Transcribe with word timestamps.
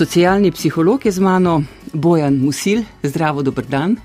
Socialni 0.00 0.50
psiholog 0.50 1.06
je 1.06 1.12
z 1.12 1.20
mano 1.20 1.62
Bojan 1.92 2.34
Musil. 2.40 2.82
Zdravo, 3.02 3.42
dober 3.42 3.66
dan. 3.68 3.96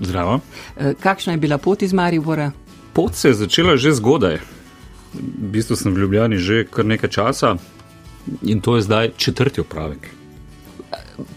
Zdravo. 0.00 0.40
E, 0.76 0.92
kakšna 1.00 1.32
je 1.32 1.38
bila 1.38 1.58
pot 1.58 1.82
iz 1.82 1.92
Maribora? 1.92 2.52
Pot 2.92 3.14
se 3.14 3.28
je 3.28 3.34
začela 3.34 3.76
že 3.76 3.94
zgodaj. 3.96 4.36
V 5.14 5.48
bistvu 5.48 5.76
sem 5.76 5.94
v 5.94 6.04
Ljubljani 6.04 6.36
že 6.36 6.66
kar 6.68 6.84
nekaj 6.84 7.10
časa 7.10 7.56
in 8.42 8.60
to 8.60 8.76
je 8.76 8.82
zdaj 8.82 9.10
četrti 9.16 9.60
opravek. 9.60 10.10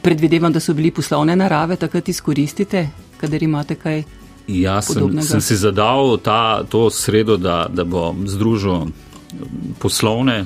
Predvidevam, 0.02 0.52
da 0.52 0.60
so 0.60 0.74
bili 0.74 0.92
poslovne 0.92 1.36
narave, 1.36 1.76
takrat 1.76 2.10
izkoristite, 2.10 2.90
kadar 3.18 3.44
imate 3.44 3.76
kaj. 3.76 4.04
Ja, 4.48 4.82
sem, 4.82 5.22
sem 5.22 5.42
si 5.42 5.56
zadal 5.56 6.18
ta, 6.18 6.64
to 6.68 6.90
sredo, 6.90 7.38
da, 7.38 7.70
da 7.72 7.88
bom 7.88 8.28
združil 8.28 8.92
poslovne 9.80 10.46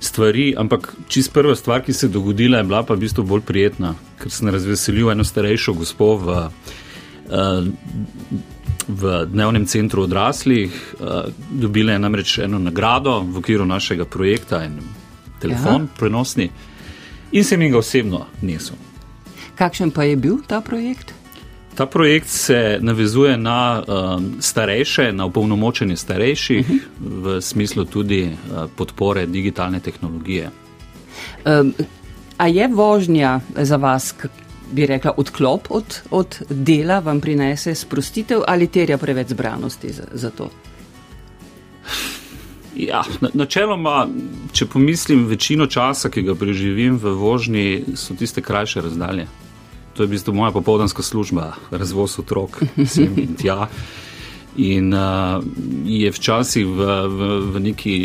stvari, 0.00 0.54
ampak 0.56 0.94
čist 1.08 1.32
prva 1.32 1.54
stvar, 1.56 1.82
ki 1.84 1.92
se 1.92 2.06
je 2.06 2.10
dogodila, 2.10 2.58
je 2.58 2.64
bila 2.64 2.82
pa 2.82 2.94
v 2.94 3.04
bistvu 3.04 3.24
bolj 3.24 3.44
prijetna, 3.46 3.94
ker 4.20 4.32
sem 4.32 4.48
razveselil 4.48 5.10
eno 5.12 5.24
starejšo 5.24 5.74
gospo 5.76 6.14
v, 6.16 6.38
eh, 7.30 7.68
v 8.88 9.26
dnevnem 9.32 9.66
centru 9.66 10.02
odraslih. 10.08 10.72
Eh, 10.72 11.30
dobila 11.50 11.92
je 11.92 11.98
namreč 11.98 12.38
eno 12.38 12.58
nagrado 12.58 13.20
v 13.20 13.38
okviru 13.38 13.66
našega 13.66 14.04
projekta 14.04 14.64
in 14.64 14.80
telefon 15.40 15.82
ja. 15.82 15.88
prenosni 15.98 16.50
in 17.32 17.44
sem 17.44 17.62
jim 17.62 17.72
ga 17.72 17.78
osebno 17.78 18.26
nesel. 18.42 18.76
Kakšen 19.54 19.90
pa 19.90 20.04
je 20.04 20.16
bil 20.16 20.40
ta 20.46 20.60
projekt? 20.60 21.12
Ta 21.74 21.86
projekt 21.86 22.28
se 22.28 22.78
navezuje 22.80 23.36
na 23.36 23.82
um, 23.82 24.36
starejše, 24.40 25.12
na 25.12 25.24
upolnomočenje 25.24 25.96
starejših, 25.96 26.70
uh 26.70 26.76
-huh. 26.76 26.80
v 27.00 27.40
smislu 27.40 27.84
tudi 27.84 28.24
uh, 28.24 28.70
podpore 28.76 29.26
digitalne 29.26 29.80
tehnologije. 29.80 30.50
Um, 31.46 31.74
a 32.36 32.46
je 32.46 32.68
vožnja 32.68 33.40
za 33.56 33.76
vas, 33.76 34.14
bi 34.72 34.86
rekla, 34.86 35.12
odklop 35.16 35.66
od, 35.70 36.00
od 36.10 36.42
dela, 36.50 36.98
vam 36.98 37.20
prinese 37.20 37.74
sprostitev 37.74 38.40
ali 38.46 38.66
terja 38.66 38.98
preveč 38.98 39.28
zbranosti 39.28 39.92
za, 39.92 40.04
za 40.12 40.30
to? 40.30 40.50
Ja, 42.76 43.02
načeloma, 43.32 44.08
če 44.52 44.66
pomislim, 44.66 45.26
večino 45.26 45.66
časa, 45.66 46.08
ki 46.10 46.22
ga 46.22 46.34
preživim 46.34 46.96
v 46.96 47.12
vožnji, 47.14 47.84
so 47.94 48.14
tiste 48.14 48.40
krajše 48.40 48.80
razdalje 48.80 49.26
to 49.94 50.02
je 50.02 50.06
v 50.06 50.10
bistvu 50.10 50.34
moja 50.34 50.52
popoldanska 50.52 51.02
služba, 51.02 51.54
razvoz 51.70 52.18
otrok 52.18 52.62
sem 52.86 53.18
in 53.18 53.34
tja. 53.36 53.68
In 54.56 54.94
uh, 54.94 55.42
je 55.86 56.10
včasih 56.10 56.66
v, 56.66 56.86
v, 57.06 57.28
v 57.54 57.60
neki 57.70 57.96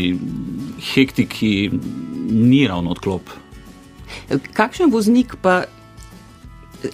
hektiki 0.94 1.72
ni 2.30 2.68
ravno 2.68 2.94
odklop. 2.94 3.30
Kakšen 4.54 4.92
voznik 4.94 5.36
pa 5.42 5.66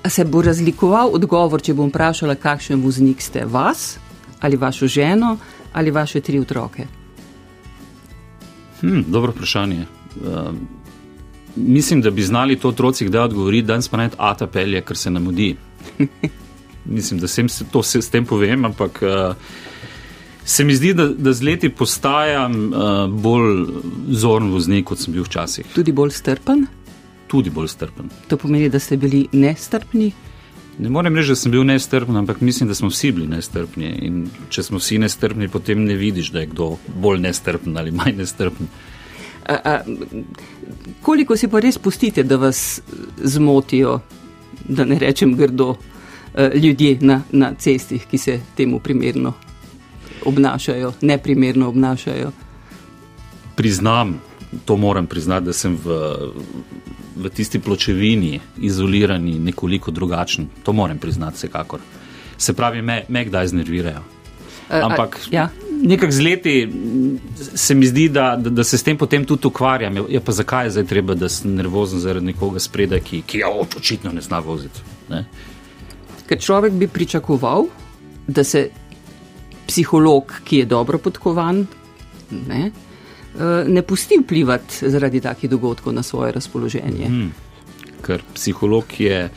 se 0.07 0.25
bo 0.25 0.41
razlikoval 0.41 1.11
odgovor, 1.13 1.61
če 1.61 1.75
bom 1.75 1.91
vprašala, 1.91 2.39
kakšen 2.39 2.79
voznik 2.83 3.21
ste 3.21 3.43
vas 3.45 3.99
ali 4.41 4.57
vašo 4.57 4.87
ženo 4.87 5.37
ali 5.73 5.91
vaše 5.91 6.21
tri 6.21 6.39
otroke? 6.39 6.87
Hmm, 8.81 9.03
dobro 9.07 9.31
vprašanje. 9.31 9.85
Uh, 10.15 10.55
mislim, 11.55 12.01
da 12.01 12.11
bi 12.11 12.23
znali 12.23 12.55
to 12.55 12.69
otroci 12.69 13.05
kdaj 13.05 13.21
odgovoriti, 13.21 13.67
danes 13.67 13.87
pa 13.87 13.97
naj 13.97 14.09
ata 14.17 14.47
pelje, 14.47 14.81
ker 14.81 14.97
se 14.97 15.11
nam 15.11 15.23
mudi. 15.23 15.55
mislim, 16.85 17.19
da 17.19 17.27
sem 17.27 17.49
se 17.49 17.65
to 17.71 17.83
s 17.83 18.09
tem 18.09 18.25
povem, 18.25 18.65
ampak 18.65 19.01
uh, 19.01 19.35
se 20.45 20.63
mi 20.63 20.75
zdi, 20.75 20.93
da, 20.93 21.07
da 21.07 21.33
z 21.33 21.43
leti 21.43 21.69
postajam 21.69 22.73
uh, 22.73 23.09
bolj 23.09 23.65
zoren 24.09 24.51
voznik, 24.51 24.85
kot 24.85 24.99
sem 24.99 25.13
bil 25.13 25.23
včasih. 25.23 25.65
Tudi 25.75 25.91
bolj 25.91 26.11
strpen? 26.11 26.65
Tudi 27.27 27.49
bolj 27.49 27.67
strpen. 27.67 28.09
To 28.27 28.37
pomeni, 28.37 28.69
da 28.69 28.79
ste 28.79 28.97
bili 28.97 29.27
nestrpni? 29.31 30.11
Ne 30.79 30.89
morem 30.89 31.15
reči, 31.15 31.29
da 31.29 31.35
sem 31.35 31.51
bil 31.51 31.63
nestrpen, 31.63 32.15
ampak 32.17 32.41
mislim, 32.41 32.69
da 32.69 32.75
smo 32.75 32.89
vsi 32.89 33.11
bili 33.11 33.27
nestrpni. 33.27 33.91
In 34.07 34.23
če 34.49 34.63
smo 34.63 34.79
vsi 34.79 34.97
nestrpni, 35.03 35.49
potem 35.51 35.83
ne 35.85 35.95
vidiš, 35.95 36.31
da 36.31 36.39
je 36.39 36.49
kdo 36.53 36.75
bolj 37.01 37.19
nestrpen 37.27 37.77
ali 37.77 37.91
manj 37.91 38.17
nestrpen. 38.17 38.67
A, 39.47 39.53
a, 39.53 39.81
koliko 41.01 41.37
si 41.37 41.47
pa 41.47 41.59
res 41.59 41.77
pustite, 41.77 42.23
da 42.23 42.37
vas 42.37 42.81
zmotijo, 43.17 43.99
da 44.67 44.85
ne 44.85 44.99
rečem 44.99 45.35
grdo, 45.35 45.75
eh, 46.35 46.51
ljudje 46.55 46.97
na, 47.01 47.21
na 47.31 47.53
cestih, 47.59 48.05
ki 48.05 48.17
se 48.17 48.39
temu 48.55 48.79
primerno 48.79 49.33
obnašajo, 50.25 50.93
neprimerno 51.01 51.69
obnašajo? 51.69 52.31
Priznam, 53.55 54.21
to 54.65 54.77
moram 54.77 55.07
priznati, 55.07 55.45
da 55.45 55.53
sem 55.53 55.77
v, 55.83 55.97
v 57.15 57.29
tisti 57.29 57.59
pločevini 57.59 58.39
izolirani 58.57 59.39
nekoliko 59.39 59.91
drugačen. 59.91 60.47
To 60.63 60.73
moram 60.73 60.97
priznati, 60.97 61.35
vsekakor. 61.35 61.79
Se 62.37 62.53
pravi, 62.53 62.81
me, 62.81 63.03
me 63.07 63.25
kdaj 63.25 63.47
znervirajo. 63.47 64.03
Ampak 64.69 65.15
a, 65.15 65.19
ja. 65.31 65.49
Nekako 65.81 66.11
z 66.11 66.21
leti 66.21 66.73
se 67.55 67.75
mi 67.75 67.85
zdi, 67.85 68.09
da, 68.09 68.35
da, 68.35 68.49
da 68.49 68.63
se 68.63 68.77
s 68.77 68.83
tem 68.83 68.97
potem 68.97 69.25
tudi 69.25 69.47
ukvarjam. 69.47 69.97
Ja, 70.09 70.21
pa 70.21 70.31
zakaj 70.31 70.65
je 70.65 70.71
zdaj 70.71 70.85
treba, 70.85 71.15
da 71.15 71.29
sem 71.29 71.55
nervozen 71.55 71.99
zaradi 71.99 72.25
nekoga 72.25 72.59
spredaj, 72.59 72.99
ki, 72.99 73.21
ki 73.27 73.43
ja, 73.43 73.49
očitno 73.77 74.11
ne 74.11 74.21
zna 74.21 74.39
voziti? 74.39 74.83
Ne? 75.09 75.25
Ker 76.27 76.39
človek 76.39 76.73
bi 76.73 76.87
pričakoval, 76.87 77.67
da 78.27 78.43
se 78.43 78.69
psiholog, 79.67 80.33
ki 80.43 80.63
je 80.63 80.65
dobro 80.65 80.97
podkovan, 80.97 81.65
ne, 82.47 82.71
eh, 82.71 83.63
ne 83.67 83.81
pusti 83.81 84.19
vplivati 84.23 84.89
zaradi 84.89 85.21
takih 85.21 85.49
dogodkov 85.49 85.93
na 85.93 86.03
svoje 86.03 86.31
razpoloženje. 86.31 87.07
Hmm. 87.07 87.31
Ker 88.05 88.23
psiholog 88.33 88.99
je 88.99 89.29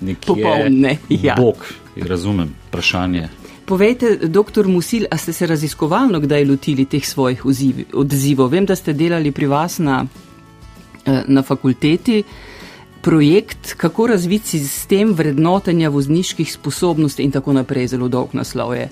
nekje 0.00 0.26
popoln, 0.26 0.80
ne, 0.80 0.96
ja. 1.08 1.34
Bog, 1.36 1.66
razumem 1.96 2.54
vprašanje. 2.68 3.28
Povejte, 3.68 4.16
doktor 4.16 4.64
Musil, 4.64 5.04
a 5.10 5.16
ste 5.20 5.32
se 5.32 5.46
raziskovalno 5.46 6.20
kdaj 6.20 6.44
lotili 6.44 6.86
teh 6.88 7.04
svojih 7.04 7.44
odzivov? 7.92 8.48
Vem, 8.48 8.64
da 8.64 8.72
ste 8.76 8.94
delali 8.96 9.28
pri 9.32 9.46
vas 9.46 9.76
na, 9.78 10.06
eh, 11.04 11.24
na 11.28 11.42
fakulteti 11.42 12.22
projekt, 13.02 13.74
kako 13.76 14.06
razviti 14.06 14.48
sistem 14.58 15.12
vrednotenja 15.12 15.88
vozniških 15.88 16.52
sposobnosti 16.52 17.22
in 17.22 17.30
tako 17.30 17.52
naprej, 17.52 17.86
zelo 17.92 18.08
dolg 18.08 18.32
naslov 18.32 18.72
je. 18.74 18.88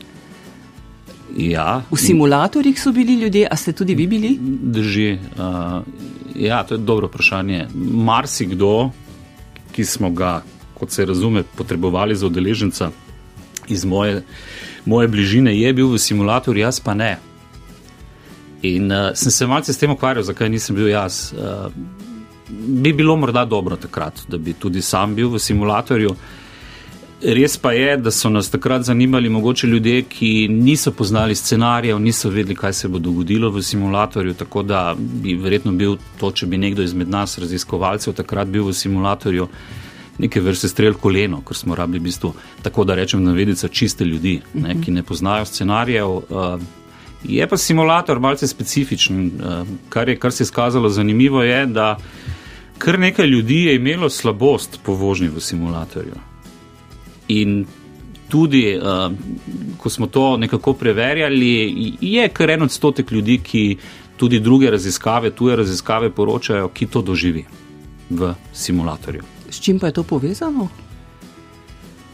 Ja. 1.36 1.82
V 1.90 1.96
simulatorjih 1.96 2.76
so 2.80 2.92
bili 2.92 3.14
ljudje, 3.14 3.48
a 3.50 3.56
ste 3.56 3.72
tudi 3.72 3.94
vi 3.94 4.06
bili? 4.06 4.36
Drži. 4.62 5.12
Uh, 5.12 5.82
ja, 6.36 6.62
to 6.64 6.74
je 6.74 6.78
dobro 6.78 7.06
vprašanje. 7.06 7.66
Marsikdo, 7.74 8.90
ki 9.72 9.84
smo 9.84 10.10
ga, 10.10 10.42
kot 10.74 10.90
se 10.90 11.04
razume, 11.04 11.42
potrebovali 11.56 12.16
za 12.16 12.26
udeleženca, 12.26 12.90
iz 13.68 13.84
moje, 13.84 14.22
moje 14.84 15.08
bližine 15.08 15.58
je 15.58 15.72
bil 15.72 15.88
v 15.88 15.98
simulatorju, 15.98 16.62
jaz 16.62 16.80
pa 16.80 16.94
ne. 16.94 17.16
In 18.62 18.92
uh, 18.92 19.10
sem 19.14 19.30
se 19.30 19.46
malce 19.46 19.72
s 19.72 19.78
tem 19.78 19.90
ukvarjal, 19.90 20.24
zakaj 20.24 20.48
nisem 20.48 20.76
bil 20.76 20.88
jaz. 20.88 21.32
Uh, 21.32 21.70
bi 22.48 22.92
bilo 22.92 23.16
morda 23.16 23.44
dobro 23.44 23.76
takrat, 23.76 24.22
da 24.28 24.38
bi 24.38 24.52
tudi 24.52 24.82
sam 24.82 25.14
bil 25.14 25.28
v 25.28 25.38
simulatorju. 25.38 26.16
Res 27.22 27.56
pa 27.56 27.72
je, 27.72 27.96
da 27.96 28.10
so 28.12 28.28
nas 28.28 28.50
takrat 28.52 28.82
zanimali 28.84 29.28
mogoče 29.28 29.66
ljudje, 29.66 30.02
ki 30.02 30.48
niso 30.52 30.92
poznali 30.92 31.34
scenarijev, 31.34 31.98
niso 31.98 32.30
vedeli, 32.30 32.54
kaj 32.54 32.72
se 32.72 32.88
bo 32.88 32.98
dogodilo 32.98 33.50
v 33.50 33.62
simulatorju. 33.62 34.34
Tako 34.34 34.62
da 34.62 34.94
bi 34.98 35.34
verjetno 35.34 35.72
bil 35.72 35.96
to, 36.20 36.30
če 36.30 36.46
bi 36.46 36.60
nekdo 36.60 36.82
izmed 36.82 37.08
nas, 37.08 37.38
raziskovalcev, 37.38 38.14
takrat 38.14 38.48
bil 38.52 38.68
v 38.68 38.74
simulatorju, 38.76 39.48
uh, 39.48 39.85
neke 40.18 40.40
vrste 40.40 40.68
strel 40.68 40.94
koleno, 40.94 41.42
ker 41.46 41.56
smo 41.56 41.74
rabili 41.74 42.00
v 42.00 42.08
bistvu, 42.08 42.32
tako 42.62 42.84
da 42.84 42.94
rečem, 42.94 43.24
navedica 43.24 43.68
čiste 43.68 44.04
ljudi, 44.04 44.40
ne, 44.54 44.76
ki 44.84 44.90
ne 44.90 45.02
poznajo 45.02 45.44
scenarijev. 45.44 46.08
Uh, 46.08 46.60
je 47.24 47.48
pa 47.48 47.56
simulator 47.56 48.20
malce 48.20 48.46
specifičen, 48.48 49.26
uh, 49.26 49.66
kar, 49.88 50.08
je, 50.08 50.16
kar 50.16 50.32
se 50.32 50.42
je 50.42 50.46
skazalo 50.46 50.88
zanimivo, 50.88 51.42
je, 51.42 51.66
da 51.66 51.96
kar 52.78 52.98
nekaj 52.98 53.26
ljudi 53.26 53.64
je 53.64 53.76
imelo 53.76 54.10
slabost 54.10 54.80
po 54.82 54.94
vožnji 54.94 55.28
v 55.28 55.40
simulatorju. 55.40 56.14
In 57.28 57.66
tudi, 58.28 58.78
uh, 58.78 59.12
ko 59.78 59.90
smo 59.90 60.06
to 60.06 60.36
nekako 60.36 60.72
preverjali, 60.72 61.94
je 62.00 62.28
kar 62.28 62.50
en 62.50 62.62
odstotek 62.62 63.10
ljudi, 63.10 63.38
ki 63.38 63.76
tudi 64.16 64.40
druge 64.40 64.70
raziskave, 64.70 65.30
tuje 65.30 65.56
raziskave 65.56 66.10
poročajo, 66.10 66.68
ki 66.68 66.86
to 66.86 67.02
doživi 67.02 67.44
v 68.10 68.34
simulatorju. 68.52 69.35
S 69.56 69.60
čim 69.60 69.78
pa 69.78 69.88
je 69.88 69.92
to 69.96 70.02
povezano? 70.02 70.68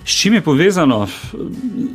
S 0.05 0.15
čim 0.15 0.35
je 0.35 0.41
povezano? 0.41 1.09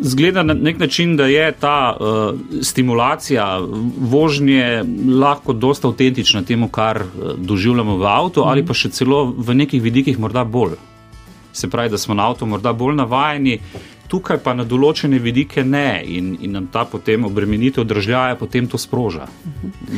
Zgleda 0.02 0.44
na 0.44 0.54
nek 0.54 0.80
način, 0.80 1.16
da 1.16 1.26
je 1.26 1.52
ta 1.52 1.96
uh, 1.96 2.40
stimulacija 2.62 3.62
vožnje 4.00 4.84
lahko 5.20 5.54
dosta 5.54 5.88
avtentična 5.88 6.42
temu, 6.44 6.68
kar 6.68 7.00
uh, 7.02 7.32
doživljamo 7.38 7.96
v 7.98 8.06
avtu, 8.06 8.44
mm. 8.44 8.48
ali 8.48 8.66
pa 8.66 8.76
še 8.76 8.92
celo 8.92 9.24
v 9.38 9.56
nekih 9.56 9.82
vidikih 9.82 10.20
morda 10.20 10.44
bolj. 10.44 10.76
Se 11.54 11.70
pravi, 11.72 11.90
da 11.96 11.98
smo 11.98 12.16
na 12.16 12.28
avtu 12.28 12.46
morda 12.46 12.74
bolj 12.74 13.00
navajeni, 13.00 13.60
tukaj 14.08 14.40
pa 14.44 14.54
na 14.56 14.64
določene 14.68 15.20
vidike 15.20 15.64
ne 15.64 16.02
in, 16.06 16.36
in 16.42 16.56
nam 16.56 16.68
ta 16.72 16.86
potem 16.90 17.26
obremenitev 17.28 17.86
držljaja 17.88 18.38
potem 18.40 18.68
to 18.68 18.80
sproža. 18.80 19.28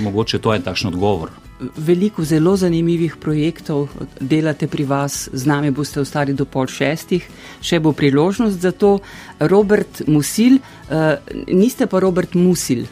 Mogoče 0.03 0.39
to 0.39 0.53
je 0.53 0.63
takšen 0.65 0.91
odgovor. 0.93 1.31
Veliko 1.59 2.23
zelo 2.23 2.55
zanimivih 2.57 3.17
projektov 3.19 3.89
delate 4.19 4.69
pri 4.71 4.85
vas, 4.87 5.27
z 5.33 5.49
nami 5.49 5.73
boste 5.75 5.99
ostali 5.99 6.33
do 6.33 6.47
pol 6.47 6.69
šestih, 6.71 7.25
še 7.61 7.81
bo 7.83 7.91
priložnost 7.91 8.61
za 8.63 8.71
to. 8.71 8.99
Robert 9.39 10.05
Musil, 10.07 10.59
uh, 10.59 11.19
niste 11.47 11.87
pa 11.87 11.99
Robert 11.99 12.37
Musil. 12.39 12.87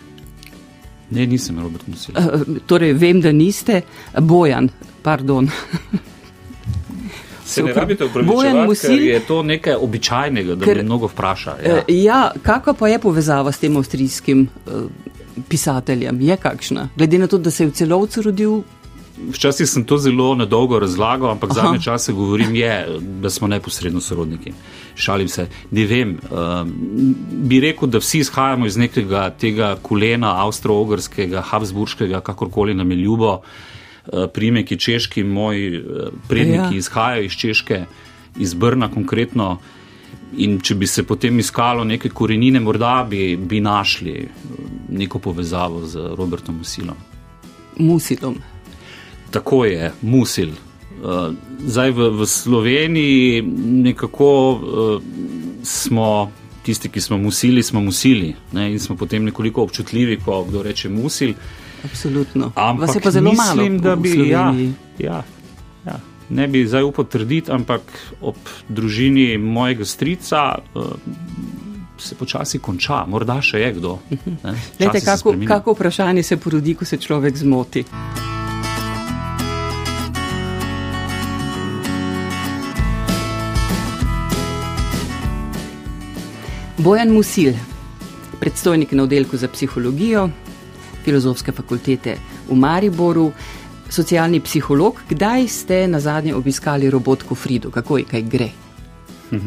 Ne, 1.15 1.23
nisem 1.23 1.59
Robert 1.63 1.87
Musil. 1.87 2.11
Uh, 2.19 2.59
torej, 2.67 2.91
vem, 2.99 3.23
da 3.23 3.31
niste. 3.31 3.81
Bojan, 4.19 4.67
pardon. 5.03 5.47
Se 7.47 7.63
ne 7.63 7.73
rabite 7.73 8.05
upravičevati, 8.05 8.79
ker 8.81 9.01
je 9.01 9.19
to 9.27 9.41
nekaj 9.43 9.75
običajnega, 9.81 10.55
da 10.55 10.65
ker, 10.65 10.77
me 10.77 10.83
mnogo 10.83 11.07
vpraša. 11.07 11.57
Ja, 11.65 11.75
uh, 11.75 11.83
ja 11.87 12.21
kakva 12.43 12.73
pa 12.73 12.87
je 12.91 12.99
povezava 12.99 13.51
s 13.51 13.63
tem 13.63 13.77
avstrijskim 13.77 14.47
uh, 14.47 14.81
pisateljem? 15.49 16.21
Je 16.21 16.37
kakšna? 16.37 16.89
Glede 16.95 17.21
na 17.23 17.27
to, 17.27 17.37
da 17.37 17.51
se 17.51 17.63
je 17.63 17.69
v 17.69 17.77
celovcu 17.79 18.21
rodil. 18.21 18.57
Včasih 19.33 19.69
sem 19.69 19.85
to 19.87 19.97
zelo 19.97 20.35
nedolgo 20.35 20.79
razlagal, 20.79 21.31
ampak 21.31 21.53
zadnje 21.55 21.79
čase 21.81 22.13
govorim, 22.13 22.55
je, 22.55 22.99
da 23.23 23.29
smo 23.29 23.47
neposredno 23.47 24.01
sorodniki. 24.01 24.53
Šalim 24.95 25.27
se, 25.27 25.47
ne 25.71 25.85
vem. 25.85 26.17
Uh, 26.29 26.67
bi 27.47 27.59
rekel, 27.63 27.89
da 27.89 28.03
vsi 28.03 28.19
izhajamo 28.25 28.67
iz 28.67 28.77
nekega 28.77 29.29
tega 29.39 29.77
kolena 29.81 30.35
avstro-ogrskega, 30.43 31.41
habsburškega, 31.41 32.21
kakorkoli 32.21 32.75
nam 32.75 32.91
je 32.91 32.97
ljubo. 32.97 33.33
Uh, 33.33 33.41
Eh, 33.41 33.76
primeki 34.33 34.77
češki, 34.77 35.23
moji 35.23 35.75
eh, 35.75 35.81
predniki 36.27 36.75
ja. 36.75 36.77
izhajajo 36.77 37.23
iz 37.23 37.31
Češke, 37.31 37.85
iz 38.39 38.53
Brna 38.53 38.91
konkretno. 38.91 39.57
In 40.37 40.59
če 40.59 40.75
bi 40.75 40.87
se 40.87 41.03
potem 41.07 41.39
iskalo 41.39 41.83
neke 41.87 42.09
korenine, 42.09 42.59
morda 42.59 43.07
bi, 43.09 43.35
bi 43.37 43.59
našli 43.59 44.11
eh, 44.11 44.29
neko 44.89 45.19
povezavo 45.19 45.85
z 45.87 46.13
Robertom 46.17 46.57
Musilom. 46.57 46.95
Musilom. 47.77 48.37
Tako 49.31 49.65
je, 49.65 49.91
Musil. 50.01 50.49
Zdaj 51.65 51.91
v, 51.91 52.07
v 52.17 52.25
Sloveniji 52.25 53.41
nekako 53.85 54.29
smo 55.63 56.31
tisti, 56.67 56.89
ki 56.89 57.01
smo 57.01 57.17
musili, 57.17 57.63
smo 57.63 57.81
musili 57.81 58.33
ne? 58.51 58.71
in 58.71 58.79
smo 58.79 58.95
potem 58.95 59.23
nekoliko 59.23 59.63
občutljivi, 59.63 60.17
ko 60.25 60.43
kdo 60.49 60.63
reče 60.63 60.89
musil. 60.89 61.35
Absolutno. 61.83 62.51
Ampak 62.55 62.95
je 62.95 63.01
pa 63.01 63.11
zelo 63.11 63.33
malo. 63.33 63.55
Mislim, 63.55 63.79
da 63.79 63.95
bi. 63.95 64.29
Ja, 64.29 64.53
ja, 64.99 65.23
ja. 65.85 65.99
Ne 66.29 66.47
bi 66.47 66.67
zdaj 66.67 66.83
upal 66.83 67.05
trditi, 67.05 67.51
ampak 67.51 67.81
ob 68.21 68.35
družini 68.69 69.37
mojega 69.37 69.85
strica 69.85 70.59
uh, 70.75 70.85
se 71.97 72.15
počasi 72.15 72.59
konča, 72.59 73.05
morda 73.07 73.41
še 73.41 73.59
je 73.59 73.73
kdo. 73.73 73.97
Lete, 74.79 75.01
kako, 75.01 75.35
kako 75.47 75.73
vprašanje 75.73 76.23
se 76.23 76.37
porodi, 76.37 76.75
ko 76.75 76.85
se 76.85 76.97
človek 76.97 77.37
zmoti? 77.37 77.85
Bojan 86.77 87.09
Musil, 87.09 87.53
predstojnik 88.39 88.91
na 88.91 89.03
oddelku 89.03 89.37
za 89.37 89.47
psihologijo, 89.47 90.29
filozofske 91.07 91.55
fakultete 91.55 92.17
v 92.49 92.55
Mariboru, 92.59 93.31
socialni 93.87 94.41
psiholog. 94.43 94.99
Kdaj 95.07 95.47
ste 95.47 95.87
na 95.87 96.03
zadnje 96.03 96.35
obiskali 96.35 96.91
robotko 96.91 97.35
Frido, 97.35 97.71
kako 97.71 98.03
je 98.03 98.03
kaj 98.03 98.23
gre? 98.27 98.49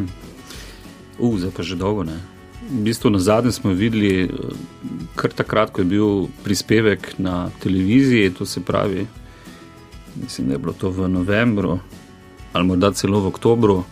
Uf, 1.20 1.36
zdaj 1.36 1.52
pa 1.52 1.62
že 1.62 1.76
dolgo 1.76 2.08
ne. 2.08 2.16
V 2.70 2.80
bistvu 2.86 3.10
na 3.12 3.20
zadnje 3.20 3.52
smo 3.52 3.74
videli, 3.76 4.24
eh, 4.24 4.28
kar 5.20 5.34
takrat, 5.36 5.74
ko 5.74 5.84
je 5.84 5.90
bil 5.90 6.08
prispevek 6.44 7.18
na 7.18 7.50
televiziji, 7.60 8.32
to 8.32 8.46
se 8.46 8.64
pravi, 8.64 9.04
mislim, 10.16 10.48
da 10.48 10.54
je 10.54 10.58
bilo 10.58 10.72
to 10.72 10.90
v 10.90 11.08
novembru 11.08 11.78
ali 12.52 12.66
morda 12.66 12.90
celo 12.92 13.20
v 13.20 13.26
oktobru. 13.30 13.84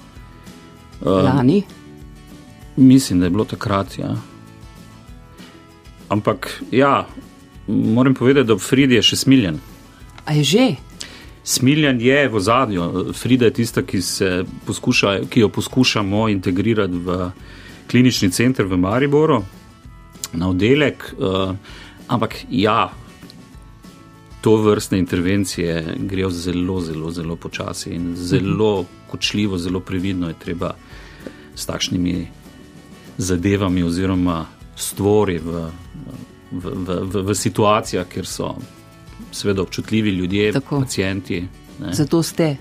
Eh, 1.04 1.08
Lani? 1.08 1.62
Mislim, 2.76 3.20
da 3.20 3.26
je 3.26 3.30
bilo 3.30 3.44
takrat, 3.44 3.98
ja. 3.98 4.16
Ampak 6.08 6.62
ja, 6.70 7.06
moram 7.68 8.14
povedati, 8.14 8.46
da 8.46 8.58
Frida 8.58 8.94
je 8.94 9.02
še 9.02 9.16
smiljen. 9.16 9.60
A 10.24 10.32
je 10.32 10.44
že? 10.44 10.66
Smiljen 11.44 12.00
je 12.00 12.28
v 12.28 12.40
zadju. 12.40 13.12
Frida 13.16 13.48
je 13.48 13.56
tista, 13.60 13.82
ki, 13.82 14.00
poskuša, 14.66 15.18
ki 15.30 15.40
jo 15.40 15.48
poskušamo 15.48 16.28
integrirati 16.28 17.00
v 17.04 17.30
klinični 17.88 18.30
center 18.30 18.66
v 18.68 18.76
Mariboru, 18.76 19.42
na 20.32 20.48
oddelek. 20.48 21.14
Uh, 21.16 21.56
ampak 22.08 22.44
ja, 22.50 22.90
to 24.40 24.56
vrstne 24.56 24.98
intervencije 24.98 25.96
grejo 25.96 26.30
zelo, 26.30 26.80
zelo, 26.80 27.10
zelo 27.10 27.36
počasi 27.36 27.90
in 27.90 28.12
zelo 28.16 28.84
kočljivo, 29.10 29.58
zelo 29.58 29.80
previdno 29.80 30.28
je 30.28 30.34
treba 30.38 30.74
s 31.54 31.66
takšnimi 31.66 32.26
zadevami 33.18 33.82
oziroma 33.82 34.46
stvori 34.76 35.38
v 35.38 35.66
v, 36.50 36.74
v, 36.74 36.98
v, 37.12 37.22
v 37.28 37.34
situacijah, 37.34 38.06
kjer 38.08 38.26
so 38.26 38.54
seveda 39.32 39.62
občutljivi 39.62 40.10
ljudje, 40.10 40.52
Tako. 40.52 40.80
pacijenti. 40.80 41.44
Ne. 41.80 41.92
Zato 41.94 42.22
ste 42.22 42.44
eh, 42.44 42.56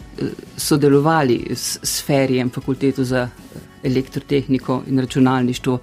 sodelovali 0.58 1.46
s, 1.56 1.80
s 1.84 2.04
Ferijem, 2.06 2.50
fakulteto 2.50 3.04
za 3.04 3.30
eh, 3.30 3.60
elektrotehniko 3.84 4.84
in 4.88 5.00
računalništvo, 5.00 5.80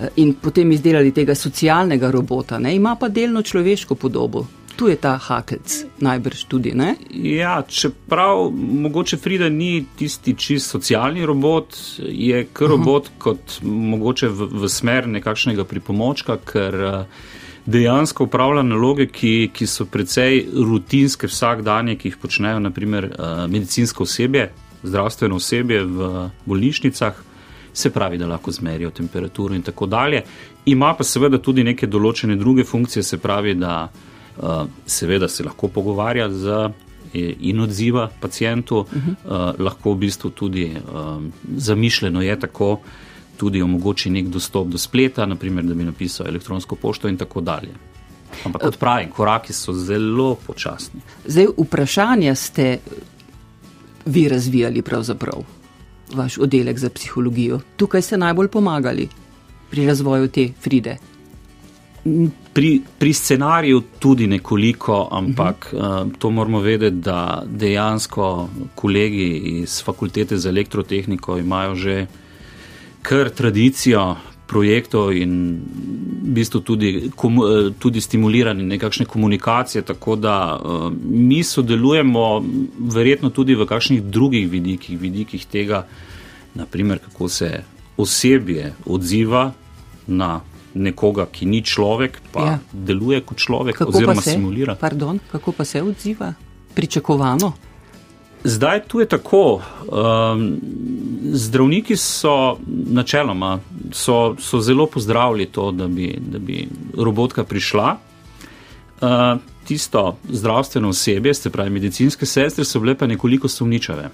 eh, 0.00 0.08
in 0.16 0.34
potem 0.34 0.72
izdelali 0.72 1.12
tega 1.12 1.34
socialnega 1.34 2.10
robota. 2.10 2.58
Ne. 2.58 2.74
Ima 2.76 2.96
pa 3.00 3.08
delno 3.08 3.42
človeško 3.42 3.94
podobo. 3.94 4.46
Tu 4.76 4.88
je 4.88 4.96
ta 4.96 5.18
hakelc, 5.20 5.84
najbrž 6.00 6.44
tudi. 6.48 6.72
Ne? 6.74 6.94
Ja, 7.10 7.62
čeprav 7.68 8.50
mogoče 8.56 9.16
Frida 9.16 9.48
ni 9.48 9.84
tisti 9.98 10.34
čist 10.34 10.70
socialni 10.70 11.26
robot, 11.26 11.76
je 12.08 12.46
kar 12.52 12.68
robot 12.68 13.06
Aha. 13.06 13.18
kot 13.18 13.58
mogoče 13.62 14.28
v, 14.28 14.48
v 14.62 14.68
smer 14.68 15.06
nekakšnega 15.12 15.64
pripomočka, 15.68 16.38
ker 16.44 16.74
uh, 16.74 17.28
dejansko 17.66 18.24
upravlja 18.24 18.62
naloge, 18.62 19.06
ki, 19.06 19.50
ki 19.54 19.66
so 19.66 19.86
precej 19.86 20.46
rutinske 20.52 21.28
vsak 21.30 21.62
dan, 21.62 21.92
ki 21.98 22.10
jih 22.10 22.18
počnejo 22.18 22.60
naprimer 22.60 23.04
eh, 23.04 23.46
medicinsko 23.48 24.06
osebje, 24.06 24.50
zdravstveno 24.82 25.36
osebje 25.38 25.84
v 25.84 26.28
bolnišnicah, 26.46 27.20
se 27.72 27.90
pravi, 27.90 28.18
da 28.18 28.26
lahko 28.26 28.52
zmerijo 28.52 28.90
temperaturo 28.90 29.54
in 29.54 29.62
tako 29.62 29.86
dalje. 29.86 30.22
Ima 30.66 30.94
pa 30.94 31.04
seveda 31.04 31.38
tudi 31.38 31.64
neke 31.64 31.86
določene 31.86 32.36
druge 32.36 32.64
funkcije, 32.64 33.02
se 33.02 33.18
pravi, 33.18 33.54
da 33.54 33.88
eh, 33.88 34.64
seveda 34.86 35.28
se 35.28 35.44
lahko 35.44 35.68
pogovarja 35.68 36.30
z. 36.30 36.64
In 37.12 37.60
odziva 37.60 38.06
pacijentu, 38.20 38.78
uh 38.78 38.86
-huh. 38.88 39.14
uh, 39.24 39.60
lahko 39.60 39.92
v 39.92 39.98
bistvu 39.98 40.30
tudi 40.30 40.72
um, 40.72 41.32
zamišljeno 41.56 42.22
je 42.22 42.38
tako, 42.40 42.70
uh, 42.72 42.80
tudi 43.42 43.62
omogoči 43.62 44.10
nek 44.10 44.28
dostop 44.30 44.68
do 44.70 44.78
spleta, 44.78 45.26
naprimer, 45.26 45.64
da 45.66 45.74
bi 45.74 45.84
napisal 45.84 46.28
elektronsko 46.30 46.76
pošto 46.78 47.08
in 47.10 47.16
tako 47.18 47.40
dalje. 47.42 47.72
Ampak 48.46 48.62
kot 48.62 48.78
pravim, 48.78 49.10
koraki 49.10 49.52
so 49.52 49.74
zelo 49.74 50.36
počasni. 50.46 51.02
Zdaj, 51.26 51.48
vprašanja 51.58 52.34
ste 52.38 52.68
vi 54.06 54.28
razvijali 54.30 54.82
pravzaprav, 54.82 55.42
vaš 56.14 56.38
oddelek 56.38 56.78
za 56.78 56.90
psihologijo. 56.94 57.58
Tukaj 57.76 58.06
ste 58.06 58.20
najbolj 58.22 58.48
pomagali 58.48 59.08
pri 59.70 59.90
razvoju 59.90 60.30
te 60.30 60.46
fride. 60.62 60.96
Pri, 62.52 62.70
pri 62.98 63.12
scenariju 63.12 63.82
tudi 63.98 64.26
nekoliko, 64.26 65.08
ampak 65.10 65.70
uh 65.72 65.80
-huh. 65.80 66.06
uh, 66.06 66.12
to 66.18 66.30
moramo 66.30 66.60
vedeti, 66.60 66.96
da 66.96 67.42
dejansko 67.46 68.48
kolegi 68.74 69.30
iz 69.62 69.82
fakultete 69.84 70.36
za 70.36 70.48
elektrotehniko 70.48 71.38
imajo 71.38 71.74
že 71.74 72.06
kar 73.02 73.30
tradicijo 73.30 74.16
projektov 74.46 75.16
in 75.16 75.62
v 76.22 76.34
bistvu 76.36 76.60
tudi, 76.60 76.90
kom, 77.16 77.40
tudi 77.78 78.00
stimuliranje 78.00 78.62
nekakšne 78.62 79.06
komunikacije, 79.08 79.82
tako 79.82 80.16
da 80.16 80.36
uh, 80.56 80.92
mi 81.02 81.42
sodelujemo 81.42 82.44
verjetno 82.78 83.30
tudi 83.30 83.56
v 83.56 83.66
kakšnih 83.66 84.02
drugih 84.02 84.48
vidikih, 84.50 85.00
vidikih 85.00 85.46
tega, 85.46 85.86
naprimer, 86.54 86.98
kako 86.98 87.28
se 87.28 87.62
osebje 87.96 88.74
odziva 88.84 89.52
na 90.06 90.40
nekoga, 90.74 91.26
ki 91.32 91.46
ni 91.46 91.62
človek, 91.64 92.20
pa 92.32 92.44
ja. 92.46 92.58
deluje 92.72 93.20
kot 93.24 93.38
človek 93.38 93.76
kako 93.76 93.92
oziroma 93.92 94.20
se, 94.20 94.36
simulira. 94.36 94.76
Pardon, 94.80 95.20
kako 95.32 95.52
pa 95.52 95.64
se 95.64 95.82
odziva? 95.82 96.32
Pričakovano. 96.74 97.52
Zdaj 98.44 98.82
tu 98.88 99.00
je 99.00 99.06
tako. 99.06 99.62
Um, 99.82 100.60
zdravniki 101.32 101.96
so 101.96 102.58
načeloma 102.68 103.58
so, 103.92 104.36
so 104.38 104.60
zelo 104.60 104.86
pozdravili 104.86 105.46
to, 105.46 105.70
da 105.70 105.88
bi, 105.88 106.18
da 106.20 106.38
bi 106.38 106.68
robotka 106.98 107.44
prišla. 107.44 107.96
Uh, 109.00 109.08
tisto 109.64 110.16
zdravstveno 110.28 110.88
osebje, 110.88 111.34
se 111.34 111.50
pravi 111.50 111.70
medicinske 111.70 112.26
sestre, 112.26 112.64
so 112.64 112.80
bile 112.80 112.94
pa 112.94 113.06
nekoliko 113.06 113.48
sumničave. 113.48 114.10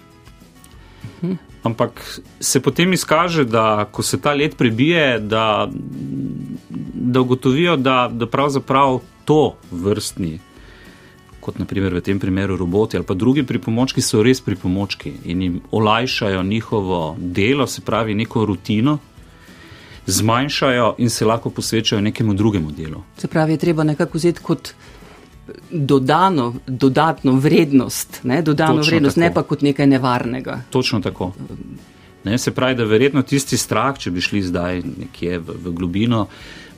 -huh. 1.23 1.37
ampak 1.63 2.21
se 2.41 2.61
potem 2.61 2.93
izkaže, 2.93 3.45
da 3.45 3.85
ko 3.91 4.03
se 4.03 4.21
ta 4.21 4.35
let 4.35 4.57
prebije, 4.57 5.19
da, 5.21 5.69
da 6.95 7.21
ugotovijo, 7.21 7.77
da, 7.77 8.09
da 8.13 8.27
pravzaprav 8.27 9.01
to 9.25 9.57
vrstni, 9.71 10.39
kot 11.49 11.59
naprimer 11.63 11.97
v 11.97 12.05
tem 12.05 12.21
primeru 12.21 12.57
roboti 12.61 12.99
ali 12.99 13.07
pa 13.09 13.17
drugi 13.17 13.43
pripomočki, 13.49 14.05
so 14.05 14.21
res 14.23 14.43
pripomočki 14.45 15.15
in 15.33 15.43
jim 15.43 15.61
olajšajo 15.71 16.43
njihovo 16.43 17.17
delo, 17.19 17.67
se 17.67 17.81
pravi 17.81 18.15
neko 18.15 18.45
rutino. 18.45 18.99
Zmanjšajo 20.09 20.95
in 21.05 21.11
se 21.11 21.25
lahko 21.25 21.51
posvečajo 21.51 22.01
nekemu 22.01 22.35
drugemu 22.35 22.71
delu. 22.73 23.03
Se 23.19 23.29
pravi, 23.29 23.53
je 23.53 23.59
treba 23.65 23.85
nekako 23.85 24.19
vzeti 24.19 24.41
kot 24.43 24.71
dodano, 25.71 26.55
dodatno 26.67 27.33
vrednost, 27.33 28.21
ne, 28.25 28.43
dodano 28.43 28.83
vrednost 28.83 29.17
ne 29.17 29.33
pa 29.35 29.43
kot 29.43 29.63
nekaj 29.63 29.87
nevarnega. 29.87 30.63
Točno 30.71 31.01
tako. 31.01 31.33
Ne, 32.29 32.39
se 32.39 32.53
pravi, 32.55 32.77
da 32.79 32.85
verjetno 32.85 33.23
tisti 33.23 33.57
strah, 33.59 33.97
če 33.99 34.13
bi 34.13 34.23
šli 34.25 34.43
zdaj 34.51 34.83
nekje 34.85 35.39
v, 35.39 35.57
v 35.65 35.73
globino, 35.77 36.27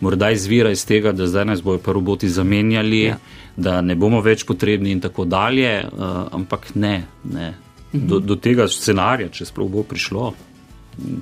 morda 0.00 0.30
izvira 0.30 0.70
iz 0.72 0.84
tega, 0.86 1.12
da 1.12 1.26
zdaj 1.26 1.48
nas 1.52 1.62
bojo 1.62 1.80
pa 1.84 1.92
roboti 1.92 2.28
zamenjali, 2.30 3.02
ja. 3.02 3.18
da 3.56 3.80
ne 3.84 3.96
bomo 3.98 4.22
več 4.24 4.46
potrebni 4.48 4.94
in 4.94 5.02
tako 5.02 5.26
dalje, 5.28 5.72
uh, 5.84 6.30
ampak 6.38 6.70
ne. 6.74 6.94
ne. 7.24 7.50
Do, 7.92 8.20
do 8.22 8.36
tega 8.38 8.68
scenarija, 8.70 9.32
če 9.34 9.48
sploh 9.50 9.68
bo 9.70 9.82
prišlo, 9.82 10.30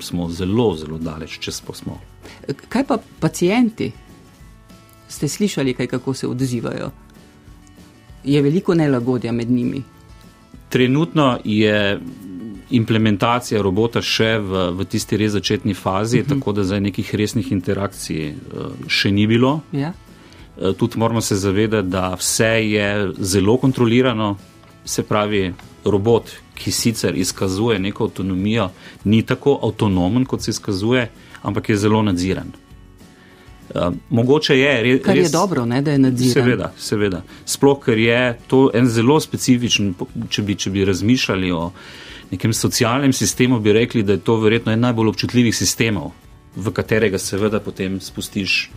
smo 0.04 0.28
zelo, 0.28 0.68
zelo 0.76 0.98
daleč, 1.00 1.38
če 1.40 1.54
smo. 1.56 1.96
Kaj 2.68 2.84
pa 2.84 2.98
pacijenti? 3.20 3.88
Ste 5.08 5.28
slišali, 5.32 5.72
kaj, 5.74 5.88
kako 5.96 6.12
se 6.14 6.28
odzivajo? 6.28 6.90
je 8.24 8.42
veliko 8.42 8.74
nelagodja 8.74 9.32
med 9.32 9.50
njimi. 9.50 9.82
Trenutno 10.68 11.38
je 11.44 12.00
implementacija 12.70 13.62
robota 13.62 14.02
še 14.04 14.36
v, 14.38 14.66
v 14.76 14.86
tisti 14.88 15.16
res 15.16 15.32
začetni 15.32 15.74
fazi, 15.74 16.20
uh 16.20 16.24
mhm. 16.24 16.32
-huh. 16.32 16.38
tako 16.38 16.52
da 16.52 16.64
zdaj 16.64 16.80
nekih 16.80 17.14
resnih 17.14 17.52
interakcij 17.52 18.32
uh, 18.32 18.72
še 18.88 19.10
ni 19.10 19.26
bilo. 19.26 19.60
Ja. 19.72 19.92
Uh, 20.56 20.74
tudi 20.76 20.98
moramo 20.98 21.20
se 21.20 21.36
zavedati, 21.36 21.88
da 21.88 22.14
vse 22.14 22.70
je 22.70 23.12
zelo 23.18 23.56
kontrolirano, 23.56 24.36
se 24.84 25.02
pravi, 25.02 25.52
robot, 25.84 26.30
ki 26.54 26.70
sicer 26.72 27.16
izkazuje 27.16 27.78
neko 27.78 28.04
avtonomijo, 28.04 28.70
ni 29.04 29.22
tako 29.22 29.60
avtonomen, 29.62 30.24
kot 30.24 30.42
se 30.42 30.50
izkazuje, 30.50 31.10
ampak 31.42 31.68
je 31.68 31.76
zelo 31.76 32.02
nadziran. 32.02 32.52
Uh, 33.74 33.92
mogoče 34.10 34.58
je 34.58 34.82
res. 34.82 35.02
Kar 35.04 35.16
je 35.16 35.28
dobro, 35.28 35.66
ne, 35.66 35.82
da 35.82 35.90
je 35.90 35.98
nadziran. 35.98 36.32
Seveda, 36.32 36.72
seveda. 36.78 37.22
Sploh, 37.44 37.78
ker 37.84 37.98
je 37.98 38.38
to 38.46 38.70
en 38.74 38.88
zelo 38.88 39.20
specifičen, 39.20 39.94
če 40.28 40.42
bi, 40.42 40.54
če 40.54 40.70
bi 40.70 40.84
razmišljali 40.84 41.52
o 41.52 41.70
nekem 42.30 42.52
socialnem 42.52 43.12
sistemu, 43.12 43.60
bi 43.60 43.72
rekli, 43.72 44.02
da 44.02 44.16
je 44.16 44.24
to 44.24 44.36
verjetno 44.40 44.72
en 44.72 44.80
najbolj 44.80 45.08
občutljivih 45.14 45.56
sistemov, 45.56 46.12
v 46.56 46.72
katerega 46.74 47.18
seveda 47.18 47.60
potem 47.60 48.00
spustiš 48.00 48.70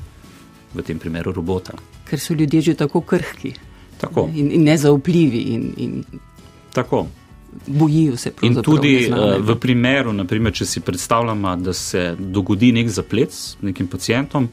v 0.74 0.84
tem 0.88 1.00
primeru 1.00 1.34
robota. 1.36 1.75
Ker 2.08 2.20
so 2.20 2.34
ljudje 2.34 2.62
že 2.62 2.79
tako 2.79 3.01
krhki 3.01 3.53
tako. 4.01 4.29
In, 4.36 4.51
in 4.51 4.63
nezaupljivi. 4.63 5.38
In, 5.38 5.74
in... 5.77 6.03
Tako. 6.74 7.08
Bojijo 7.67 8.17
se. 8.17 8.31
In 8.41 8.62
tudi 8.63 9.10
uh, 9.12 9.46
v 9.46 9.55
primeru, 9.60 10.13
naprimer, 10.13 10.53
če 10.55 10.65
si 10.65 10.84
predstavljamo, 10.86 11.55
da 11.60 11.74
se 11.74 12.12
dogodi 12.17 12.72
nek 12.72 12.89
zaplet 12.89 13.34
s 13.36 13.58
nekim 13.62 13.89
pacijentom, 13.91 14.48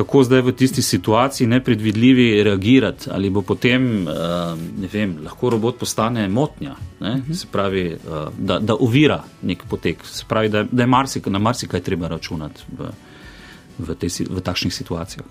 kako 0.00 0.22
zdaj 0.24 0.40
v 0.40 0.52
tisti 0.52 0.82
situaciji 0.82 1.46
nepredvidljivi 1.46 2.42
reagirati, 2.42 3.10
ali 3.12 3.30
bo 3.30 3.42
potem, 3.42 4.08
eh, 4.08 4.12
ne 4.80 4.88
vem, 4.92 5.18
lahko 5.24 5.50
robot 5.50 5.78
postane 5.78 6.28
motnja, 6.28 6.74
ne? 7.00 7.16
Mhm. 7.16 7.32
se 7.32 7.46
pravi, 7.52 7.86
eh, 7.86 7.98
da, 8.38 8.58
da 8.58 8.76
ovira 8.80 9.22
nek 9.42 9.64
potek, 9.68 10.04
se 10.04 10.24
pravi, 10.28 10.48
da, 10.48 10.64
da 10.72 10.82
je 10.82 10.86
marsik, 10.86 11.26
na 11.26 11.38
marsikaj 11.38 11.80
treba 11.80 12.08
računati 12.08 12.62
v, 12.78 12.88
v, 13.78 13.94
te, 13.94 14.08
v 14.30 14.40
takšnih 14.40 14.74
situacijah. 14.74 15.26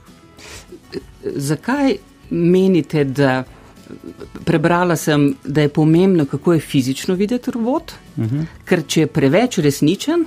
Zakaj 1.36 1.96
menite, 2.30 3.04
da 3.04 3.44
prebrala 4.46 4.96
sem, 4.96 5.32
da 5.44 5.62
je 5.66 5.70
pomembno, 5.70 6.26
kako 6.26 6.54
je 6.54 6.60
fizično 6.60 7.16
videti 7.16 7.52
robot, 7.52 7.92
uh 8.18 8.24
mhm. 8.24 8.38
-huh. 8.38 8.46
ker 8.66 8.84
če 8.88 9.02
je 9.02 9.08
preveč 9.08 9.58
resničen, 9.58 10.26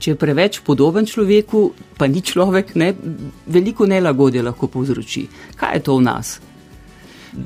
če 0.00 0.14
je 0.14 0.18
preveč 0.18 0.60
podoben 0.64 1.06
človeku, 1.06 1.64
pa 2.00 2.08
ni 2.08 2.22
človek, 2.24 2.72
ne, 2.80 2.94
veliko 3.46 3.86
nelagodja 3.86 4.42
lahko 4.42 4.70
povzroči. 4.72 5.26
Kaj 5.60 5.76
je 5.76 5.82
to 5.84 5.96
v 5.98 6.04
nas? 6.06 6.38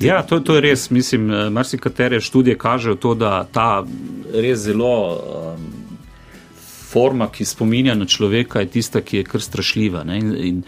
Ja, 0.00 0.22
to, 0.22 0.40
to 0.40 0.56
je 0.56 0.64
res. 0.64 0.88
Mislim, 0.94 1.28
eh, 1.30 1.50
marsikatere 1.50 2.20
študije 2.20 2.58
kažejo 2.58 2.94
to, 2.94 3.14
da 3.14 3.44
ta 3.44 3.84
res 4.32 4.64
zelo 4.64 4.94
um, 5.12 5.66
forma, 6.94 7.28
ki 7.28 7.44
spominja 7.44 7.94
na 7.98 8.06
človeka, 8.06 8.62
je 8.62 8.70
tista, 8.78 9.02
ki 9.02 9.16
je 9.20 9.28
kar 9.28 9.42
strašljiva. 9.42 10.04
Ne, 10.08 10.18
in, 10.18 10.32
in, 10.34 10.62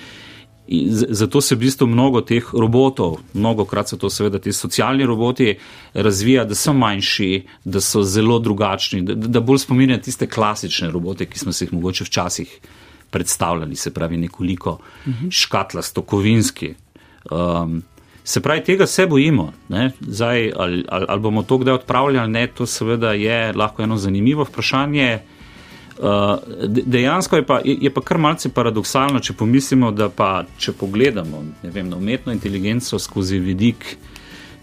Zato 1.09 1.41
se 1.41 1.55
v 1.55 1.59
bistvu 1.59 1.87
mnogo 1.87 2.21
teh 2.27 2.45
robotov, 2.53 3.21
mnogo 3.35 3.65
krat 3.65 3.89
so 3.89 3.97
to 3.97 4.11
seveda 4.11 4.39
ti 4.43 4.53
socialni 4.53 5.07
roboti, 5.07 5.55
razvija, 5.95 6.45
da 6.45 6.55
so 6.55 6.73
manjši, 6.73 7.45
da 7.65 7.81
so 7.81 8.03
zelo 8.03 8.39
drugačni, 8.39 9.03
da, 9.03 9.15
da 9.15 9.41
bolj 9.41 9.63
spominjajo 9.63 10.03
tiste 10.03 10.27
klasične 10.27 10.91
robote, 10.91 11.27
ki 11.27 11.39
smo 11.39 11.53
se 11.53 11.65
jih 11.65 11.73
mogoče 11.73 12.05
včasih 12.05 12.59
predstavljali, 13.11 13.77
se 13.77 13.95
pravi 13.95 14.17
nekoliko 14.17 14.79
škatlasto, 15.31 16.03
kovinski. 16.03 16.75
Um, 17.31 17.83
se 18.25 18.41
pravi, 18.41 18.65
tega 18.65 18.87
se 18.87 19.07
bojimo. 19.07 19.53
Zdaj, 20.01 20.53
ali, 20.57 20.85
ali, 20.89 21.07
ali 21.09 21.21
bomo 21.21 21.43
to 21.43 21.59
kdaj 21.59 21.75
odpravljali, 21.75 22.33
ne, 22.33 22.47
to 22.47 22.67
seveda 22.67 23.13
je 23.13 23.53
lahko 23.53 23.83
eno 23.83 23.97
zanimivo 23.97 24.45
vprašanje. 24.45 25.19
Uh, 25.99 26.39
dejansko 26.87 27.37
je 27.37 27.47
pa, 27.47 27.61
je 27.65 27.91
pa 27.91 28.01
kar 28.05 28.19
malce 28.19 28.51
paradoksalno, 28.53 29.21
če 29.25 29.33
pomislimo, 29.33 29.91
da 29.97 30.11
pa 30.13 30.45
če 30.61 30.75
pogledamo 30.77 31.41
vem, 31.63 31.89
na 31.89 31.97
umetno 31.97 32.35
inteligenco 32.37 32.99
skozi 33.01 33.39
vidik 33.41 33.97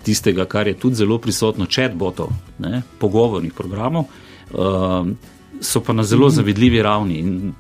tistega, 0.05 0.45
kar 0.45 0.67
je 0.67 0.75
tudi 0.77 1.01
zelo 1.01 1.17
prisotno, 1.17 1.65
chatbotov, 1.65 2.29
ne, 2.61 2.83
pogovornih 2.99 3.53
programov, 3.57 4.11
uh, 4.53 5.09
so 5.61 5.81
pa 5.81 5.93
na 5.93 6.03
zelo 6.03 6.27
mhm. 6.27 6.35
zavidljivi 6.35 6.81
ravni. 6.85 7.19
In 7.19 7.53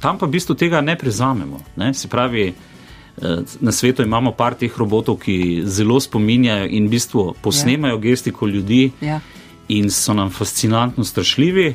tam 0.00 0.18
pa 0.18 0.26
v 0.26 0.34
bistvu 0.34 0.58
tega 0.58 0.80
ne 0.80 0.98
prezamemo. 0.98 1.60
Ne. 1.76 1.94
Se 1.94 2.10
pravi, 2.10 2.50
uh, 2.50 3.56
na 3.60 3.72
svetu 3.72 4.02
imamo 4.02 4.34
par 4.34 4.58
teh 4.58 4.74
robotov, 4.78 5.22
ki 5.22 5.62
zelo 5.70 6.00
spominjajo 6.00 6.66
in 6.66 6.90
v 6.90 6.96
bistvu 6.98 7.30
posnemajo 7.42 7.94
ja. 7.94 8.04
gestiko 8.10 8.50
ljudi 8.50 8.88
ja. 9.00 9.20
in 9.68 9.90
so 9.90 10.18
nam 10.18 10.34
fascinantno 10.34 11.04
strašljivi. 11.04 11.74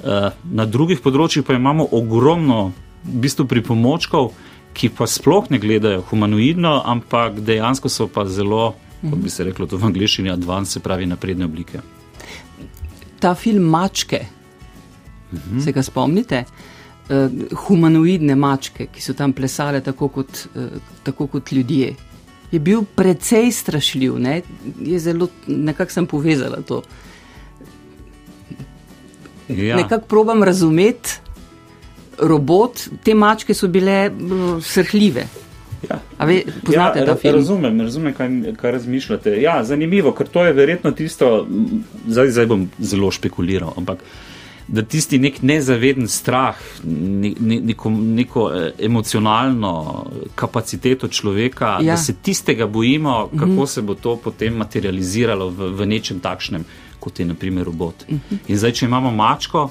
Eh, 0.00 0.32
na 0.56 0.64
drugih 0.64 1.02
področjih 1.04 1.44
pa 1.44 1.52
imamo 1.58 1.84
ogromno 1.92 2.70
v 3.04 3.20
bistvu 3.24 3.44
pripomočkov, 3.50 4.30
ki 4.72 4.88
pa 4.96 5.04
sploh 5.04 5.50
ne 5.52 5.58
gledajo 5.60 6.04
humanoidno, 6.08 6.78
ampak 6.88 7.40
dejansko 7.44 7.90
so 7.92 8.06
pa 8.08 8.24
zelo, 8.24 8.74
kot 9.02 9.18
bi 9.20 9.32
se 9.32 9.44
reklo 9.44 9.66
v 9.68 9.80
angliščini, 9.90 10.30
advanced, 10.32 10.78
se 10.78 10.84
pravi 10.84 11.08
napredne 11.10 11.44
oblike. 11.48 11.82
Ta 13.20 13.34
film 13.36 13.66
Mačke, 13.68 14.22
uhum. 15.32 15.60
se 15.60 15.74
ga 15.76 15.84
spomnite? 15.84 16.44
Uh, 17.10 17.26
humanoidne 17.66 18.36
mačke, 18.38 18.86
ki 18.94 19.02
so 19.02 19.16
tam 19.18 19.32
plesale 19.34 19.80
tako 19.82 20.08
kot, 20.14 20.44
uh, 20.54 20.78
tako 21.02 21.26
kot 21.32 21.50
ljudje, 21.50 21.96
je 22.52 22.60
bil 22.62 22.84
precej 22.94 23.50
strašljiv. 23.50 24.14
Ne? 24.22 24.36
Nekako 25.50 25.90
sem 25.90 26.06
povezala 26.06 26.62
to. 26.62 26.84
Ja. 29.56 29.76
nekako 29.76 30.06
probam 30.06 30.42
razumeti 30.42 31.18
robot, 32.18 32.88
te 33.04 33.14
mačke 33.14 33.54
so 33.54 33.68
bile 33.68 34.10
srhljive. 34.62 35.26
Ja. 35.90 35.96
Ve, 36.26 36.42
poznate 36.64 36.98
ja, 36.98 37.06
ta 37.06 37.14
film? 37.16 37.34
Razumem, 37.34 37.80
razumem 37.80 38.14
kaj, 38.14 38.28
kaj 38.60 38.72
razmišljate. 38.72 39.36
Ja, 39.40 39.64
zanimivo, 39.64 40.12
ker 40.12 40.28
to 40.28 40.44
je 40.44 40.52
verjetno 40.52 40.92
tisto, 40.92 41.46
zdaj, 42.06 42.34
zdaj 42.36 42.46
bom 42.46 42.66
zelo 42.78 43.10
špekuliral, 43.10 43.72
ampak 43.76 44.04
da 44.70 44.82
tisti 44.82 45.18
nek 45.18 45.40
nezaveden 45.42 46.06
strah, 46.08 46.58
ne, 46.84 47.32
ne, 47.40 47.56
neko, 47.72 47.90
neko 47.90 48.44
eh, 48.54 48.84
emocionalno 48.86 49.72
kapaciteto 50.34 51.08
človeka, 51.08 51.78
ja. 51.80 51.92
da 51.92 51.96
se 51.96 52.14
tistega 52.22 52.66
bojimo, 52.66 53.28
kako 53.32 53.46
mm 53.46 53.58
-hmm. 53.58 53.66
se 53.66 53.82
bo 53.82 53.94
to 53.94 54.16
potem 54.16 54.54
materializiralo 54.54 55.50
v, 55.50 55.72
v 55.74 55.86
nečem 55.86 56.20
takšnem 56.20 56.64
kot 57.00 57.20
je 57.20 57.26
naprimer 57.26 57.64
robot. 57.64 58.04
Uh 58.08 58.14
-huh. 58.14 58.36
In 58.48 58.58
zdaj, 58.58 58.72
če 58.72 58.86
imamo 58.86 59.10
mačko, 59.10 59.70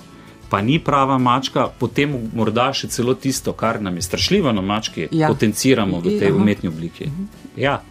pa 0.50 0.62
ni 0.62 0.80
prava 0.80 1.18
mačka, 1.18 1.68
potem 1.80 2.30
morda 2.34 2.74
še 2.74 2.88
celo 2.88 3.14
tisto, 3.14 3.54
kar 3.54 3.82
nam 3.82 3.96
je 3.96 4.02
strašljivo 4.02 4.52
na 4.52 4.62
mački, 4.62 5.08
ja. 5.12 5.28
potenciramo 5.28 6.00
v 6.00 6.20
tej 6.20 6.32
umetni 6.32 6.70
obliki. 6.70 7.06
Uh 7.06 7.12
-huh. 7.12 7.26
Ja, 7.58 7.82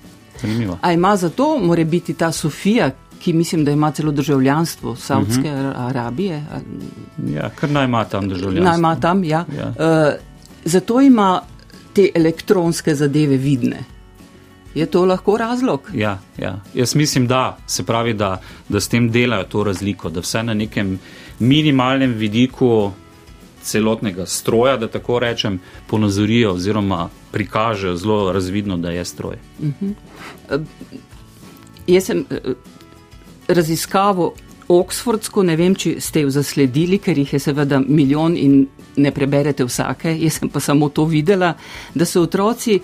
zanimivo. 0.41 0.79
A 0.83 0.93
ima 0.93 1.17
zato, 1.17 1.59
mora 1.59 1.85
biti 1.85 2.15
ta 2.15 2.33
Sofija, 2.33 2.91
ki 3.19 3.33
mislim, 3.33 3.65
da 3.65 3.71
ima 3.71 3.91
celo 3.91 4.13
državljanstvo 4.13 4.97
Saudske 4.97 5.41
uh 5.41 5.59
-huh. 5.59 5.73
Arabije? 5.77 6.45
Ja, 7.35 7.51
kar 7.51 7.71
naj 7.71 7.85
ima 7.85 8.05
tam 8.05 8.29
državljanstvo. 8.29 8.71
Naj 8.71 8.79
ima 8.79 9.01
tam, 9.01 9.25
ja. 9.25 9.45
ja. 9.59 9.69
Uh, 9.69 10.15
zato 10.65 11.01
ima 11.01 11.43
te 11.93 12.09
elektronske 12.15 12.95
zadeve 12.95 13.37
vidne. 13.37 13.85
Je 14.75 14.87
to 14.87 15.05
lahko 15.05 15.37
razlog? 15.37 15.91
Ja, 15.95 16.19
ja. 16.39 16.61
Jaz 16.75 16.95
mislim, 16.95 17.27
da 17.27 17.59
se 17.67 17.83
pravi, 17.83 18.13
da, 18.13 18.41
da 18.69 18.81
s 18.81 18.89
tem 18.89 19.11
delajo 19.11 19.45
to 19.45 19.65
razliko, 19.65 20.11
da 20.11 20.21
vse 20.21 20.43
na 20.43 20.55
nekem 20.55 20.99
minimalnem 21.39 22.13
vidiku 22.13 22.93
celotnega 23.63 24.27
stroja, 24.27 24.77
da 24.77 24.89
tako 24.89 25.19
rečem, 25.19 25.61
ponazorijo 25.87 26.53
oziroma 26.53 27.09
prikažejo 27.33 27.97
zelo 27.97 28.33
razvidno, 28.33 28.77
da 28.77 28.91
je 28.91 29.05
stroj. 29.05 29.37
Uh 29.59 29.69
-huh. 29.81 29.95
uh, 30.55 30.67
jaz 31.87 32.05
sem 32.05 32.25
uh, 32.31 32.53
raziskavo 33.49 34.35
Oxfordsko, 34.69 35.43
ne 35.43 35.57
vem, 35.57 35.75
če 35.75 35.95
ste 36.01 36.21
jo 36.21 36.31
zasledili, 36.31 36.99
ker 36.99 37.19
jih 37.19 37.33
je 37.33 37.39
seveda 37.41 37.81
milijon 37.81 38.37
in 38.37 38.67
ne 38.97 39.11
preberete 39.11 39.65
vsake, 39.65 40.13
jaz 40.21 40.33
sem 40.39 40.49
pa 40.49 40.61
samo 40.61 40.89
to 40.89 41.05
videla, 41.05 41.55
da 41.95 42.05
so 42.05 42.23
otroci 42.23 42.81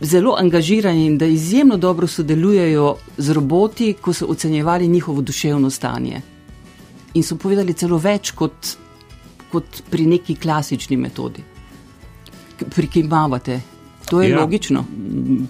zelo 0.00 0.34
angažirani 0.38 1.06
in 1.06 1.18
da 1.18 1.26
izjemno 1.26 1.76
dobro 1.76 2.06
sodelujejo 2.06 2.96
z 3.16 3.32
roboti, 3.32 3.92
ko 4.00 4.12
so 4.12 4.26
ocenjevali 4.26 4.88
njihovo 4.88 5.22
duševno 5.22 5.70
stanje. 5.70 6.20
In 7.14 7.22
so 7.22 7.36
povedali 7.36 7.74
celo 7.74 7.98
več 7.98 8.30
kot, 8.30 8.76
kot 9.50 9.82
pri 9.90 10.06
neki 10.06 10.34
klasični 10.34 10.96
metodi. 10.96 11.42
Prikimavate. 12.74 13.60
To 14.10 14.22
je 14.22 14.30
ja, 14.30 14.40
logično. 14.40 14.84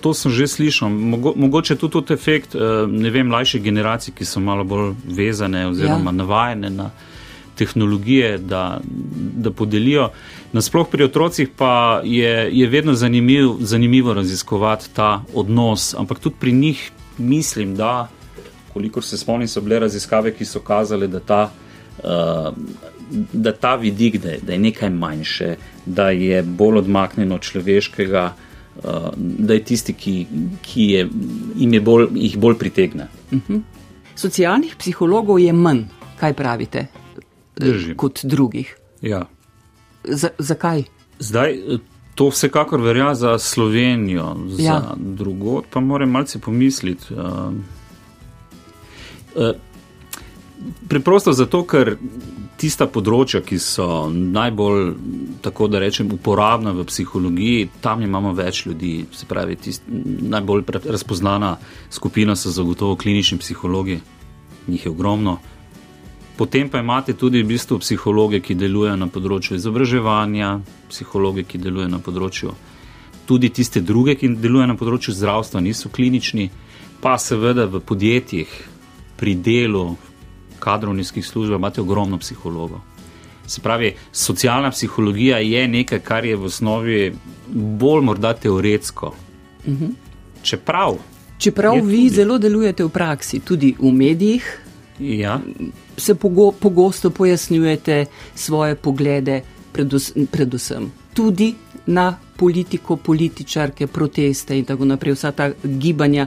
To 0.00 0.14
sem 0.14 0.32
že 0.32 0.46
slišal. 0.46 0.88
Mogo, 0.90 1.32
mogoče 1.36 1.76
tudi 1.76 1.92
tudi 1.92 2.14
efekt, 2.14 2.54
eh, 2.54 3.10
vem, 3.10 3.26
mlajših 3.26 3.62
generacij, 3.62 4.14
ki 4.14 4.24
so 4.24 4.40
malo 4.40 4.64
bolj 4.64 4.94
vezane 5.04 5.66
oziroma 5.68 6.10
ja. 6.10 6.16
navajene 6.22 6.70
na 6.70 6.90
tehnologije, 7.58 8.38
da, 8.38 8.80
da 9.36 9.50
podelijo. 9.50 10.10
Nasploh 10.52 10.88
pri 10.90 11.04
otrocih 11.04 11.48
pa 11.56 12.00
je, 12.04 12.48
je 12.52 12.66
vedno 12.66 12.94
zanimiv, 12.94 13.58
zanimivo 13.60 14.14
raziskovati 14.14 14.94
ta 14.94 15.24
odnos, 15.34 15.94
ampak 15.94 16.18
tudi 16.18 16.36
pri 16.40 16.52
njih 16.52 16.90
mislim, 17.18 17.76
da, 17.76 18.08
kolikor 18.72 19.04
se 19.04 19.18
spomnim, 19.18 19.48
so 19.48 19.60
bile 19.60 19.78
raziskave, 19.78 20.32
ki 20.34 20.44
so 20.44 20.60
kazale, 20.60 21.08
da 21.08 21.20
ta, 21.20 21.40
uh, 22.04 22.54
da 23.32 23.52
ta 23.52 23.74
vidik, 23.76 24.20
da 24.22 24.30
je, 24.36 24.38
da 24.42 24.52
je 24.52 24.58
nekaj 24.58 24.90
manjše, 24.90 25.56
da 25.86 26.10
je 26.10 26.42
bolj 26.42 26.78
odmaknjeno 26.84 27.34
od 27.34 27.42
človeškega, 27.42 28.24
uh, 28.76 29.08
da 29.18 29.54
je 29.54 29.64
tisti, 29.64 29.92
ki, 29.92 30.14
ki 30.62 30.86
je, 30.92 31.08
je 31.56 31.80
bolj, 31.80 32.06
jih 32.14 32.38
bolj 32.38 32.58
pritegne. 32.58 33.08
Uh 33.30 33.38
mhm. 33.38 33.52
-huh. 33.54 33.60
Socialnih 34.18 34.74
psihologov 34.78 35.38
je 35.38 35.52
manj, 35.52 35.84
kaj 36.20 36.32
pravite? 36.34 36.86
Drži. 37.58 37.94
kot 37.96 38.20
drugih. 38.24 38.76
Ja. 39.02 39.26
Z, 40.04 40.30
zakaj? 40.38 40.84
Zdaj, 41.18 41.56
to 42.14 42.28
vsekakor 42.28 42.80
verja 42.80 43.14
za 43.14 43.38
Slovenijo, 43.38 44.36
za 44.48 44.62
ja. 44.62 44.94
drugot, 44.96 45.64
pa 45.70 45.80
moram 45.80 46.10
malce 46.10 46.38
pomisliti. 46.38 47.14
Uh, 47.14 47.52
uh, 49.34 49.50
preprosto 50.88 51.32
zato, 51.32 51.62
ker 51.62 51.96
tista 52.58 52.88
področja, 52.90 53.40
ki 53.46 53.58
so 53.62 54.08
najbolj, 54.10 54.88
tako 55.44 55.68
da 55.70 55.78
rečem, 55.82 56.10
uporabna 56.14 56.72
v 56.74 56.86
psihologiji, 56.88 57.68
tam 57.84 58.02
imamo 58.02 58.32
več 58.34 58.64
ljudi. 58.66 59.06
Se 59.14 59.28
pravi, 59.30 59.56
tist, 59.62 59.86
najbolj 60.34 60.64
razpoznana 60.90 61.54
skupina 61.90 62.34
so 62.36 62.50
zagotovo 62.50 62.98
klinični 62.98 63.38
psihologi, 63.38 64.00
njih 64.66 64.88
je 64.88 64.90
ogromno. 64.90 65.38
Potem 66.38 66.68
pa 66.70 66.78
imate 66.78 67.16
tudi 67.18 67.42
v 67.42 67.50
bistvu 67.50 67.80
psihologe, 67.82 68.38
ki 68.40 68.54
delujejo 68.54 68.94
na 68.96 69.08
področju 69.10 69.56
izobraževanja, 69.58 70.60
psihologe, 70.88 71.42
ki 71.42 71.58
delujejo 71.58 71.90
na 71.90 71.98
področju 71.98 72.54
tudi 73.28 73.50
tiste 73.50 73.80
druge, 73.80 74.14
ki 74.16 74.30
delujejo 74.40 74.70
na 74.70 74.76
področju 74.80 75.12
zdravstva, 75.12 75.60
niso 75.60 75.90
klinični, 75.92 76.46
pa 77.04 77.18
seveda 77.20 77.66
v 77.68 77.82
podjetjih, 77.84 78.54
pri 79.20 79.34
delu, 79.44 79.82
kadrovniških 80.62 81.26
službah 81.26 81.60
imate 81.60 81.82
ogromno 81.82 82.16
psihologov. 82.22 82.80
Se 83.48 83.60
pravi, 83.60 83.90
socialna 84.12 84.70
psihologija 84.72 85.42
je 85.44 85.66
nekaj, 85.68 86.00
kar 86.06 86.24
je 86.24 86.38
v 86.40 86.48
osnovi 86.48 87.00
bolj 87.82 88.06
morda 88.08 88.32
teoretsko. 88.32 89.12
Mhm. 89.66 89.92
Čeprav. 90.42 90.96
Čeprav 91.38 91.82
vi 91.82 92.06
tudi. 92.06 92.14
zelo 92.14 92.38
delujete 92.38 92.84
v 92.86 92.94
praksi, 92.94 93.42
tudi 93.44 93.74
v 93.78 93.92
medijih. 93.92 94.48
Ja 94.98 95.36
se 95.98 96.14
pogo, 96.14 96.52
pogosto 96.52 97.10
pojasnjujete 97.10 98.06
svoje 98.34 98.74
poglede, 98.74 99.42
predvs, 99.72 100.12
predvsem 100.30 100.92
tudi 101.18 101.54
na 101.86 102.18
politiko, 102.36 102.96
političarke, 102.96 103.86
proteste 103.86 104.58
in 104.58 104.64
tako 104.64 104.84
naprej, 104.84 105.16
vsa 105.16 105.32
ta 105.32 105.50
gibanja. 105.64 106.26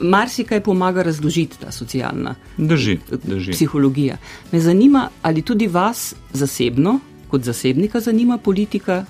Marsikaj 0.00 0.60
pomaga 0.60 1.02
razložiti 1.02 1.56
ta 1.60 1.72
socialna 1.72 2.34
drži, 2.58 2.98
drži. 3.24 3.52
psihologija. 3.52 4.16
Me 4.52 4.60
zanima, 4.60 5.08
ali 5.22 5.42
tudi 5.42 5.66
vas 5.66 6.14
zasebno, 6.32 6.98
kot 7.28 7.42
zasebnika, 7.42 8.00
zanima 8.00 8.38
politika 8.38 9.04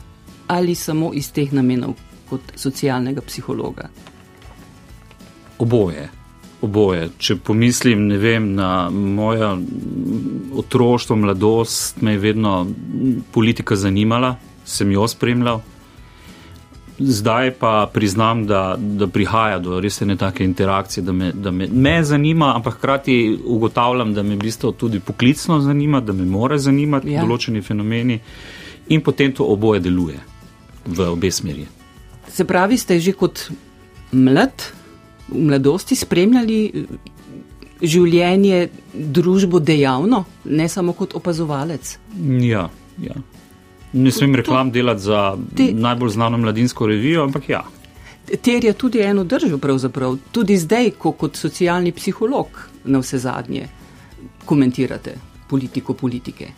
ali 0.46 0.74
samo 0.74 1.10
iz 1.14 1.32
teh 1.32 1.52
namenov 1.52 1.94
kot 2.30 2.40
socialnega 2.54 3.20
psihologa. 3.20 3.88
Oboje 5.58 6.08
oboje. 6.62 7.10
Če 7.18 7.36
pomislim 7.36 8.08
vem, 8.20 8.52
na 8.56 8.88
moje 8.90 9.48
otroštvo, 10.56 11.16
mladost, 11.16 12.02
me 12.02 12.16
je 12.16 12.22
vedno 12.22 12.58
politika 13.32 13.76
zanimala, 13.76 14.36
sem 14.64 14.92
jo 14.92 15.08
spremljal. 15.08 15.62
Zdaj 16.98 17.50
pa 17.60 17.90
priznam, 17.92 18.46
da, 18.48 18.76
da 18.78 19.06
prihaja 19.06 19.58
do 19.60 19.80
res 19.84 20.00
ne 20.00 20.16
take 20.16 20.44
interakcije, 20.44 21.04
da, 21.04 21.12
me, 21.12 21.32
da 21.32 21.50
me, 21.52 21.68
me 21.68 21.98
zanima, 22.04 22.54
ampak 22.56 22.78
hkrati 22.78 23.38
ugotavljam, 23.44 24.14
da 24.16 24.22
me 24.22 24.34
v 24.34 24.46
bistvu 24.46 24.72
tudi 24.72 25.00
poklicno 25.00 25.60
zanima, 25.60 26.00
da 26.00 26.16
me 26.16 26.24
more 26.24 26.58
zanimati 26.58 27.12
ja. 27.12 27.20
določeni 27.20 27.60
fenomeni 27.62 28.16
in 28.88 29.04
potem 29.04 29.34
to 29.36 29.44
oboje 29.44 29.82
deluje 29.84 30.16
v 30.86 31.10
obe 31.12 31.30
smeri. 31.30 31.66
Se 32.32 32.48
pravi, 32.48 32.78
ste 32.80 32.96
že 33.00 33.12
kot 33.12 33.44
mlad 34.12 34.64
v 35.28 35.42
mladosti 35.42 35.96
spremljali 35.96 36.58
eh, 36.66 36.84
življenje, 37.82 38.68
družbo 38.94 39.60
dejavno, 39.60 40.24
ne 40.44 40.68
samo 40.68 40.94
kot 40.96 41.14
opazovalec? 41.18 41.96
Ja, 42.40 42.68
ja. 43.02 43.16
ne 43.92 44.12
smem 44.12 44.36
reklam 44.40 44.70
delati 44.72 45.02
za 45.02 45.22
te, 45.56 45.70
najbolj 45.74 46.14
znano 46.16 46.38
mladinsko 46.38 46.86
revijo, 46.88 47.26
ampak 47.26 47.48
ja. 47.48 47.64
Terja 48.42 48.72
tudi 48.74 49.02
eno 49.04 49.24
držo, 49.24 49.58
pravzaprav 49.62 50.16
tudi 50.34 50.56
zdaj, 50.58 50.90
ko 50.98 51.12
kot 51.12 51.36
socialni 51.38 51.92
psiholog 51.94 52.62
na 52.84 52.98
vse 53.02 53.20
zadnje 53.22 53.68
komentirate 54.46 55.14
politiko 55.50 55.94
politike. 55.94 56.48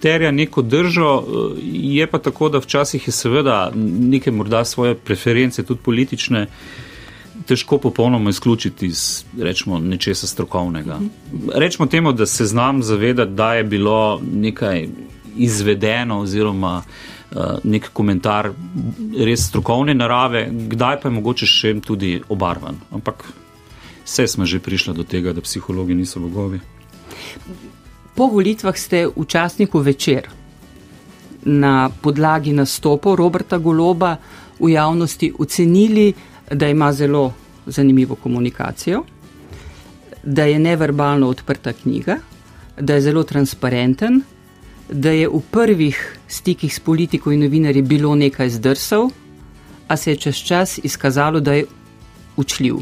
Terja 0.00 0.30
neko 0.32 0.62
držo, 0.62 1.12
eh, 1.20 1.60
je 1.94 2.06
pa 2.10 2.18
tako, 2.18 2.48
da 2.48 2.58
včasih 2.58 3.06
je 3.08 3.12
seveda 3.12 3.70
neke 3.76 4.30
morda 4.30 4.64
svoje 4.64 4.94
preference, 4.94 5.62
tudi 5.62 5.80
politične, 5.84 6.42
uh, 6.42 6.93
težko 7.46 7.78
popolnoma 7.78 8.30
izključiti 8.30 8.86
iz 8.86 9.24
rečemo, 9.40 9.78
nečesa 9.78 10.26
strokovnega. 10.26 11.00
Rečemo 11.54 11.86
temu, 11.86 12.12
da 12.12 12.26
se 12.26 12.46
znam 12.46 12.82
zavedati, 12.82 13.32
da 13.32 13.54
je 13.54 13.64
bilo 13.64 14.20
nekaj 14.32 14.88
izvedeno 15.36 16.20
oziroma 16.20 16.82
uh, 17.30 17.42
nek 17.64 17.90
komentar 17.92 18.50
res 19.18 19.48
strokovne 19.48 19.94
narave, 19.94 20.48
kdaj 20.50 21.00
pa 21.00 21.08
je 21.08 21.14
mogoče 21.14 21.46
še 21.46 21.74
tudi 21.80 22.20
obarvan. 22.28 22.78
Ampak 22.92 23.24
vse 24.04 24.26
smo 24.28 24.46
že 24.46 24.60
prišli 24.60 24.94
do 24.94 25.04
tega, 25.04 25.32
da 25.32 25.40
psihologi 25.40 25.94
niso 25.94 26.20
bogovi. 26.20 26.60
Po 28.14 28.30
volitvah 28.30 28.76
ste 28.78 29.06
v 29.10 29.26
časniku 29.26 29.82
večer 29.82 30.28
na 31.44 31.90
podlagi 31.90 32.52
nastopov 32.52 33.18
Roberta 33.18 33.58
Goloba 33.58 34.16
v 34.60 34.70
javnosti 34.70 35.32
ocenili, 35.38 36.14
da 36.54 36.68
ima 36.68 36.92
zelo 36.92 37.32
zanimivo 37.66 38.14
komunikacijo, 38.14 39.02
da 40.22 40.44
je 40.44 40.58
neverbalno 40.58 41.28
odprta 41.28 41.72
knjiga, 41.72 42.16
da 42.80 42.94
je 42.94 43.00
zelo 43.00 43.22
transparenten, 43.22 44.22
da 44.92 45.10
je 45.10 45.28
v 45.28 45.40
prvih 45.50 46.18
stikih 46.28 46.74
s 46.74 46.80
politiko 46.80 47.32
in 47.32 47.40
novinarji 47.40 47.82
bilo 47.82 48.14
nekaj 48.14 48.50
zdrsov, 48.50 49.10
a 49.88 49.96
se 49.96 50.10
je 50.10 50.16
čez 50.16 50.36
čas 50.36 50.78
izkazalo, 50.82 51.40
da 51.40 51.52
je 51.52 51.64
učljiv. 52.36 52.76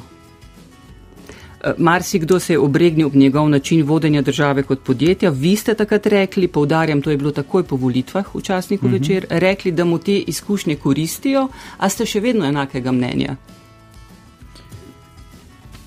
Marsikdo 1.79 2.41
se 2.41 2.53
je 2.53 2.59
obregnil 2.59 3.07
ob 3.07 3.15
njegov 3.15 3.49
način 3.49 3.83
vodenja 3.83 4.23
države 4.23 4.63
kot 4.63 4.83
podjetja. 4.83 5.31
Vi 5.31 5.57
ste 5.57 5.75
takrat 5.75 6.07
rekli, 6.07 6.49
povdarjam, 6.49 7.03
to 7.03 7.11
je 7.11 7.17
bilo 7.17 7.31
takoj 7.31 7.63
po 7.63 7.77
volitvah 7.77 8.35
v 8.35 8.43
časniku 8.43 8.87
uh 8.87 8.93
mhm. 8.93 8.97
-huh. 8.97 9.01
večer, 9.01 9.27
rekli, 9.31 9.73
da 9.73 9.85
mu 9.85 9.99
te 9.99 10.19
izkušnje 10.19 10.77
koristijo, 10.77 11.49
a 11.79 11.89
ste 11.89 12.07
še 12.07 12.21
vedno 12.21 12.45
enakega 12.45 12.93
mnenja. 12.93 13.37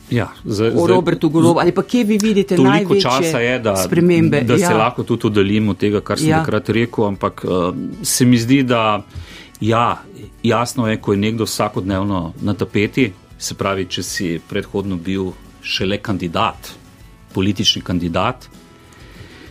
Ja, 0.09 0.29
zdaj, 0.45 0.71
o 0.75 0.87
Robertu 0.87 1.29
Golobu 1.29 1.59
ali 1.59 1.71
pa 1.71 1.81
kje 1.83 2.03
vi 2.03 2.17
vidite 2.21 2.57
največje 2.57 3.01
časa 3.01 3.39
je, 3.39 3.59
da, 3.59 3.75
spremembe? 3.75 4.41
Da 4.41 4.53
ja. 4.53 4.67
se 4.67 4.73
lahko 4.73 5.03
tudi 5.03 5.27
oddaljimo 5.27 5.71
od 5.71 5.77
tega, 5.77 6.01
kar 6.01 6.19
sem 6.19 6.29
ja. 6.29 6.43
takrat 6.43 6.69
rekel, 6.69 7.07
ampak 7.07 7.45
uh, 7.45 7.73
se 8.03 8.25
mi 8.25 8.37
zdi, 8.37 8.63
da 8.63 9.01
ja, 9.61 10.01
jasno 10.43 10.87
je, 10.87 10.99
ko 11.01 11.13
je 11.13 11.17
nekdo 11.17 11.43
vsakodnevno 11.49 12.33
na 12.41 12.53
tapeti, 12.53 13.11
se 13.37 13.55
pravi, 13.57 13.87
če 13.89 14.03
si 14.03 14.27
predhodno 14.49 14.95
bil 14.95 15.31
šele 15.65 15.97
kandidat, 15.97 16.69
politični 17.33 17.81
kandidat, 17.81 18.45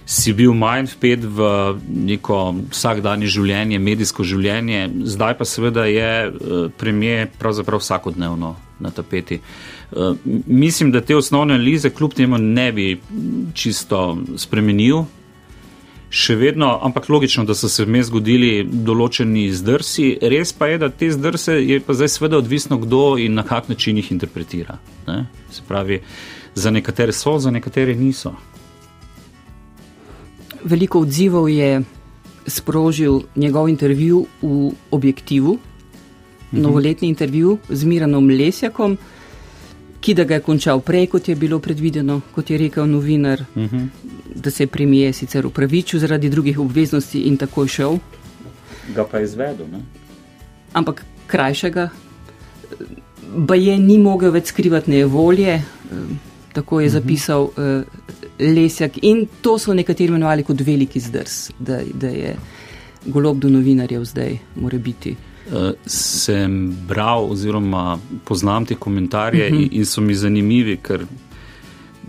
si 0.07 0.33
bil 0.37 0.53
manj 0.55 0.93
vpet 0.93 1.25
v 1.25 1.49
neko 1.89 2.39
vsakdanje 2.71 3.27
življenje, 3.33 3.79
medijsko 3.81 4.25
življenje, 4.25 4.87
zdaj 5.17 5.39
pa 5.39 5.49
seveda 5.49 5.89
je 5.89 6.13
uh, 6.29 6.69
premijer 6.79 7.33
pravzaprav 7.41 7.83
vsakodnevno 7.83 8.55
na 8.85 8.91
tapeti. 8.91 9.41
Uh, 9.95 10.17
mislim, 10.47 10.91
da 10.93 11.01
te 11.01 11.17
osnovne 11.17 11.55
analize 11.55 11.91
kljub 11.91 12.13
temu 12.13 12.39
ne 12.39 12.73
bi 12.73 13.01
čisto 13.55 14.19
spremenil. 14.37 15.05
Še 16.11 16.35
vedno, 16.39 16.69
ampak 16.83 17.09
logično, 17.09 17.45
da 17.47 17.55
so 17.55 17.69
se 17.71 17.87
vmes 17.87 18.07
zgodili 18.07 18.65
določeni 18.67 19.49
zdrsi. 19.55 20.09
Res 20.23 20.53
pa 20.55 20.69
je, 20.71 20.81
da 20.83 20.89
te 20.91 21.11
zdrse 21.15 21.57
je 21.59 21.79
pa 21.83 21.95
zdaj 21.95 22.11
seveda 22.15 22.39
odvisno, 22.39 22.79
kdo 22.83 23.17
in 23.23 23.35
na 23.39 23.43
kak 23.47 23.71
način 23.71 23.99
jih 23.99 24.13
interpretira. 24.15 24.79
Ne? 25.07 25.25
Se 25.51 25.63
pravi, 25.67 26.01
za 26.55 26.71
nekatere 26.71 27.13
so, 27.13 27.39
za 27.39 27.51
nekatere 27.51 27.95
niso. 27.99 28.35
Veliko 30.65 31.03
odzivov 31.07 31.49
je 31.51 31.83
sprožil 32.47 33.21
njegov 33.37 33.69
intervju 33.69 34.27
v 34.43 34.71
Objektivu, 34.91 35.59
mhm. 36.53 36.63
novoletni 36.63 37.09
intervju 37.09 37.59
z 37.69 37.85
Miranom 37.85 38.31
Lesjakom, 38.31 38.99
ki 40.05 40.15
da 40.15 40.27
ga 40.29 40.37
je 40.37 40.45
končal 40.45 40.83
prej, 40.85 41.07
kot 41.15 41.29
je 41.29 41.37
bilo 41.37 41.59
predvideno, 41.65 42.21
kot 42.35 42.51
je 42.51 42.59
rekel 42.61 42.87
novinar, 42.87 43.41
mhm. 43.57 43.87
da 44.35 44.51
se 44.51 44.63
je 44.63 44.67
premije 44.67 45.13
sicer 45.13 45.47
upravičil 45.47 46.01
zaradi 46.01 46.31
drugih 46.31 46.59
obveznosti 46.59 47.23
in 47.29 47.37
tako 47.41 47.67
šel. 47.67 47.99
Ga 48.95 49.07
pa 49.09 49.19
je 49.19 49.25
izvedel. 49.25 49.67
Ne? 49.73 49.81
Ampak 50.73 51.05
krajšega, 51.27 51.89
pa 53.49 53.57
je 53.57 53.79
ni 53.79 53.99
mogel 53.99 54.35
več 54.35 54.53
skrivati 54.53 54.91
nevolje, 54.91 55.63
tako 56.53 56.81
je 56.81 56.87
mhm. 56.87 56.93
zapisal. 56.99 57.51
Mhm 57.57 58.05
lesjak 58.39 58.99
in 59.03 59.27
to 59.43 59.59
so 59.59 59.75
nekateri 59.75 60.11
imenovali 60.11 60.43
kot 60.43 60.61
veliki 60.61 61.01
zdrs, 61.01 61.51
da, 61.59 61.81
da 61.95 62.09
je 62.09 62.37
golob 63.07 63.39
do 63.39 63.49
novinarjev 63.49 64.05
zdaj, 64.05 64.39
mora 64.57 64.79
biti. 64.79 65.15
Uh, 65.45 65.75
sem 65.87 66.73
bral 66.89 67.27
oziroma 67.31 67.99
poznam 68.25 68.65
te 68.65 68.75
komentarje 68.75 69.47
uh 69.47 69.53
mhm. 69.53 69.63
-huh. 69.63 69.69
in 69.73 69.85
so 69.85 70.01
mi 70.01 70.15
zanimivi, 70.15 70.77
ker 70.77 71.07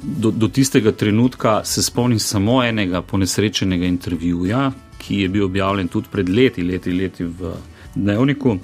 do, 0.04 0.32
do 0.32 0.48
tistega 0.48 0.92
trenutka 0.92 1.62
se 1.64 1.84
spomnim 1.84 2.20
samo 2.20 2.64
enega 2.64 3.02
ponesrečenega 3.02 3.86
intervjuja, 3.86 4.72
ki 4.98 5.20
je 5.22 5.30
bil 5.30 5.46
objavljen 5.46 5.88
tudi 5.88 6.08
pred 6.12 6.30
leti, 6.30 6.64
leti, 6.64 6.92
leti 6.92 7.24
v 7.24 7.54
dnevniku, 7.96 8.58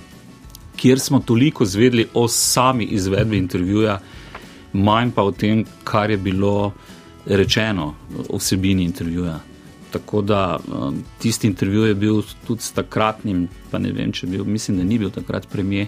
kjer 0.75 0.99
smo 0.99 1.19
toliko 1.19 1.65
zvedli 1.65 2.07
o 2.13 2.27
sami 2.27 2.85
izvedbi 2.85 3.37
intervjuja, 3.37 3.99
manj 4.73 5.11
pa 5.11 5.23
o 5.23 5.31
tem, 5.31 5.65
kar 5.83 6.09
je 6.09 6.17
bilo 6.17 6.73
rečeno 7.25 7.95
o 8.29 8.37
vsebini 8.37 8.83
intervjuja. 8.83 9.39
Tako 9.91 10.21
da 10.21 10.59
um, 10.59 11.03
tisti 11.19 11.47
intervju 11.47 11.83
je 11.83 11.95
bil 11.95 12.21
tudi 12.47 12.61
s 12.61 12.71
takratnim, 12.71 13.47
pa 13.71 13.79
ne 13.79 13.91
vem, 13.91 14.11
če 14.11 14.27
bil, 14.27 14.45
mislim, 14.45 14.77
da 14.77 14.83
ni 14.83 14.99
bil 14.99 15.11
takrat 15.11 15.47
premijer. 15.51 15.87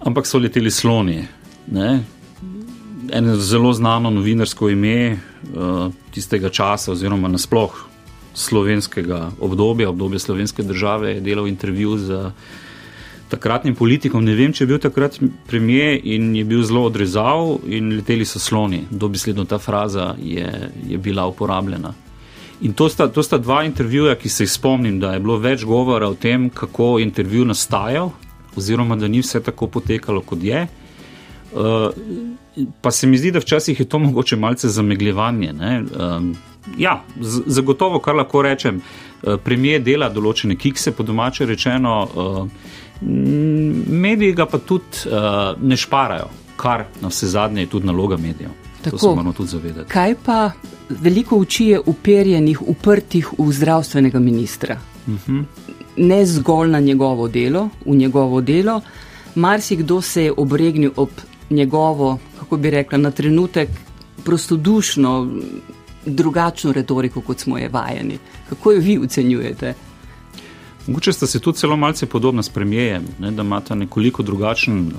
Ampak 0.00 0.26
so 0.26 0.38
leteli 0.38 0.70
sloni. 0.70 1.24
Ne? 1.72 2.04
Eno 3.12 3.36
zelo 3.36 3.72
znano 3.72 4.10
novinarsko 4.10 4.70
ime 4.70 5.12
uh, 5.12 5.92
tistega 6.14 6.50
časa, 6.50 6.92
oziroma 6.92 7.28
nasploh 7.28 7.84
slovenskega 8.36 9.30
obdobja, 9.40 9.88
obdobja 9.90 10.18
slovenske 10.18 10.62
države, 10.62 11.10
je 11.10 11.20
delal 11.20 11.48
intervju 11.48 11.98
z 11.98 12.30
takratnim 13.28 13.74
politikom. 13.74 14.24
Ne 14.24 14.34
vem, 14.34 14.52
če 14.52 14.64
je 14.64 14.70
bil 14.70 14.80
takrat 14.82 15.18
premijer 15.48 16.00
in 16.04 16.34
je 16.36 16.44
bil 16.44 16.62
zelo 16.62 16.84
odrezal 16.86 17.56
in 17.66 17.96
leteli 17.96 18.24
so 18.24 18.38
sloni. 18.38 18.84
Dobisledno 18.90 19.44
ta 19.44 19.58
fraza 19.58 20.14
je, 20.22 20.70
je 20.86 20.98
bila 20.98 21.26
uporabljena. 21.26 21.94
In 22.60 22.72
to 22.72 22.88
sta, 22.88 23.08
to 23.12 23.22
sta 23.22 23.38
dva 23.38 23.64
intervjuja, 23.64 24.14
ki 24.16 24.28
se 24.28 24.44
jih 24.44 24.50
spomnim, 24.50 25.00
da 25.00 25.12
je 25.12 25.20
bilo 25.20 25.36
več 25.38 25.64
govora 25.64 26.08
o 26.08 26.14
tem, 26.14 26.48
kako 26.50 26.96
je 26.98 27.04
intervju 27.04 27.44
nastajal, 27.44 28.10
oziroma 28.56 28.96
da 28.96 29.08
ni 29.08 29.20
vse 29.20 29.42
tako 29.44 29.68
potekalo, 29.68 30.22
kot 30.24 30.42
je. 30.42 30.66
Uh, 31.52 31.90
pa 32.80 32.90
se 32.90 33.06
mi 33.06 33.18
zdi, 33.18 33.30
da 33.30 33.44
včasih 33.44 33.80
je 33.80 33.88
to 33.88 33.98
mogoče 33.98 34.36
malce 34.36 34.68
zamegljevanje. 34.68 35.52
Uh, 35.52 36.72
ja, 36.78 37.02
zagotovo, 37.46 38.00
kar 38.00 38.16
lahko 38.16 38.42
rečem, 38.42 38.80
uh, 38.80 39.36
premijer 39.44 39.84
dela 39.84 40.08
določene 40.08 40.56
kikse, 40.56 40.96
po 40.96 41.04
domače 41.04 41.46
rečeno. 41.46 41.96
Uh, 42.14 42.48
mediji 43.92 44.32
ga 44.32 44.46
pa 44.48 44.58
tudi 44.58 45.04
uh, 45.10 45.52
ne 45.60 45.76
šparajo, 45.76 46.30
kar 46.56 46.86
na 47.02 47.12
vse 47.12 47.28
zadnje 47.28 47.66
je 47.66 47.74
tudi 47.76 47.92
naloga 47.92 48.16
medijev. 48.16 48.65
Tako, 48.90 48.96
to 48.96 48.98
se 48.98 49.08
moramo 49.08 49.32
tudi 49.32 49.50
zavedati. 49.50 49.90
Kaj 49.90 50.14
pa 50.24 50.50
veliko 50.88 51.36
uči 51.36 51.64
je 51.66 51.80
uperjenih, 51.86 52.62
uprtih 52.62 53.30
v 53.38 53.52
zdravstvenega 53.52 54.18
ministra? 54.18 54.78
Uh 55.06 55.12
mhm. 55.12 55.38
-huh. 55.38 55.44
Ne 55.96 56.26
zgolj 56.26 56.70
na 56.70 56.80
njegovo 56.80 57.28
delo, 57.28 57.68
v 57.86 57.96
njegovo 57.96 58.40
delo. 58.40 58.80
Marsikdo 59.34 60.00
se 60.02 60.24
je 60.24 60.32
obregnil 60.36 60.90
ob 60.96 61.08
njegovo, 61.50 62.18
kako 62.38 62.56
bi 62.56 62.70
rekla, 62.70 62.98
na 62.98 63.10
trenutek 63.10 63.68
prostodušno, 64.24 65.28
drugačno 66.06 66.72
retoriko, 66.72 67.20
kot 67.20 67.38
smo 67.38 67.58
je 67.58 67.68
vajeni. 67.68 68.18
Kako 68.48 68.72
jo 68.72 68.80
vi 68.80 68.98
ocenjujete? 68.98 69.74
Mogoče 70.86 71.12
sta 71.12 71.26
se 71.26 71.40
tudi 71.40 71.58
zelo 71.58 71.76
malce 71.76 72.06
podobna 72.06 72.42
s 72.42 72.48
premijejem, 72.48 73.04
ne, 73.18 73.30
da 73.30 73.42
imata 73.42 73.74
nekoliko 73.74 74.22
drugačen 74.22 74.86
uh, 74.86 74.92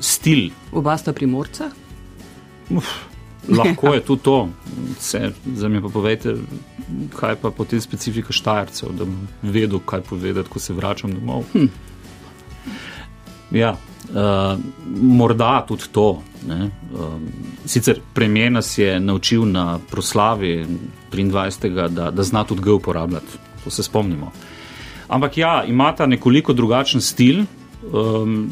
stil. 0.00 0.50
Oba 0.72 0.96
sta 0.98 1.12
primorca? 1.12 1.70
Uf, 2.70 2.84
lahko 3.58 3.94
je 3.94 4.00
tudi 4.00 4.22
to. 4.22 4.48
Za 5.54 5.68
me 5.68 5.82
pa 5.82 5.88
povejte, 5.88 6.34
kaj 7.16 7.36
pa 7.42 7.50
potem 7.50 7.80
specifika 7.80 8.32
štajercev, 8.32 8.92
da 8.92 9.04
bi 9.04 9.16
vedel, 9.42 9.78
kaj 9.78 10.00
povedati, 10.00 10.48
ko 10.48 10.58
se 10.58 10.74
vračam 10.74 11.14
domov. 11.14 11.44
Hm. 11.52 11.66
Ja, 13.50 13.76
uh, 14.10 14.58
morda 15.00 15.64
tudi 15.68 15.82
to. 15.92 16.22
Ne. 16.48 16.70
Uh, 16.92 17.20
sicer 17.66 18.00
premijer 18.14 18.52
nas 18.52 18.78
je 18.78 19.00
naučil 19.00 19.44
na 19.46 19.78
proslavi 19.90 20.66
23. 21.12 21.88
da, 21.88 22.10
da 22.10 22.22
zna 22.22 22.44
tudi 22.44 22.62
G 22.62 22.70
uporabljati, 22.70 23.38
to 23.64 23.70
se 23.70 23.82
spomnimo. 23.82 24.32
Ampak 25.08 25.38
ja, 25.38 25.64
imata 25.64 26.06
nekoliko 26.06 26.52
drugačen 26.52 27.00
stil. 27.00 27.44
Um, 27.92 28.50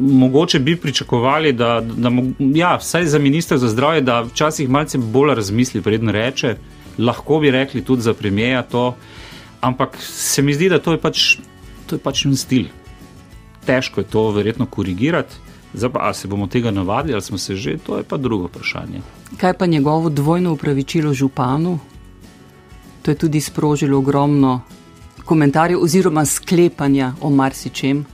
mogoče 0.00 0.58
bi 0.58 0.76
pričakovali, 0.76 1.52
da, 1.52 1.80
da 1.80 2.10
ja, 2.38 2.76
vsaj 2.76 3.06
za 3.06 3.18
ministra 3.18 3.58
za 3.58 3.68
zdravje, 3.68 4.00
da 4.00 4.20
včasih 4.22 4.68
malce 4.68 4.98
bolj 4.98 5.34
razmisli, 5.34 5.82
predn 5.82 6.08
reče. 6.08 6.56
Lahko 6.98 7.38
bi 7.38 7.50
rekli 7.50 7.84
tudi 7.84 8.02
za 8.02 8.14
premijeja 8.14 8.62
to, 8.62 8.96
ampak 9.60 9.96
se 10.00 10.42
mi 10.42 10.54
zdi, 10.54 10.68
da 10.68 10.78
to 10.78 10.92
je 10.92 11.00
pač, 11.00 11.36
to 11.86 11.96
je 11.96 12.00
pač 12.00 12.24
en 12.24 12.36
stil. 12.36 12.64
Težko 13.66 14.00
je 14.00 14.08
to 14.10 14.30
verjetno 14.30 14.66
korigirati. 14.66 15.34
Zdaj 15.74 15.90
pa, 15.92 15.98
ali 16.08 16.14
se 16.14 16.28
bomo 16.28 16.46
tega 16.46 16.70
navadili, 16.70 17.14
ali 17.14 17.22
smo 17.22 17.38
se 17.38 17.56
že, 17.56 17.76
to 17.78 17.98
je 17.98 18.04
pa 18.04 18.16
drugo 18.16 18.46
vprašanje. 18.46 19.02
Kaj 19.36 19.52
pa 19.58 19.66
njegovo 19.66 20.08
dvojno 20.08 20.52
upravičilo 20.52 21.14
županu? 21.14 21.78
To 23.02 23.10
je 23.10 23.14
tudi 23.14 23.40
sprožilo 23.40 23.98
ogromno 23.98 24.60
komentarjev 25.24 25.82
oziroma 25.82 26.24
sklepanja 26.24 27.12
o 27.20 27.30
marsičem. 27.30 28.06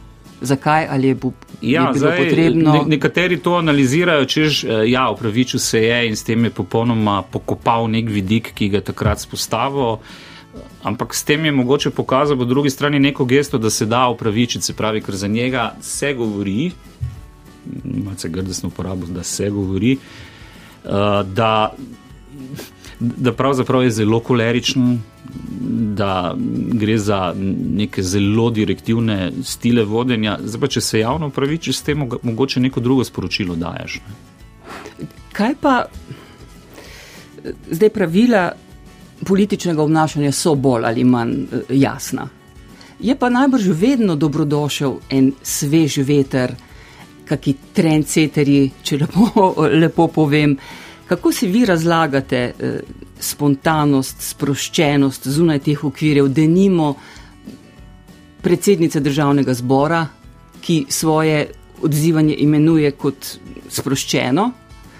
Zakaj 0.42 0.86
ali 0.90 1.08
je, 1.08 1.14
bu, 1.14 1.32
ja, 1.60 1.82
je 1.82 1.92
bilo 1.92 1.98
zdaj, 1.98 2.18
potrebno? 2.18 2.72
Ne, 2.72 2.82
nekateri 2.96 3.38
to 3.38 3.54
analizirajo, 3.54 4.24
čež 4.24 4.64
eh, 4.64 4.82
ja, 4.90 5.08
upravičil 5.10 5.60
se 5.60 5.82
je 5.82 6.08
in 6.08 6.16
s 6.16 6.26
tem 6.26 6.44
je 6.44 6.50
popolnoma 6.50 7.22
pokopal 7.22 7.86
nek 7.90 8.10
vidik, 8.10 8.52
ki 8.54 8.68
ga 8.68 8.82
je 8.82 8.90
takrat 8.90 9.20
spostavil. 9.20 10.02
Ampak 10.82 11.14
s 11.14 11.24
tem 11.24 11.44
je 11.44 11.52
mogoče 11.52 11.90
pokazati 11.90 12.38
po 12.38 12.44
drugi 12.44 12.70
strani 12.70 12.98
neko 12.98 13.24
gesto, 13.24 13.58
da 13.58 13.70
se 13.70 13.86
da 13.86 14.08
upravičiti, 14.08 14.64
se 14.64 14.74
pravi, 14.74 15.00
ker 15.00 15.14
za 15.14 15.28
njega 15.28 15.74
se 15.80 16.14
govori, 16.14 16.70
malce 17.84 18.28
grdesno 18.28 18.68
uporabo, 18.68 19.06
da 19.06 19.22
se 19.22 19.50
govori, 19.50 19.96
uh, 20.84 20.90
da, 21.26 21.72
da 23.02 23.32
pravzaprav 23.32 23.82
je 23.82 23.90
zelo 23.90 24.20
koleričen, 24.20 25.00
da 25.94 26.36
gre 26.72 26.98
za 26.98 27.34
neke 27.74 28.02
zelo 28.02 28.50
direktivne 28.50 29.32
stile 29.44 29.84
vodenja. 29.84 30.38
Zdaj 30.44 30.60
pa, 30.60 30.68
če 30.68 30.80
se 30.80 31.00
javno 31.00 31.30
praviči 31.30 31.72
s 31.72 31.82
tem, 31.82 32.08
mogoče 32.22 32.60
neko 32.60 32.80
drugo 32.80 33.04
sporočilo 33.04 33.56
daješ. 33.56 34.00
Ne? 34.06 35.06
Kaj 35.32 35.54
pa 35.60 35.84
zdaj 37.70 37.90
pravila 37.90 38.52
političnega 39.26 39.82
obnašanja 39.82 40.32
so 40.32 40.54
bolj 40.54 40.84
ali 40.86 41.04
manj 41.04 41.32
eh, 41.32 41.74
jasna? 41.82 42.28
Je 43.00 43.16
pa 43.18 43.30
najbrž 43.30 43.68
vedno 43.68 44.16
dobrodošel 44.16 44.94
en 45.10 45.32
svež 45.42 45.96
veter, 46.06 46.54
kakšni 47.26 47.54
trendseteri, 47.74 48.70
če 48.82 48.98
lepo, 49.02 49.54
lepo 49.82 50.08
povem. 50.08 50.56
Kako 51.12 51.32
si 51.32 51.46
vi 51.46 51.66
razlagate? 51.66 52.36
Eh, 52.36 52.80
spontanost, 53.20 54.22
sproščenost 54.24 55.26
zunaj 55.28 55.58
teh 55.58 55.82
okvirjev, 55.84 56.30
da 56.32 56.46
nimo 56.48 56.94
predsednice 58.40 59.00
državnega 59.00 59.52
zbora, 59.54 60.06
ki 60.64 60.86
svoje 60.88 61.50
odzivanje 61.82 62.36
imenuje 62.38 62.90
kot 62.90 63.28
sproščeno. 63.68 64.46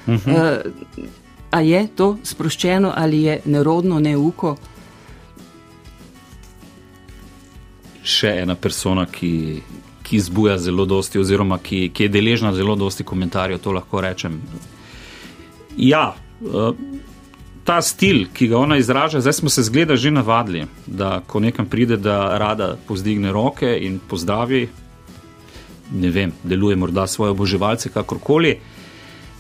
Uh 0.07 0.15
-huh. 0.15 0.61
A 1.51 1.61
je 1.61 1.87
to 1.97 2.19
sproščeno 2.23 2.93
ali 2.97 3.23
je 3.23 3.41
nerodno, 3.45 4.01
neuko? 4.01 4.57
Še 8.03 8.35
ena 8.43 8.55
persona, 8.55 9.07
ki, 9.07 9.63
ki 10.03 10.21
zbuja 10.21 10.59
zelo 10.59 10.85
dosti, 10.85 11.19
oziroma 11.19 11.59
ki, 11.59 11.91
ki 11.95 12.03
je 12.03 12.09
deležna 12.09 12.53
zelo 12.55 12.77
dosti 12.77 13.05
komentarjev, 13.05 13.59
to 13.59 13.73
lahko 13.73 14.01
rečem. 14.01 14.43
Ja, 15.77 16.15
uh, 16.41 16.75
ta 17.65 17.83
stil, 17.83 18.27
ki 18.35 18.49
ga 18.49 18.59
ona 18.59 18.77
izraža, 18.77 19.21
zdaj 19.21 19.33
smo 19.33 19.51
se 19.51 19.63
zgleda 19.63 19.97
že 19.97 20.11
navadili, 20.11 20.67
da 20.87 21.21
ko 21.27 21.41
nekam 21.41 21.67
pride, 21.67 21.97
da 21.97 22.39
rada 22.39 22.77
pozdigne 22.89 23.33
roke 23.33 23.79
in 23.81 24.01
pozdravi, 24.09 24.69
ne 25.93 26.11
vem, 26.11 26.33
deluje 26.45 26.77
morda 26.77 27.07
svoje 27.07 27.31
oboževalce, 27.31 27.89
kakorkoli. 27.89 28.57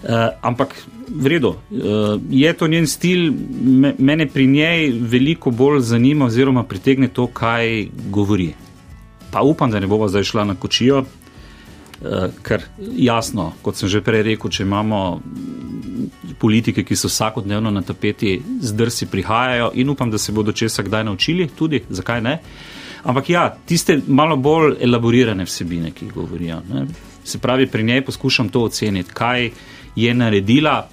Uh, 0.02 0.08
ampak 0.42 0.74
v 1.08 1.26
redu, 1.26 1.48
uh, 1.48 2.20
je 2.30 2.52
to 2.52 2.66
njen 2.66 2.86
stil, 2.86 3.32
me, 3.62 3.94
mene 3.98 4.26
pri 4.26 4.46
njej 4.46 4.90
veliko 4.98 5.50
bolj 5.50 5.80
zanima, 5.80 6.26
oziroma 6.26 6.64
pritegne 6.64 7.08
to, 7.08 7.26
kaj 7.26 7.86
govori. 8.10 8.52
Pa 9.30 9.40
upam, 9.40 9.70
da 9.70 9.80
ne 9.80 9.86
bova 9.86 10.08
zdaj 10.08 10.24
šla 10.24 10.44
na 10.44 10.54
kočijo, 10.54 11.04
uh, 11.04 12.26
ker 12.42 12.66
jasno, 12.96 13.52
kot 13.62 13.78
sem 13.78 13.88
že 13.88 14.02
prej 14.02 14.22
rekel, 14.22 14.50
če 14.50 14.66
imamo 14.66 15.20
politike, 16.38 16.84
ki 16.84 16.96
so 16.96 17.08
vsakodnevno 17.08 17.70
na 17.70 17.82
tapeti, 17.82 18.40
zdrsi 18.60 19.06
prihajajo 19.06 19.70
in 19.74 19.88
upam, 19.88 20.10
da 20.10 20.18
se 20.18 20.32
bodo 20.32 20.52
česa 20.52 20.82
kdaj 20.82 21.04
naučili, 21.04 21.48
tudi 21.58 21.82
zakaj 21.90 22.20
ne. 22.20 22.38
Ampak 23.02 23.30
ja, 23.30 23.48
tiste 23.66 24.00
malo 24.06 24.36
bolj 24.36 24.76
elaborirane 24.80 25.44
vsebine, 25.44 25.90
ki 25.90 26.04
jih 26.04 26.14
govorijo. 26.14 26.60
Ne. 26.70 26.86
Se 27.24 27.38
pravi, 27.38 27.66
pri 27.66 27.82
njej 27.82 28.04
poskušam 28.04 28.48
to 28.48 28.62
oceniti, 28.62 29.12
kaj 29.14 29.50
je 29.96 30.14
naredila, 30.14 30.88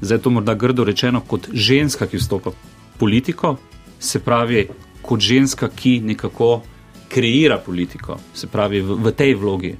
zdaj 0.00 0.18
to 0.18 0.30
morda 0.30 0.54
grdo 0.54 0.84
rečeno, 0.84 1.20
kot 1.20 1.48
ženska, 1.52 2.06
ki 2.06 2.18
vstopa 2.18 2.50
v 2.50 2.98
politiko, 2.98 3.56
se 3.98 4.18
pravi, 4.18 4.66
kot 5.02 5.20
ženska, 5.20 5.68
ki 5.68 6.00
nekako 6.00 6.62
kreira 7.08 7.58
politiko, 7.58 8.18
se 8.34 8.46
pravi, 8.46 8.80
v, 8.80 8.98
v 9.04 9.12
tej 9.12 9.34
vlogi. 9.34 9.74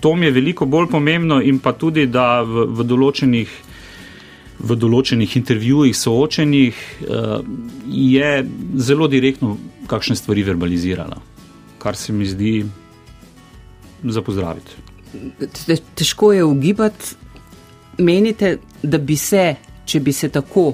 To 0.00 0.14
mi 0.14 0.26
je 0.26 0.32
veliko 0.32 0.66
bolj 0.66 0.86
pomembno, 0.90 1.40
in 1.42 1.58
pa 1.58 1.72
tudi, 1.72 2.06
da 2.06 2.42
v, 2.42 2.68
v 2.70 2.86
določenih 2.86 3.56
v 4.58 4.74
določenih 4.74 5.36
intervjujih, 5.38 5.94
soočenih, 5.94 6.74
eh, 7.06 7.38
je 7.86 8.30
zelo 8.74 9.06
direktno 9.08 9.56
kakšne 9.86 10.16
stvari 10.16 10.42
verbalizirala, 10.42 11.20
kar 11.78 11.96
se 11.96 12.12
mi 12.12 12.26
zdi 12.26 12.66
za 14.04 14.22
pozdraviti. 14.22 14.70
Težko 15.94 16.32
je 16.32 16.44
ugibati, 16.44 17.14
menite, 17.98 18.58
da 18.82 18.98
bi 18.98 19.16
se, 19.16 19.56
če 19.84 20.00
bi 20.00 20.12
se 20.12 20.28
tako 20.28 20.72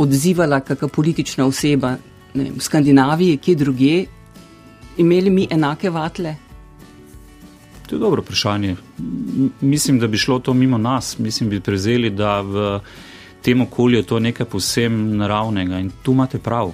odzivala 0.00 0.60
kakšna 0.60 0.88
politična 0.88 1.46
oseba 1.46 1.96
vem, 2.34 2.54
v 2.56 2.60
Skandinaviji, 2.60 3.36
kje 3.36 3.54
druge, 3.54 4.04
imeli 4.98 5.30
mi 5.30 5.46
enake 5.50 5.90
vatle? 5.90 6.49
To 7.90 7.96
je 7.96 8.00
dobro 8.00 8.22
vprašanje. 8.22 8.76
Mislim, 9.60 9.98
da 9.98 10.06
bi 10.06 10.18
šlo 10.18 10.38
to 10.38 10.54
mimo 10.54 10.78
nas. 10.78 11.18
Mislim, 11.18 11.50
bi 11.50 11.60
prezeli, 11.60 12.10
da 12.10 12.40
v 12.40 12.80
tem 13.42 13.60
okolju 13.60 13.96
je 13.96 14.02
to 14.02 14.18
nekaj 14.18 14.46
posebno 14.46 15.16
naravnega 15.16 15.78
in 15.78 15.90
tu 16.02 16.12
imate 16.12 16.38
prav. 16.38 16.72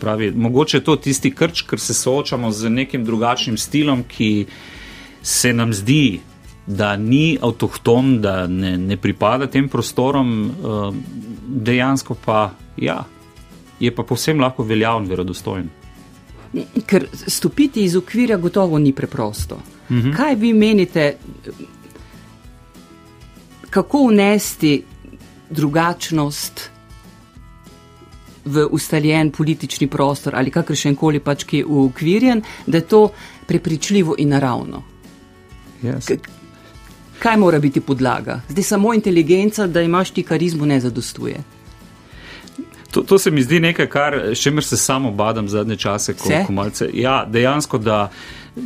Pravi, 0.00 0.30
mogoče 0.30 0.76
je 0.76 0.84
to 0.84 0.96
tisti 0.96 1.30
krč, 1.34 1.62
ker 1.62 1.80
se 1.80 1.94
soočamo 1.94 2.50
z 2.50 2.68
nekim 2.70 3.04
drugačnim 3.04 3.56
stilom, 3.56 4.04
ki 4.04 4.46
se 5.22 5.52
nam 5.52 5.72
zdi, 5.72 6.20
da 6.66 6.96
ni 6.96 7.38
avtohton, 7.42 8.20
da 8.20 8.46
ne, 8.46 8.76
ne 8.78 8.96
pripada 8.96 9.46
tem 9.46 9.68
prostorom, 9.68 10.50
eh, 10.50 10.92
dejansko 11.46 12.14
pa 12.24 12.50
ja, 12.76 13.04
je 13.80 13.94
pa 13.94 14.02
povsem 14.02 14.40
lahko 14.40 14.62
veljaven, 14.62 15.08
verodostojen. 15.08 15.70
Ker 16.86 17.06
stopiti 17.26 17.84
iz 17.84 17.96
okvira 17.96 18.36
gotovo 18.36 18.78
ni 18.78 18.92
preprosto. 18.92 19.62
-hmm. 19.90 20.16
Kaj 20.16 20.34
vi 20.34 20.52
menite, 20.52 21.16
kako 23.70 23.98
unesti 23.98 24.84
drugačnost 25.50 26.70
v 28.44 28.66
ustaljen 28.70 29.30
politični 29.30 29.86
prostor 29.86 30.36
ali 30.36 30.50
kakršen 30.50 30.96
koli 30.96 31.20
pač, 31.20 31.44
ki 31.44 31.56
je 31.56 31.66
ukvirjen, 31.66 32.42
da 32.66 32.78
je 32.78 32.86
to 32.86 33.10
prepričljivo 33.46 34.14
in 34.18 34.28
naravno? 34.28 34.82
Yes. 35.82 36.18
Kaj 37.18 37.36
mora 37.36 37.58
biti 37.58 37.80
podlaga? 37.80 38.40
Zdaj 38.48 38.62
samo 38.62 38.94
inteligenca, 38.94 39.66
da 39.66 39.82
imaš 39.82 40.10
ti 40.10 40.22
karizmo, 40.22 40.66
ne 40.66 40.80
zadostuje. 40.80 41.36
To, 42.90 43.02
to 43.02 43.18
se 43.18 43.30
mi 43.30 43.42
zdi 43.42 43.60
nekaj, 43.60 43.86
kar 43.86 44.14
še 44.34 44.50
mer 44.50 44.64
se 44.64 44.76
samo 44.76 45.10
badam 45.10 45.48
zadnje 45.48 45.76
čase, 45.76 46.14
ko, 46.14 46.28
ko 46.46 46.52
malce. 46.52 46.88
Ja, 46.94 47.24
dejansko, 47.28 47.78
da 47.78 48.10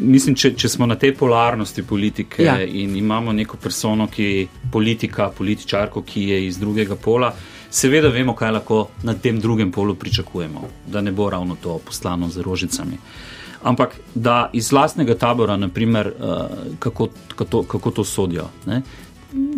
mislim, 0.01 0.37
če, 0.37 0.55
če 0.57 0.69
smo 0.69 0.87
na 0.87 0.97
tej 1.01 1.15
polarnosti 1.17 1.83
politike 1.83 2.45
ja. 2.45 2.57
in 2.63 2.97
imamo 2.97 3.33
neko 3.33 3.57
persono, 3.57 4.07
ki 4.07 4.25
je 4.25 4.47
politika, 4.73 5.31
političarko, 5.37 6.03
ki 6.03 6.29
je 6.29 6.41
iz 6.47 6.59
drugega 6.59 6.97
pola, 6.97 7.33
seveda 7.71 8.09
vemo, 8.09 8.35
kaj 8.39 8.53
lahko 8.59 8.81
na 9.03 9.15
tem 9.15 9.41
drugem 9.41 9.73
polu 9.73 9.95
pričakujemo, 9.95 10.69
da 10.87 11.01
ne 11.01 11.13
bo 11.13 11.31
ravno 11.31 11.57
to 11.63 11.79
poslano 11.85 12.29
z 12.29 12.43
rožicami. 12.43 12.99
Ampak 13.65 13.97
da 14.15 14.51
iz 14.53 14.73
lastnega 14.73 15.15
tabora, 15.17 15.57
naprimer, 15.57 16.13
uh, 16.13 16.41
kako, 16.79 17.09
kako, 17.35 17.63
kako 17.63 17.91
to 17.91 18.05
sodijo. 18.05 18.49
Ne? 18.67 18.83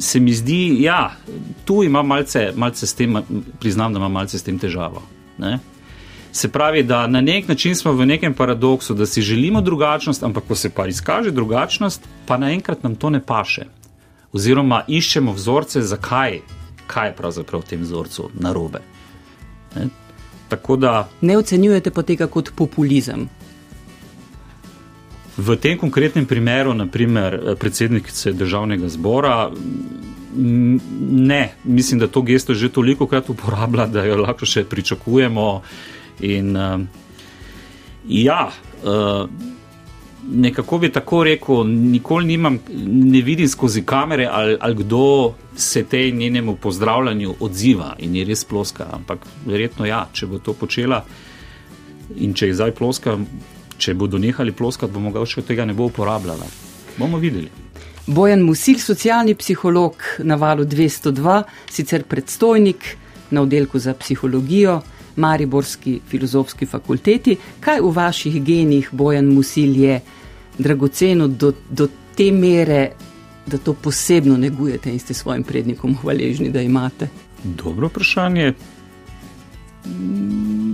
Se 0.01 0.21
mi 0.21 0.35
zdi, 0.35 0.77
da 0.79 0.85
ja, 0.85 1.17
tu 1.65 1.83
ima 1.85 2.03
malce, 2.03 2.53
malce 2.57 2.87
s 2.87 2.95
tem, 2.95 3.19
priznam, 3.61 3.93
da 3.93 3.99
ima 3.99 4.09
malce 4.09 4.39
s 4.39 4.47
tem 4.47 4.59
težavo. 4.59 5.03
Ne? 5.39 5.59
Se 6.37 6.51
pravi, 6.53 6.83
da 6.85 7.07
na 7.07 7.21
nek 7.25 7.49
način 7.49 7.77
smo 7.77 7.95
v 7.97 8.07
nekem 8.07 8.35
paradoksu, 8.35 8.95
da 8.95 9.07
si 9.07 9.23
želimo 9.25 9.61
drugačnost, 9.65 10.23
ampak 10.23 10.45
ko 10.49 10.55
se 10.55 10.71
pa 10.71 10.87
izkaže 10.87 11.31
drugačnost, 11.33 12.05
pa 12.27 12.37
naenkrat 12.37 12.83
nam 12.83 12.95
to 12.95 13.11
ne 13.11 13.23
paše. 13.25 13.65
Oziroma 14.33 14.83
iščemo 14.89 15.33
vzorce, 15.33 15.81
zakaj 15.81 16.41
kaj 16.87 17.09
je 17.09 17.17
pravzaprav 17.17 17.61
v 17.61 17.69
tem 17.71 17.81
vzorcu 17.83 18.31
narobe. 18.35 18.81
Ne? 19.75 19.89
Da, 20.79 21.09
ne 21.21 21.37
ocenjujete 21.39 21.91
pa 21.91 22.03
tega 22.07 22.29
kot 22.31 22.53
populizem. 22.55 23.27
V 25.37 25.57
tem 25.61 25.79
konkretnem 25.79 26.27
primeru, 26.27 26.73
naprimer 26.75 27.57
predsednice 27.61 28.33
državnega 28.33 28.89
zbora, 28.89 29.51
ne, 30.37 31.43
mislim, 31.65 32.01
da 32.01 32.07
to 32.07 32.23
gesto 32.23 32.55
že 32.55 32.73
toliko 32.73 33.07
krat 33.07 33.29
uporablja, 33.31 33.87
da 33.87 34.05
jo 34.05 34.17
lahko 34.23 34.47
še 34.47 34.65
pričakujemo. 34.65 35.63
In 36.21 36.57
uh, 36.57 36.81
ja, 38.09 38.51
uh, 38.85 39.29
nekako 40.33 40.79
bi 40.79 40.93
tako 40.93 41.25
rekel, 41.25 41.65
nikoli 41.67 42.27
nimam, 42.27 42.59
ne 42.87 43.21
vidim 43.23 43.49
skozi 43.49 43.83
kamere, 43.83 44.29
ali, 44.33 44.57
ali 44.61 44.75
kdo 44.75 45.35
se 45.57 45.85
tej 45.85 46.13
njenemu 46.13 46.57
pozdravljanju 46.57 47.35
odziva 47.41 47.95
in 47.99 48.17
je 48.17 48.25
res 48.25 48.45
ploska. 48.45 48.87
Ampak 48.93 49.27
verjetno 49.47 49.87
ja, 49.87 50.07
če 50.13 50.27
bo 50.27 50.39
to 50.39 50.53
počela 50.53 51.05
in 52.17 52.35
če 52.35 52.47
je 52.47 52.55
zdaj 52.55 52.73
ploska, 52.79 53.19
če 53.79 53.95
bodo 53.95 54.19
nehali 54.19 54.53
ploskati, 54.53 54.93
bomo 54.93 55.11
ga 55.13 55.25
še 55.27 55.43
tega 55.43 55.65
ne 55.65 55.75
bo 55.75 55.91
uporabljala. 55.91 56.47
Bomo 56.99 57.19
videli. 57.19 57.51
Bojan 58.07 58.45
Musil, 58.47 58.79
socialni 58.79 59.35
psiholog 59.35 60.03
na 60.23 60.37
valu 60.39 60.65
202, 60.65 61.43
sicer 61.71 62.05
predstojnik 62.07 62.97
na 63.31 63.43
oddelku 63.43 63.79
za 63.79 63.95
psihologijo. 63.95 64.81
Mariborski 65.17 66.01
filozofski 66.09 66.67
fakulteti. 66.67 67.37
Kaj 67.61 67.81
v 67.81 67.93
vaših 67.93 68.43
genih, 68.45 68.89
Bojan 68.93 69.27
Musil, 69.27 69.77
je 69.77 70.01
dragoceno 70.59 71.29
do, 71.29 71.53
do 71.71 71.89
te 72.17 72.31
mere, 72.33 72.91
da 73.47 73.59
to 73.59 73.73
posebno 73.73 74.37
negujete 74.37 74.93
in 74.93 74.99
ste 74.99 75.15
svojim 75.15 75.43
prednikom 75.43 75.97
hvaležni, 75.97 76.51
da 76.51 76.63
imate? 76.63 77.09
Dobro 77.45 77.89
vprašanje. 77.89 78.53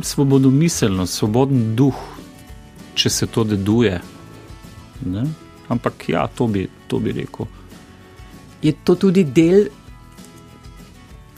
Svobodno 0.02 0.50
miselnost, 0.50 1.14
svoboden 1.14 1.76
duh, 1.76 1.94
če 2.94 3.10
se 3.10 3.26
to 3.26 3.44
deduje. 3.44 4.00
Ne? 5.06 5.24
Ampak 5.68 6.08
ja, 6.08 6.26
to 6.26 6.46
bi, 6.46 6.68
to 6.86 6.98
bi 6.98 7.12
rekel. 7.12 7.46
Je 8.62 8.72
to 8.84 8.94
tudi 8.94 9.24
del 9.24 9.66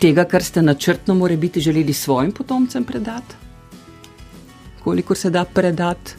tega, 0.04 0.26
kar 0.28 0.44
ste 0.44 0.62
načrtno, 0.62 1.14
more 1.14 1.36
biti 1.36 1.60
želeli 1.60 1.92
svojim 1.92 2.32
potomcem 2.32 2.84
predati? 2.84 3.34
Kolikor 4.84 5.16
se 5.16 5.30
da 5.30 5.44
predati? 5.44 6.12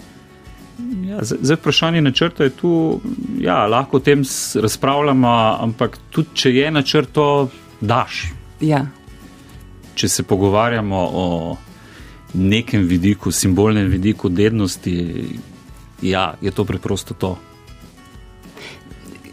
Ja, 1.07 1.19
zdaj, 1.21 1.55
vprašanje 1.55 2.01
načrta 2.01 2.43
je 2.43 2.49
tu, 2.49 2.99
ja, 3.39 3.65
lahko 3.67 3.97
o 3.97 3.99
tem 3.99 4.23
razpravljamo, 4.55 5.57
ampak 5.61 5.97
tudi 6.09 6.29
če 6.33 6.51
je 6.51 6.71
načrt, 6.71 7.11
to 7.11 7.49
daš. 7.81 8.25
Ja. 8.61 8.85
Če 9.95 10.09
se 10.09 10.23
pogovarjamo 10.23 11.01
o 11.13 11.57
nekem 12.33 12.87
vidiku, 12.87 13.31
simbolnem 13.31 13.87
vidiku 13.87 14.29
dednosti, 14.29 14.95
ja, 16.01 16.33
je 16.41 16.51
to 16.51 16.65
preprosto 16.65 17.13
to. 17.13 17.37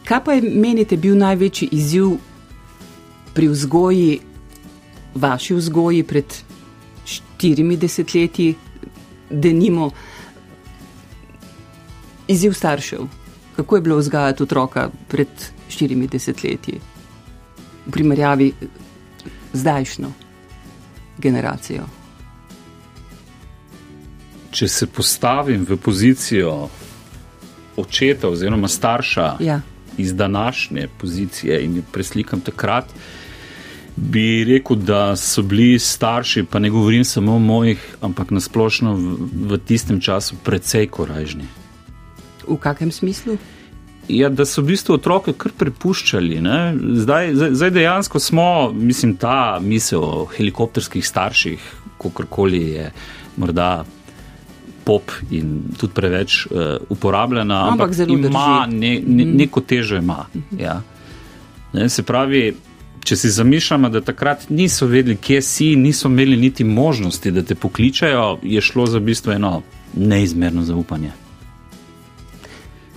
Kaj 0.04 0.20
pa 0.24 0.36
je, 0.36 0.44
menite, 0.54 0.96
bil 0.96 1.16
največji 1.16 1.68
izziv 1.72 2.12
pri 3.34 3.48
vzgoji 3.48 4.20
vaši 5.14 5.54
vzgoji 5.54 6.02
pred 6.02 6.34
štirimi 7.04 7.76
desetletji, 7.76 8.54
da 9.30 9.48
nimo 9.48 9.90
izziv 12.28 12.52
staršev? 12.52 13.00
Kako 13.56 13.76
je 13.76 13.82
bilo 13.82 13.96
vzgajati 13.96 14.42
otroka 14.42 14.90
pred 15.08 15.28
štirimi 15.68 16.06
desetletji 16.06 16.80
v 17.86 17.90
primerjavi 17.90 18.52
z 19.52 19.58
zdajšnjo 19.60 20.12
generacijo? 21.18 21.84
Če 24.50 24.68
se 24.68 24.86
postavim 24.86 25.66
v 25.68 25.76
pozicijo 25.76 26.68
očeta 27.76 28.28
oziroma 28.28 28.68
starša 28.68 29.36
Ja. 29.40 29.60
iz 29.96 30.14
današnje 30.14 30.88
pozicije 30.98 31.64
in 31.64 31.76
jo 31.76 31.82
preslikam 31.92 32.40
takrat, 32.40 32.84
bi 33.96 34.44
rekel, 34.44 34.76
da 34.76 35.16
so 35.16 35.42
bili 35.42 35.78
starši, 35.78 36.44
pa 36.44 36.58
ne 36.58 36.70
govorim 36.70 37.04
samo 37.04 37.36
o 37.36 37.38
mojih, 37.38 37.96
ampak 38.00 38.30
nasplošno 38.30 38.94
v, 38.94 39.16
v 39.52 39.58
tistem 39.58 40.00
času 40.00 40.36
precej 40.44 40.86
korajžni. 40.86 41.44
V 42.48 42.56
kakem 42.56 42.92
smislu? 42.92 43.36
Ja, 44.08 44.28
da 44.28 44.44
so 44.44 44.62
v 44.62 44.72
bistvu 44.72 44.96
otroke 44.98 45.32
kar 45.38 45.52
prepuščali. 45.58 46.40
ne. 46.40 46.74
Zdaj, 46.98 47.34
zdaj, 47.54 47.70
dejansko 47.70 48.20
smo, 48.20 48.72
mislim, 48.74 49.16
ta 49.16 49.58
misel 49.62 50.02
o 50.02 50.26
helikopterskih 50.26 51.06
starših, 51.06 51.60
kakorkoli 52.02 52.62
je 52.70 52.90
morda 53.36 53.84
pop 54.84 55.12
in 55.30 55.60
tudi 55.78 55.94
preveč 55.94 56.46
uh, 56.46 56.76
uporabljena, 56.90 57.68
Ampak 57.70 57.92
ampak, 57.94 58.08
ima 58.18 58.66
ne, 58.66 58.96
ne, 59.06 59.24
neko 59.24 59.60
težo. 59.60 59.96
Ima, 59.96 60.26
ja. 60.58 60.80
ne, 61.72 61.88
se 61.88 62.02
pravi, 62.02 62.52
če 63.04 63.16
si 63.16 63.30
zamišljamo, 63.30 63.88
da 63.88 64.00
takrat 64.00 64.48
niso 64.48 64.86
vedeli, 64.86 65.16
kje 65.16 65.42
si, 65.42 65.76
niso 65.76 66.08
imeli 66.08 66.36
niti 66.36 66.64
možnosti, 66.64 67.30
da 67.30 67.42
te 67.42 67.54
pokličajo, 67.54 68.38
je 68.42 68.60
šlo 68.60 68.86
za 68.86 68.98
v 68.98 69.08
bistvu 69.10 69.32
eno 69.32 69.62
neizmerno 69.94 70.64
zaupanje. 70.64 71.10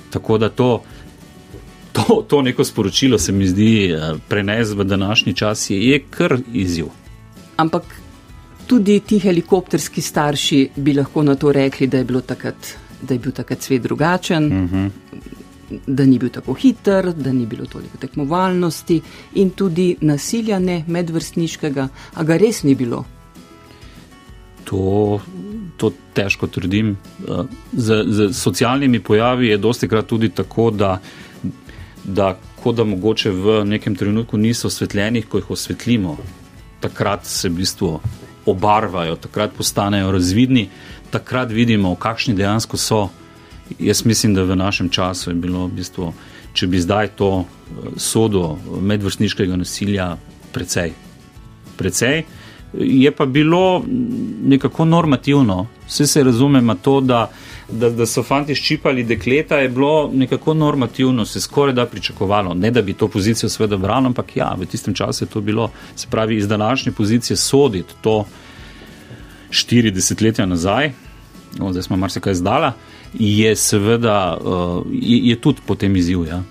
Tako 0.10 0.38
da 0.38 0.50
to, 0.50 0.84
to, 1.92 2.26
to 2.28 2.42
neko 2.42 2.64
sporočilo 2.64 3.18
se 3.18 3.32
mi 3.32 3.48
zdi 3.48 3.92
eh, 3.92 4.14
prenesti 4.28 4.76
v 4.76 4.84
današnji 4.84 5.34
čas 5.34 5.70
je, 5.70 5.82
je 5.90 6.00
kar 6.10 6.38
izziv. 6.54 6.86
Ampak 7.58 7.84
tudi 8.68 9.00
ti 9.00 9.20
helikopterski 9.20 10.02
starši 10.02 10.70
bi 10.76 10.94
lahko 10.94 11.24
na 11.24 11.36
to 11.36 11.52
rekli, 11.52 11.88
da 11.88 11.98
je, 11.98 12.04
bilo 12.04 12.22
takrat, 12.22 12.76
da 13.02 13.14
je 13.14 13.20
bil 13.20 13.32
takrat 13.32 13.62
svet 13.62 13.82
drugačen, 13.82 14.46
uh 14.46 14.72
-huh. 14.72 14.90
Da 15.88 16.06
ni 16.06 16.20
bil 16.20 16.30
tako 16.30 16.54
hiter, 16.54 17.14
da 17.14 17.34
ni 17.34 17.46
bilo 17.46 17.66
toliko 17.66 17.98
tekmovalnosti 17.98 19.02
in 19.34 19.50
tudi 19.50 19.96
nasilja 20.02 20.60
ne 20.60 20.84
medvrstniškega, 20.88 21.88
a 22.14 22.24
ga 22.24 22.38
res 22.38 22.64
ni 22.64 22.76
bilo. 22.76 23.06
To, 24.66 25.20
to 25.78 25.92
težko 26.14 26.48
trdim. 26.48 26.96
Eh, 27.28 27.44
Z, 27.74 28.04
z 28.08 28.34
socialnimi 28.34 29.00
pojavi 29.00 29.48
je 29.48 29.58
dosti 29.58 29.88
krat 29.88 30.08
tudi 30.08 30.30
tako, 30.30 30.72
da, 30.72 31.00
da, 32.04 32.38
kot 32.64 32.76
da 32.76 32.84
mogoče 32.84 33.32
v 33.32 33.64
nekem 33.66 33.96
trenutku 33.96 34.38
niso 34.38 34.68
osvetljeni, 34.68 35.22
ko 35.22 35.38
jih 35.38 35.52
osvetlimo, 35.52 36.18
takrat 36.80 37.26
se 37.26 37.50
v 37.50 37.62
bistvu 37.62 38.00
obarvajo, 38.46 39.16
takrat 39.16 39.54
postanejo 39.58 40.12
razvidni, 40.12 40.70
takrat 41.10 41.52
vidimo, 41.52 41.96
kakšni 41.96 42.36
dejansko 42.36 42.78
so. 42.78 43.08
Jaz 43.80 44.06
mislim, 44.06 44.34
da 44.34 44.44
v 44.44 44.56
našem 44.56 44.90
času 44.90 45.30
je 45.30 45.36
bilo, 45.36 45.66
v 45.68 45.72
bistvu, 45.82 46.14
če 46.54 46.68
bi 46.68 46.80
zdaj 46.80 47.16
to 47.18 47.32
eh, 47.44 47.90
sodo 47.98 48.58
medvrstniškega 48.82 49.56
nasilja, 49.56 50.16
precej. 50.54 50.94
precej. 51.78 52.24
Je 52.74 53.12
pa 53.12 53.26
bilo 53.26 53.84
nekako 54.44 54.86
normativno, 54.86 55.68
vse 55.88 56.08
se 56.08 56.24
razumemo 56.24 56.76
to, 56.76 57.02
da, 57.02 57.30
da, 57.72 57.90
da 57.90 58.06
so 58.06 58.24
fanti 58.24 58.56
ščipali 58.56 59.04
dekleta, 59.04 59.60
je 59.64 59.70
bilo 59.70 60.10
nekako 60.14 60.54
normativno, 60.54 61.26
se 61.26 61.42
skoraj 61.42 61.74
da 61.74 61.86
pričakovalo. 61.86 62.54
Ne 62.54 62.72
da 62.72 62.82
bi 62.82 62.94
to 62.94 63.08
pozicijo 63.08 63.50
seveda 63.50 63.78
branil, 63.78 64.12
ampak 64.12 64.36
ja, 64.36 64.52
v 64.60 64.66
tistem 64.66 64.94
času 64.94 65.24
je 65.24 65.30
to 65.30 65.42
bilo, 65.42 65.70
se 65.96 66.08
pravi, 66.12 66.38
iz 66.38 66.48
današnje 66.48 66.92
pozicije 66.92 67.38
soditi 67.38 67.94
to 68.02 68.26
40 69.50 70.24
letja 70.24 70.46
nazaj, 70.46 70.92
no, 71.58 71.72
zdaj 71.72 71.84
smo 71.84 71.98
marsikaj 71.98 72.34
zdala, 72.34 72.74
je 73.20 73.56
seveda, 73.56 74.38
uh, 74.38 74.86
je, 74.92 75.18
je 75.30 75.36
tudi 75.42 75.62
potem 75.66 75.96
izziv. 75.96 76.26
Ja. 76.28 76.44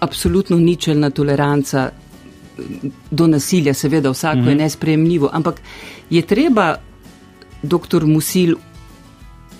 Absolutno 0.00 0.58
ničelna 0.58 1.10
toleranca 1.10 1.90
do 3.10 3.26
nasilja, 3.26 3.74
seveda 3.74 4.10
vsako 4.10 4.36
mm 4.36 4.44
-hmm. 4.44 4.48
je 4.48 4.54
nespremljivo, 4.54 5.30
ampak 5.32 5.60
je 6.10 6.22
treba, 6.22 6.76
doktor 7.62 8.06
Musil, 8.06 8.56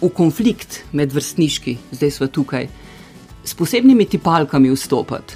v 0.02 0.08
konflikt 0.08 0.82
medvrstniški, 0.92 1.76
zdaj 1.92 2.11
smo 2.11 2.26
tukaj, 2.26 2.68
s 3.44 3.54
posebnimi 3.54 4.04
tipalkami 4.04 4.70
vstopati 4.70 5.35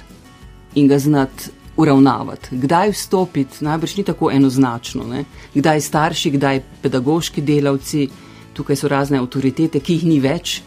in 0.75 0.87
ga 0.87 0.99
znati 0.99 1.49
uravnavati. 1.77 2.47
Kdaj 2.51 2.91
vstopiti, 2.91 3.63
najbrž 3.65 3.97
ni 3.97 4.03
tako 4.03 4.31
enoznačno. 4.31 5.03
Ne? 5.03 5.23
Kdaj 5.53 5.81
starši, 5.81 6.31
kdaj 6.31 6.61
pedagoški 6.81 7.41
delavci, 7.41 8.09
tukaj 8.57 8.75
so 8.75 8.89
razne 8.91 9.21
avtoritete, 9.21 9.79
ki 9.79 9.99
jih 9.99 10.05
ni 10.09 10.19
več 10.23 10.61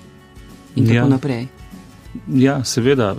in 0.76 0.84
tako 0.86 0.94
Ja. 0.96 1.08
naprej. 1.08 1.48
Ja, 2.34 2.60
seveda. 2.64 3.14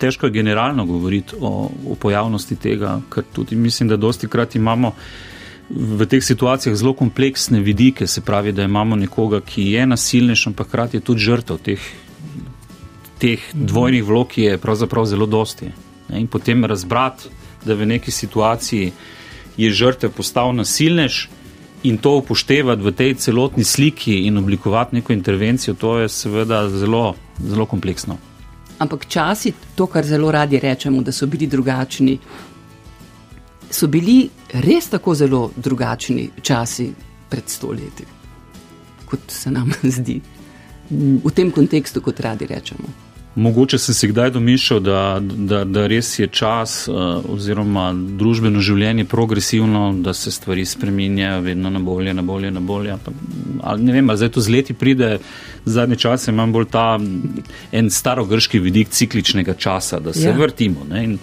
Težko 0.00 0.26
je 0.26 0.32
generalno 0.32 0.86
govoriti 0.86 1.36
o, 1.40 1.50
o 1.86 1.94
pojavnosti 1.94 2.56
tega, 2.56 3.00
ker 3.12 3.24
tudi 3.32 3.56
mislim, 3.56 3.88
da 3.88 3.96
dosti 3.96 4.26
krat 4.28 4.56
imamo 4.56 4.92
v 5.70 6.06
teh 6.08 6.24
situacijah 6.24 6.74
zelo 6.76 6.94
kompleksne 6.96 7.60
vidike, 7.60 8.06
se 8.06 8.20
pravi, 8.24 8.52
da 8.52 8.64
imamo 8.64 8.96
nekoga, 8.96 9.40
ki 9.40 9.66
je 9.74 9.86
nasilnejši, 9.86 10.48
ampak 10.48 10.68
hkrati 10.70 10.96
je 10.96 11.00
tudi 11.04 11.20
žrtev 11.20 11.58
teh, 11.62 11.84
teh 13.20 13.44
dvojnih 13.52 14.04
vlog, 14.04 14.28
ki 14.32 14.42
je 14.48 14.58
pravzaprav 14.58 15.04
zelo 15.06 15.26
dosti. 15.26 15.68
In 16.16 16.26
potem 16.26 16.64
razbrati, 16.64 17.28
da 17.64 17.74
v 17.74 17.86
neki 17.86 18.10
situaciji 18.10 18.92
je 19.60 19.70
žrtev 19.70 20.10
postal 20.16 20.54
nasilnež 20.56 21.28
in 21.82 21.98
to 21.98 22.16
upoštevati 22.18 22.82
v 22.82 22.92
tej 22.92 23.14
celotni 23.14 23.64
sliki 23.64 24.26
in 24.26 24.38
oblikovati 24.38 24.96
neko 24.96 25.12
intervencijo, 25.12 25.74
to 25.74 25.98
je 25.98 26.08
seveda 26.08 26.68
zelo, 26.68 27.14
zelo 27.38 27.66
kompleksno. 27.66 28.18
Ampak 28.78 29.06
časi, 29.06 29.52
to, 29.74 29.86
kar 29.86 30.06
zelo 30.06 30.30
radi 30.30 30.58
rečemo, 30.58 31.02
da 31.02 31.12
so 31.12 31.26
bili 31.26 31.46
drugačni, 31.46 32.18
so 33.70 33.86
bili 33.86 34.28
res 34.52 34.88
tako 34.88 35.14
zelo 35.14 35.50
drugačni 35.56 36.30
časi 36.42 36.92
pred 37.28 37.48
stoletji, 37.48 38.06
kot 39.06 39.20
se 39.28 39.50
nam 39.50 39.72
zdi. 39.96 40.20
V 41.24 41.30
tem 41.34 41.50
kontekstu, 41.50 42.00
kot 42.00 42.20
radi 42.20 42.46
rečemo. 42.46 43.07
Mogoče 43.38 43.78
sem 43.78 43.94
si 43.94 44.08
kdaj 44.10 44.30
domišljal, 44.34 44.80
da, 44.80 45.00
da, 45.22 45.60
da 45.64 45.86
res 45.86 46.08
je 46.18 46.26
čas 46.26 46.88
uh, 46.88 46.96
oziroma 47.30 47.92
družbeno 47.94 48.58
življenje 48.58 49.04
progresivno, 49.06 49.92
da 50.02 50.10
se 50.14 50.32
stvari 50.34 50.64
spreminjajo 50.66 51.44
vedno 51.46 51.70
na 51.70 51.78
bolje, 51.78 52.14
na 52.18 52.22
bolje, 52.22 52.50
na 52.50 52.60
bolje. 52.60 52.96
Pa, 53.04 53.12
ali 53.70 53.86
ne 53.86 53.94
vem, 53.94 54.10
ali 54.10 54.18
zdaj 54.18 54.32
to 54.34 54.42
z 54.42 54.54
leti 54.56 54.74
pride, 54.74 55.12
zadnje 55.64 56.00
čase 56.02 56.34
imam 56.34 56.52
bolj 56.52 56.66
ta 56.72 56.88
en 57.72 57.92
starogrški 57.94 58.58
vidik 58.58 58.90
cikličnega 58.90 59.54
časa, 59.54 60.02
da 60.02 60.12
se 60.12 60.26
ja. 60.26 60.34
vrtimo. 60.34 60.88
Ne, 60.90 61.04
in 61.04 61.16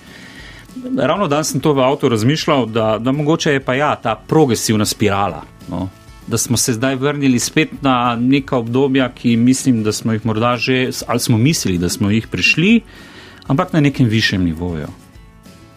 ravno 0.96 1.28
danes 1.28 1.52
sem 1.52 1.60
to 1.60 1.76
v 1.76 1.84
avtu 1.84 2.16
razmišljal, 2.16 2.66
da, 2.72 2.96
da 3.00 3.12
mogoče 3.12 3.58
je 3.58 3.66
pa 3.66 3.76
ja 3.76 3.92
ta 3.96 4.16
progresivna 4.16 4.88
spirala. 4.88 5.44
No. 5.68 5.90
Da 6.28 6.38
smo 6.38 6.58
se 6.58 6.74
zdaj 6.74 6.96
vrnili 6.96 7.40
spet 7.40 7.70
na 7.82 8.18
neka 8.20 8.58
obdobja, 8.58 9.12
ki 9.14 9.36
mislim, 9.38 9.84
da 9.84 9.92
smo 9.92 10.14
jih 10.14 10.26
morda 10.26 10.58
že, 10.58 10.90
ali 11.08 11.20
smo 11.20 11.38
mislili, 11.38 11.78
da 11.78 11.90
smo 11.90 12.10
jih 12.10 12.28
prišli, 12.28 12.82
ampak 13.48 13.74
na 13.74 13.80
nekem 13.80 14.08
višjem 14.08 14.44
nivoju. 14.44 14.88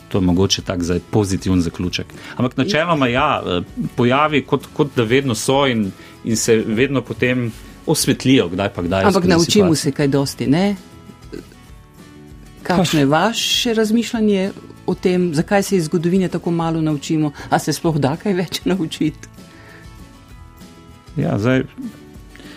To 0.08 0.18
je 0.18 0.22
mogoče 0.22 0.62
tak 0.62 0.82
zdaj 0.82 1.00
pozitiven 1.10 1.60
zaključek. 1.60 2.06
Ampak 2.36 2.56
načeloma 2.56 3.08
ja, 3.08 3.42
eh, 3.46 3.62
pojavi 3.96 4.44
kot, 4.44 4.66
kot 4.72 4.96
da 4.96 5.02
vedno 5.02 5.34
so 5.34 5.66
in, 5.66 5.90
in 6.24 6.36
se 6.36 6.56
vedno 6.66 7.02
potem 7.02 7.52
osvetlijo, 7.86 8.48
kdaj 8.48 8.72
pa 8.74 8.82
kdaj. 8.82 9.04
Ampak 9.04 9.24
naučimo 9.24 9.74
se 9.74 9.92
kaj 9.92 10.08
dosti, 10.08 10.46
ne? 10.46 10.76
Kakšno 12.62 13.00
je 13.00 13.06
vaše 13.06 13.74
razmišljanje 13.74 14.50
o 14.86 14.94
tem, 14.94 15.34
zakaj 15.34 15.62
se 15.62 15.76
iz 15.76 15.84
zgodovine 15.84 16.28
tako 16.28 16.50
malo 16.50 16.80
naučimo, 16.80 17.32
a 17.50 17.58
se 17.58 17.72
sploh 17.72 17.96
da 17.98 18.16
kaj 18.16 18.32
več 18.32 18.60
naučiti? 18.70 19.28
Ja, 21.18 21.38
zdaj, 21.38 21.62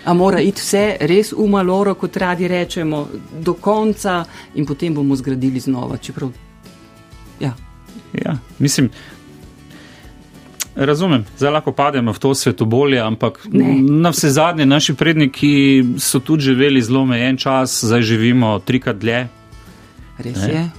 A 0.05 0.13
mora 0.13 0.39
iti 0.41 0.61
vse 0.61 0.97
res 1.05 1.29
v 1.31 1.45
maloro, 1.45 1.93
kot 1.95 2.17
radi 2.17 2.47
rečemo, 2.47 3.07
do 3.39 3.53
konca 3.53 4.23
in 4.57 4.65
potem 4.65 4.93
bomo 4.93 5.15
zgradili 5.15 5.59
znova. 5.59 5.97
Čeprav, 5.97 6.31
ja. 7.39 7.53
Ja, 8.13 8.37
mislim, 8.59 8.89
razumem, 10.75 11.25
zdaj 11.37 11.51
lahko 11.51 11.71
pademo 11.71 12.13
v 12.13 12.19
to 12.19 12.33
svetobolje, 12.35 12.99
ampak 12.99 13.45
Ne. 13.53 13.77
na 13.81 14.09
vse 14.09 14.29
zadnje 14.29 14.65
naši 14.65 14.93
predniki 14.93 15.83
so 15.99 16.19
tudi 16.19 16.43
živeli 16.49 16.81
zelo 16.81 17.01
omejen 17.01 17.37
čas, 17.37 17.83
zdaj 17.85 18.01
živimo 18.01 18.59
trikrat 18.59 18.97
dlje. 18.97 19.27
Res 20.17 20.37
Ne. 20.37 20.53
je. 20.53 20.69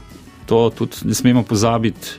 To 0.47 0.70
tudi 0.70 0.97
ne 1.05 1.14
smemo 1.14 1.43
pozabiti. 1.43 2.18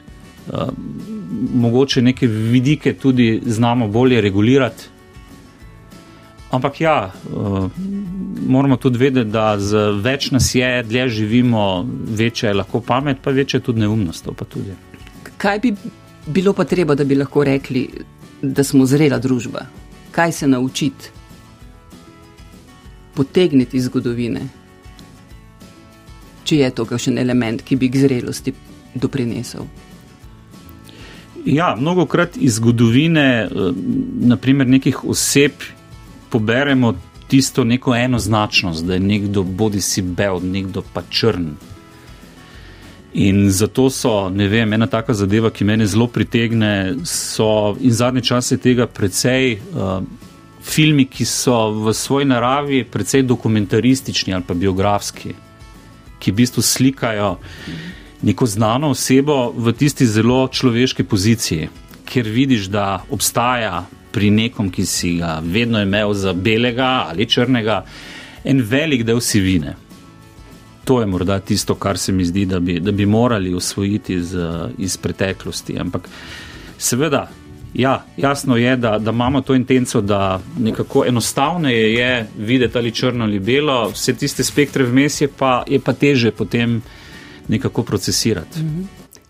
mogoče 1.53 2.01
neke 2.01 2.27
vidike 2.27 2.93
tudi 2.93 3.41
znamo 3.45 3.87
bolje 3.87 4.21
regulirati. 4.21 4.92
Ampak 6.53 6.81
ja, 6.81 7.09
uh, 7.09 7.69
moramo 8.47 8.77
tudi 8.77 8.97
vedeti, 8.97 9.29
da 9.33 9.55
z 9.57 9.87
več 10.05 10.29
nas 10.31 10.51
je, 10.55 10.83
dlje 10.85 11.07
živimo, 11.09 11.81
večja 12.13 12.51
je 12.51 12.59
lahko 12.59 12.81
pamet, 12.81 13.23
pa 13.23 13.33
večja 13.33 13.57
je 13.57 13.63
tudi 13.65 13.81
neumnost. 13.81 14.29
Tudi. 14.49 14.75
Kaj 15.37 15.59
bi 15.59 15.73
bilo 16.27 16.53
pa 16.53 16.63
treba, 16.69 16.95
da 16.95 17.03
bi 17.09 17.17
lahko 17.17 17.43
rekli, 17.43 17.87
da 18.41 18.63
smo 18.63 18.85
zrela 18.85 19.17
družba? 19.17 19.65
Kaj 20.11 20.31
se 20.31 20.47
naučiti? 20.47 21.09
Potegniti 23.17 23.77
iz 23.77 23.89
zgodovine, 23.89 24.45
če 26.43 26.57
je 26.57 26.69
to 26.69 26.85
kakšen 26.85 27.17
element, 27.17 27.65
ki 27.65 27.81
bi 27.81 27.89
k 27.89 28.05
zrelosti 28.05 28.53
doprinesel. 28.93 29.65
Ja, 31.45 31.73
mnogo 31.75 32.05
krat 32.05 32.37
iz 32.37 32.61
zgodovine, 32.61 33.45
eh, 33.45 33.71
naprimer 34.33 34.67
nekih 34.67 35.03
oseb, 35.03 35.65
poberemo 36.33 36.95
tisto 37.27 37.63
neko 37.63 37.93
enoznačnost, 37.95 38.85
da 38.85 38.97
je 38.97 38.99
nekdo 38.99 39.43
bodi 39.43 39.81
si 39.81 40.01
bel, 40.01 40.39
nekdo 40.41 40.81
pa 40.93 41.03
črn. 41.09 41.51
In 43.13 43.49
zato 43.53 43.89
so, 43.93 44.29
ne 44.29 44.47
vem, 44.49 44.73
ena 44.73 44.87
taka 44.89 45.13
zadeva, 45.13 45.51
ki 45.53 45.65
mene 45.69 45.85
zelo 45.85 46.07
pritegne, 46.09 46.95
so 47.05 47.75
in 47.77 47.93
zadnje 47.93 48.25
čase 48.25 48.57
tega 48.57 48.87
precej 48.89 49.59
uh, 49.59 50.01
filmi, 50.65 51.05
ki 51.05 51.25
so 51.29 51.57
v 51.85 51.93
svoji 51.93 52.25
naravi 52.25 52.83
precej 52.89 53.21
dokumentaristični 53.29 54.33
ali 54.33 54.43
pa 54.47 54.57
biografski, 54.57 55.35
ki 56.19 56.31
v 56.31 56.35
bistvu 56.41 56.61
slikajo 56.65 57.35
neko 58.25 58.45
znano 58.49 58.89
osebo 58.97 59.51
v 59.57 59.73
tisti 59.77 60.07
zelo 60.09 60.47
človeški 60.47 61.03
poziciji, 61.03 61.69
kjer 62.09 62.29
vidiš, 62.29 62.71
da 62.73 63.03
obstaja 63.09 63.83
pri 64.13 64.29
nekom, 64.29 64.69
ki 64.71 64.85
si 64.85 65.15
ga 65.17 65.39
vedno 65.43 65.81
imel 65.81 66.13
za 66.13 66.33
belega 66.33 67.07
ali 67.09 67.25
črnega, 67.25 67.83
en 68.43 68.61
velik 68.61 69.03
del 69.03 69.21
sivine. 69.21 69.75
To 70.83 70.99
je 70.99 71.07
morda 71.07 71.39
tisto, 71.39 71.75
kar 71.75 71.97
se 71.97 72.11
mi 72.11 72.25
zdi, 72.25 72.45
da 72.45 72.59
bi, 72.59 72.79
da 72.79 72.91
bi 72.91 73.05
morali 73.05 73.53
usvojiti 73.53 74.13
iz, 74.13 74.35
iz 74.77 74.97
preteklosti. 74.97 75.77
Ampak 75.79 76.09
seveda, 76.77 77.29
ja, 77.73 78.05
jasno 78.17 78.57
je, 78.57 78.75
da, 78.77 78.97
da 78.99 79.11
imamo 79.11 79.41
to 79.41 79.55
intenco, 79.55 80.01
da 80.01 80.41
nekako 80.59 81.05
enostavno 81.07 81.69
je, 81.69 81.93
je 81.93 82.27
videti 82.37 82.77
ali 82.77 82.91
črno 82.91 83.23
ali 83.23 83.39
belo, 83.39 83.89
vse 83.89 84.13
tiste 84.13 84.43
spektre 84.43 84.83
vmes 84.83 85.21
je 85.21 85.27
pa, 85.27 85.63
je 85.67 85.79
pa 85.79 85.93
teže 85.93 86.31
potem 86.31 86.81
nekako 87.47 87.83
procesirati. 87.83 88.59
Mhm. 88.59 88.81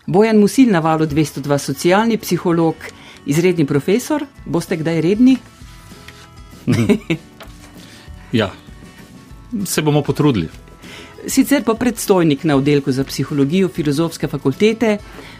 Bojan 0.06 0.36
Musil 0.36 0.70
na 0.70 0.78
valu 0.78 1.06
202, 1.06 1.58
socialni 1.58 2.18
psiholog 2.18 2.74
izredni 3.26 3.66
profesor, 3.66 4.26
boste 4.46 4.76
kdaj 4.76 5.00
redni? 5.00 5.36
ja, 8.32 8.52
se 9.64 9.82
bomo 9.82 10.02
potrudili. 10.02 10.48
Sicer 11.26 11.64
pa 11.64 11.74
predstojnik 11.74 12.44
na 12.44 12.56
oddelku 12.56 12.92
za 12.92 13.04
psihologijo 13.04 13.68
Filozofske 13.68 14.28
fakultete 14.28 14.98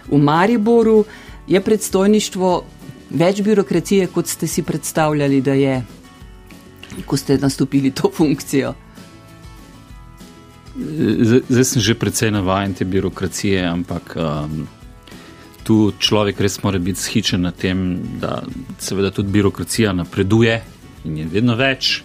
v 0.08 0.18
Mariboru 0.18 1.04
je 1.46 1.60
predstojništvo 1.60 2.64
več 3.10 3.42
birokracije, 3.42 4.06
kot 4.06 4.26
ste 4.26 4.46
si 4.46 4.62
predstavljali, 4.62 5.40
da 5.40 5.52
je, 5.52 5.82
ko 7.06 7.16
ste 7.16 7.38
nastopili 7.38 7.90
to 7.90 8.10
funkcijo. 8.14 8.74
Zdaj 11.48 11.64
sem 11.64 11.82
že 11.82 11.94
precej 11.94 12.30
navaden 12.34 12.74
te 12.74 12.84
birokracije, 12.84 13.62
ampak 13.62 14.16
um, 14.16 14.66
tu 15.64 15.92
človek 15.98 16.40
res 16.40 16.60
mora 16.62 16.78
biti 16.78 17.00
schičen 17.00 17.42
na 17.42 17.50
tem, 17.50 17.98
da 18.20 18.42
seveda 18.78 19.10
tudi 19.10 19.32
birokracija 19.32 19.92
napreduje 19.92 20.60
in 21.04 21.16
je 21.18 21.30
vedno 21.32 21.56
več. 21.56 22.02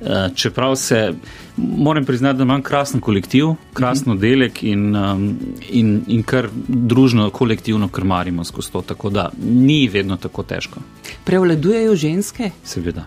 Eh, 0.00 0.28
čeprav 0.34 0.76
se 0.76 1.12
moram 1.56 2.04
priznati, 2.04 2.38
da 2.38 2.42
imam 2.42 2.62
krasen 2.62 3.00
kolektiv, 3.00 3.46
krasen 3.72 4.12
oddelek 4.12 4.62
in, 4.62 4.96
um, 4.96 5.38
in, 5.68 6.00
in 6.06 6.22
kar 6.22 6.48
družno, 6.68 7.30
kolektivno 7.30 7.88
krmarimo 7.88 8.44
skozi 8.44 8.72
to, 8.72 8.82
tako 8.82 9.10
da 9.10 9.28
ni 9.42 9.88
vedno 9.88 10.16
tako 10.16 10.42
težko. 10.42 10.80
Prevladujejo 11.24 11.96
ženske? 11.96 12.50
Seveda. 12.64 13.04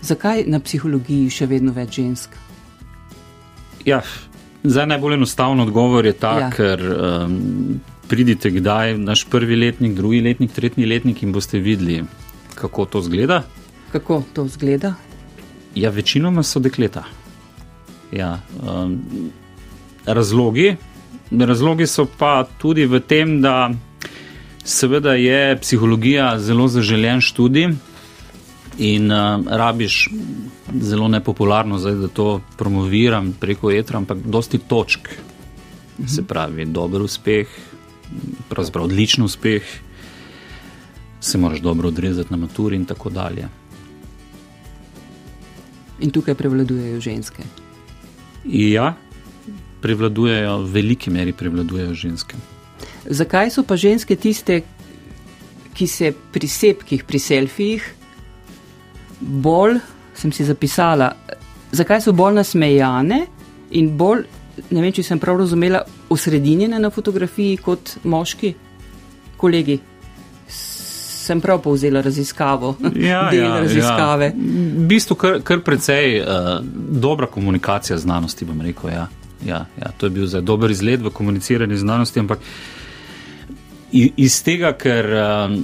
Zakaj 0.00 0.44
na 0.46 0.60
psihologiji 0.60 1.30
še 1.30 1.46
vedno 1.46 1.72
več 1.76 2.00
žensk? 2.00 2.38
Ja, 3.84 4.00
zdaj 4.64 4.86
najbolj 4.86 5.14
enostavno 5.20 5.68
odgovor 5.68 6.06
je 6.06 6.12
ta, 6.16 6.32
ja. 6.46 6.50
ker 6.50 6.80
um, 6.80 7.80
pridite 8.12 8.50
kdaj, 8.50 8.98
naš 8.98 9.24
prvi 9.24 9.56
letnik, 9.56 9.94
drugi 9.96 10.20
letnik, 10.20 10.52
tretji 10.52 10.84
letnik 10.86 11.22
in 11.22 11.30
boste 11.32 11.58
videli, 11.58 12.02
kako 12.54 12.84
to 12.84 13.00
zgleda. 13.00 13.38
Kako 13.92 14.22
to 14.32 14.44
zgleda? 14.48 14.94
Ja, 15.74 15.90
večinoma 15.90 16.42
so 16.42 16.60
dekleta. 16.60 17.06
Ja, 18.12 18.42
um, 18.60 18.98
razlogi, 20.04 20.76
razlogi 21.30 21.86
so 21.88 22.04
pa 22.18 22.44
tudi 22.60 22.84
v 22.84 23.00
tem, 23.00 23.38
da 23.40 23.70
seveda 24.64 25.16
je 25.16 25.56
psihologija 25.64 26.36
zelo 26.38 26.68
zaželen 26.68 27.24
študij. 27.24 27.72
In 28.78 29.12
uh, 29.12 29.40
rabiš 29.46 30.08
zelo 30.80 31.08
nepopularno, 31.08 31.78
zdaj, 31.78 31.94
da 31.94 32.08
to 32.08 32.40
promoviram 32.58 33.32
preko 33.40 33.72
etra, 33.72 34.04
ampak 34.04 34.18
dosti 34.24 34.58
točk. 34.58 35.08
Se 36.06 36.22
pravi, 36.28 36.64
dober 36.64 37.00
uspeh, 37.02 37.71
pravzaprav 38.48 38.84
odličen 38.84 39.24
uspeh, 39.24 39.62
se 41.20 41.38
moraš 41.38 41.60
dobro 41.60 41.88
odrezati 41.88 42.30
na 42.30 42.36
maturi 42.36 42.76
in 42.76 42.84
tako 42.84 43.10
dalje. 43.10 43.48
In 46.00 46.10
tukaj 46.10 46.34
prevladujejo 46.34 47.00
ženske. 47.00 47.42
Ja, 48.44 48.94
prevladujejo, 49.82 50.58
v 50.62 50.72
veliki 50.72 51.10
meri 51.10 51.32
prevladujejo 51.32 51.94
ženske. 51.94 52.36
Zakaj 53.06 53.50
so 53.50 53.62
pa 53.62 53.76
ženske 53.76 54.16
tiste, 54.16 54.62
ki 55.74 55.86
se 55.86 56.12
pri 56.32 56.48
sepkih, 56.48 57.04
pri 57.04 57.18
selfijih, 57.18 57.86
bolj, 59.20 59.78
sem 60.14 60.32
si 60.32 60.44
zapisala, 60.44 61.12
zakaj 61.72 62.02
so 62.04 62.12
bolj 62.12 62.40
nasmejane 62.42 63.24
in 63.78 63.94
bolj 63.96 64.26
ne 64.70 64.82
vem, 64.82 64.92
če 64.92 65.04
sem 65.06 65.20
prav 65.20 65.38
razumela, 65.40 65.82
osredinjene 66.12 66.80
na 66.80 66.90
fotografiji 66.90 67.56
kot 67.62 67.96
moški 68.04 68.52
kolegi. 69.40 69.78
Sem 71.22 71.40
prav 71.40 71.60
povzela 71.62 72.02
raziskavo, 72.02 72.74
ja, 72.98 73.28
del 73.32 73.44
ja, 73.44 73.58
raziskave. 73.62 74.32
Ja. 74.32 74.52
V 74.82 74.86
bistvu 74.90 75.16
kar, 75.16 75.40
kar 75.46 75.62
precej 75.64 76.20
uh, 76.20 76.54
dobra 77.06 77.28
komunikacija 77.30 77.98
znanosti, 77.98 78.48
bom 78.48 78.60
rekel. 78.60 78.90
Ja. 78.94 79.08
Ja, 79.42 79.64
ja, 79.74 79.88
to 79.98 80.06
je 80.06 80.10
bil 80.14 80.26
za 80.30 80.40
dober 80.40 80.70
izgled 80.70 81.02
v 81.02 81.10
komuniciranju 81.10 81.76
znanosti, 81.76 82.20
ampak 82.22 82.44
iz 83.92 84.36
tega, 84.46 84.70
ker 84.78 85.08
um, 85.18 85.56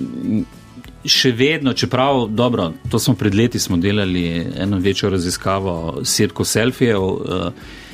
še 1.06 1.30
vedno, 1.32 1.72
čeprav 1.78 2.24
dobro, 2.34 2.72
to 2.90 2.98
smo 2.98 3.14
pred 3.14 3.34
leti 3.38 3.60
smo 3.62 3.78
delali 3.78 4.24
eno 4.58 4.80
večjo 4.82 5.10
raziskavo 5.14 6.00
setko 6.04 6.44
selfijev. 6.44 7.04
Uh, 7.04 7.86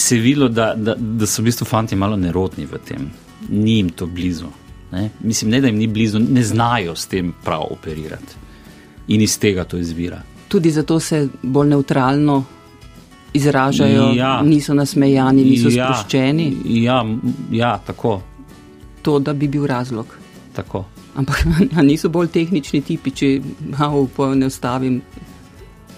se 0.00 0.16
je 0.16 0.22
videlo, 0.22 0.48
da, 0.48 0.74
da, 0.74 0.94
da 0.94 1.26
so 1.26 1.42
v 1.42 1.50
bistvu 1.50 1.66
fanti 1.66 1.96
malo 1.96 2.16
nerodni 2.16 2.66
v 2.66 2.78
tem, 2.84 3.10
ni 3.48 3.76
jim 3.76 3.90
to 3.90 4.06
blizu. 4.06 4.46
Ne? 4.92 5.10
Mislim, 5.20 5.50
ne 5.50 5.60
da 5.60 5.66
jim 5.66 5.78
ni 5.78 5.86
blizu, 5.86 6.18
ne 6.18 6.42
znajo 6.42 6.96
s 6.96 7.06
tem 7.06 7.32
prav 7.44 7.66
operirati. 7.70 8.38
In 9.08 9.22
iz 9.22 9.38
tega 9.38 9.64
to 9.64 9.78
izvira. 9.78 10.22
Tudi 10.48 10.70
zato 10.70 11.00
se 11.00 11.28
bolj 11.42 11.68
neutralno 11.68 12.44
izražajo, 13.32 14.12
ja. 14.16 14.42
niso 14.42 14.74
nasmejani, 14.74 15.44
niso 15.44 15.68
ja. 15.68 15.84
sproščeni. 15.84 16.56
Ja, 16.64 17.04
ja, 17.50 17.78
tako. 17.86 18.20
To, 19.02 19.18
da 19.18 19.32
bi 19.32 19.48
bil 19.48 19.66
razlog. 19.66 20.06
Tako. 20.52 20.84
Ampak 21.14 21.44
niso 21.82 22.08
bolj 22.08 22.28
tehnični 22.28 22.80
tipi, 22.80 23.10
če 23.10 23.40
malo 23.78 24.06
poenostavim 24.16 25.00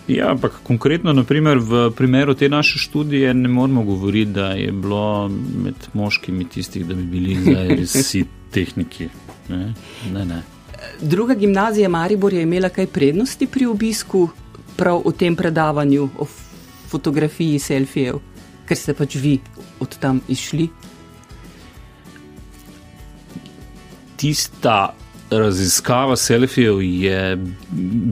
Ja, 0.08 0.30
ampak 0.30 0.52
konkretno, 0.66 1.12
naprimer, 1.12 1.58
v 1.62 1.90
primeru 1.94 2.34
te 2.34 2.48
naše 2.48 2.78
študije 2.78 3.34
ne 3.34 3.48
moramo 3.48 3.82
govoriti, 3.82 4.32
da 4.32 4.46
je 4.46 4.72
bilo 4.72 5.28
med 5.64 5.74
moškimi 5.92 6.48
tistih, 6.48 6.86
da 6.86 6.94
bi 6.94 7.02
bili 7.02 7.36
res 7.78 7.94
vsi 7.94 8.24
tehniki. 8.50 9.08
Ne? 9.48 9.74
Ne, 10.12 10.24
ne. 10.24 10.42
Druga 11.00 11.34
gimnazija 11.34 11.88
Maribor 11.88 12.32
je 12.32 12.42
imela 12.42 12.68
kaj 12.68 12.86
prednosti 12.86 13.46
pri 13.46 13.66
obisku 13.66 14.28
prav 14.76 15.02
o 15.04 15.12
tem 15.12 15.36
predavanju, 15.36 16.08
o 16.18 16.26
fotografiji 16.88 17.58
selfijev, 17.58 18.18
ker 18.66 18.76
ste 18.76 18.94
pač 18.94 19.14
vi 19.22 19.38
od 19.80 19.98
tam 19.98 20.20
išli. 20.28 20.68
Tista 24.16 24.94
raziskava 25.38 26.16
selfijev 26.16 26.82
je 26.82 27.38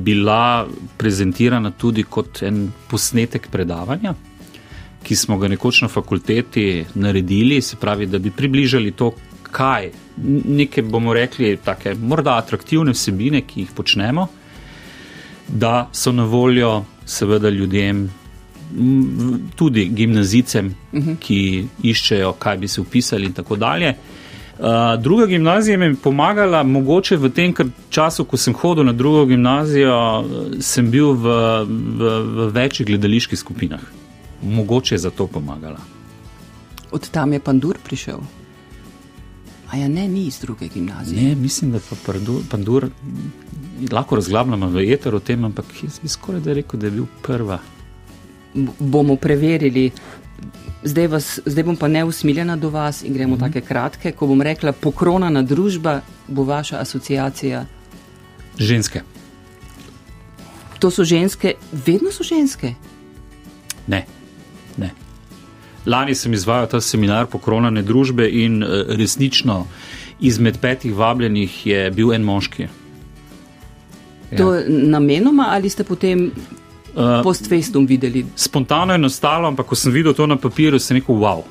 bila 0.04 0.66
prezentirana 0.96 1.70
tudi 1.70 2.02
kot 2.02 2.42
en 2.42 2.72
posnetek 2.88 3.48
predavanja, 3.50 4.14
ki 5.02 5.16
smo 5.16 5.38
ga 5.38 5.48
nekoč 5.48 5.82
na 5.82 5.88
fakulteti 5.88 6.84
naredili, 6.94 7.60
se 7.62 7.76
pravi, 7.76 8.06
da 8.06 8.18
bi 8.18 8.30
približali 8.30 8.92
to, 8.92 9.12
kaj, 9.42 9.90
neke 10.44 10.82
bomo 10.82 11.14
rekli, 11.14 11.56
take 11.64 11.94
morda 11.94 12.36
atraktivne 12.38 12.92
vsebine, 12.92 13.42
ki 13.46 13.64
jih 13.64 13.74
počnemo, 13.76 14.26
da 15.48 15.88
so 15.92 16.12
na 16.12 16.24
voljo 16.24 16.84
seveda 17.04 17.50
ljudem, 17.50 18.08
tudi 19.56 19.84
gimnazicem, 19.84 20.66
uh 20.92 20.98
mhm. 20.98 21.10
-huh. 21.10 21.16
ki 21.18 21.66
iščejo, 21.82 22.32
kaj 22.32 22.56
bi 22.56 22.68
se 22.68 22.80
upisali 22.80 23.26
in 23.26 23.32
tako 23.32 23.56
dalje. 23.56 23.88
Uh, 23.88 24.20
druga 24.98 25.26
gimnazija 25.26 25.78
mi 25.78 25.84
je 25.84 25.94
pomagala, 25.94 26.62
mogoče 26.62 27.16
v 27.16 27.30
tem 27.30 27.54
času, 27.90 28.24
ko 28.24 28.36
sem 28.36 28.54
hodil 28.54 28.84
na 28.84 28.92
drugo 28.92 29.24
gimnazijo, 29.26 30.24
sem 30.60 30.90
bil 30.90 31.12
v, 31.12 31.38
v, 31.64 32.10
v 32.24 32.50
večjih 32.52 32.86
gledaliških 32.86 33.38
skupinah. 33.38 33.80
Mogoče 34.42 34.94
je 34.94 34.98
za 34.98 35.10
to 35.10 35.26
pomagala. 35.26 35.80
Od 36.92 37.10
tam 37.10 37.32
je 37.32 37.40
Pandur 37.40 37.78
prišel. 37.84 38.20
A 39.70 39.76
ja, 39.76 39.88
ne, 39.88 40.08
ni 40.08 40.26
iz 40.26 40.40
druge 40.40 40.68
gimnazije. 40.68 41.22
Ne, 41.22 41.34
mislim, 41.34 41.72
da 41.72 41.78
pa 41.78 41.96
Pandur, 42.06 42.42
Pandur 42.50 42.88
lahko 43.92 44.16
razglabljamo 44.16 44.68
v 44.68 44.84
eteru 44.92 45.16
o 45.16 45.20
tem, 45.20 45.44
ampak 45.44 45.64
jaz 45.82 46.00
bi 46.02 46.08
skoraj 46.08 46.40
da 46.40 46.52
rekel, 46.52 46.80
da 46.80 46.86
je 46.86 46.90
bil 46.90 47.06
prva. 47.22 47.60
B 48.54 48.66
bomo 48.78 49.16
preverili. 49.16 49.90
Zdaj, 50.82 51.06
vas, 51.06 51.40
zdaj 51.46 51.64
bom 51.64 51.76
pa 51.76 51.88
neusmiljena 51.88 52.56
do 52.56 52.70
vas 52.70 53.02
in 53.02 53.12
gremo 53.14 53.36
mm 53.36 53.38
-hmm. 53.38 53.52
tako 53.52 53.66
kratke. 53.66 54.12
Ko 54.12 54.26
bom 54.26 54.42
rekla, 54.42 54.72
pokronana 54.72 55.42
družba 55.42 56.00
bo 56.28 56.44
vaša 56.44 56.80
asociacija. 56.80 57.66
Ženske. 58.58 59.00
To 60.78 60.90
so 60.90 61.04
ženske, 61.04 61.54
vedno 61.72 62.12
so 62.12 62.24
ženske. 62.24 62.74
Ne, 63.86 64.06
ne. 64.76 64.90
Lani 65.86 66.14
sem 66.14 66.32
izvajal 66.32 66.66
ta 66.66 66.80
seminar 66.80 67.26
pokronane 67.26 67.82
družbe 67.82 68.28
in 68.28 68.62
eh, 68.62 68.66
resnično 68.88 69.66
izmed 70.20 70.58
petih 70.60 70.94
vabljenih 70.94 71.66
je 71.66 71.90
bil 71.90 72.12
en 72.12 72.22
moški. 72.22 72.66
To 74.36 74.54
ja. 74.54 74.64
namenoma 74.68 75.46
ali 75.50 75.68
ste 75.68 75.84
potem 75.84 76.30
uh, 76.94 77.22
post 77.22 77.48
festum 77.48 77.86
videli? 77.86 78.26
Spontano 78.36 78.92
je 78.92 78.98
nastalo, 78.98 79.48
ampak 79.48 79.66
ko 79.66 79.76
sem 79.76 79.92
videl 79.92 80.14
to 80.14 80.26
na 80.26 80.36
papirju, 80.36 80.78
sem 80.78 80.96
rekel: 80.96 81.14
wow. 81.14 81.42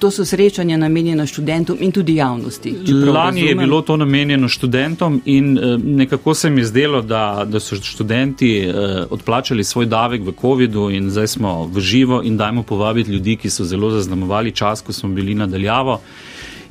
To 0.00 0.08
so 0.10 0.24
srečanja 0.24 0.78
namenjena 0.80 1.26
študentom 1.28 1.76
in 1.80 1.92
tudi 1.92 2.14
javnosti. 2.16 2.72
Lani 2.88 3.40
je 3.40 3.54
bilo 3.54 3.82
to 3.82 3.96
namenjeno 3.96 4.48
študentom 4.48 5.20
in 5.24 5.58
uh, 5.58 5.76
nekako 5.84 6.34
se 6.34 6.50
mi 6.50 6.60
je 6.60 6.64
zdelo, 6.64 7.02
da, 7.02 7.44
da 7.44 7.60
so 7.60 7.76
študenti 7.76 8.64
uh, 8.68 8.74
odplačali 9.10 9.64
svoj 9.64 9.86
davek 9.86 10.22
v 10.24 10.32
COVID-u 10.40 10.90
in 10.90 11.10
zdaj 11.10 11.26
smo 11.26 11.66
v 11.66 11.80
živo 11.80 12.22
in 12.24 12.36
dajmo 12.36 12.62
povabiti 12.62 13.10
ljudi, 13.10 13.36
ki 13.36 13.50
so 13.50 13.64
zelo 13.64 13.90
zaznamovali 13.90 14.52
čas, 14.52 14.80
ko 14.80 14.92
smo 14.92 15.08
bili 15.08 15.34
nadaljavo. 15.34 16.00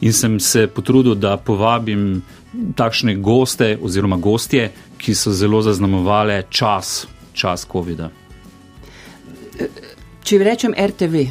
In 0.01 0.13
sem 0.13 0.39
se 0.39 0.67
potrudil, 0.67 1.15
da 1.15 1.37
povabim 1.37 2.21
takšne 2.75 3.15
goste 3.15 3.77
oziroma 3.81 4.17
gostje, 4.17 4.71
ki 4.97 5.15
so 5.15 5.31
zelo 5.31 5.61
zaznamovali 5.61 6.43
čas, 6.49 7.07
čas 7.39 7.63
COVID-a. 7.71 8.09
Če 10.23 10.39
rečem 10.43 10.75
RTV. 10.75 11.23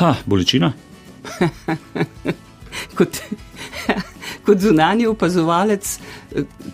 Ha, 0.00 0.10
bolečina. 0.26 0.72
kot, 2.98 3.20
kot 4.46 4.58
zunanji 4.60 5.06
opazovalec, 5.06 5.92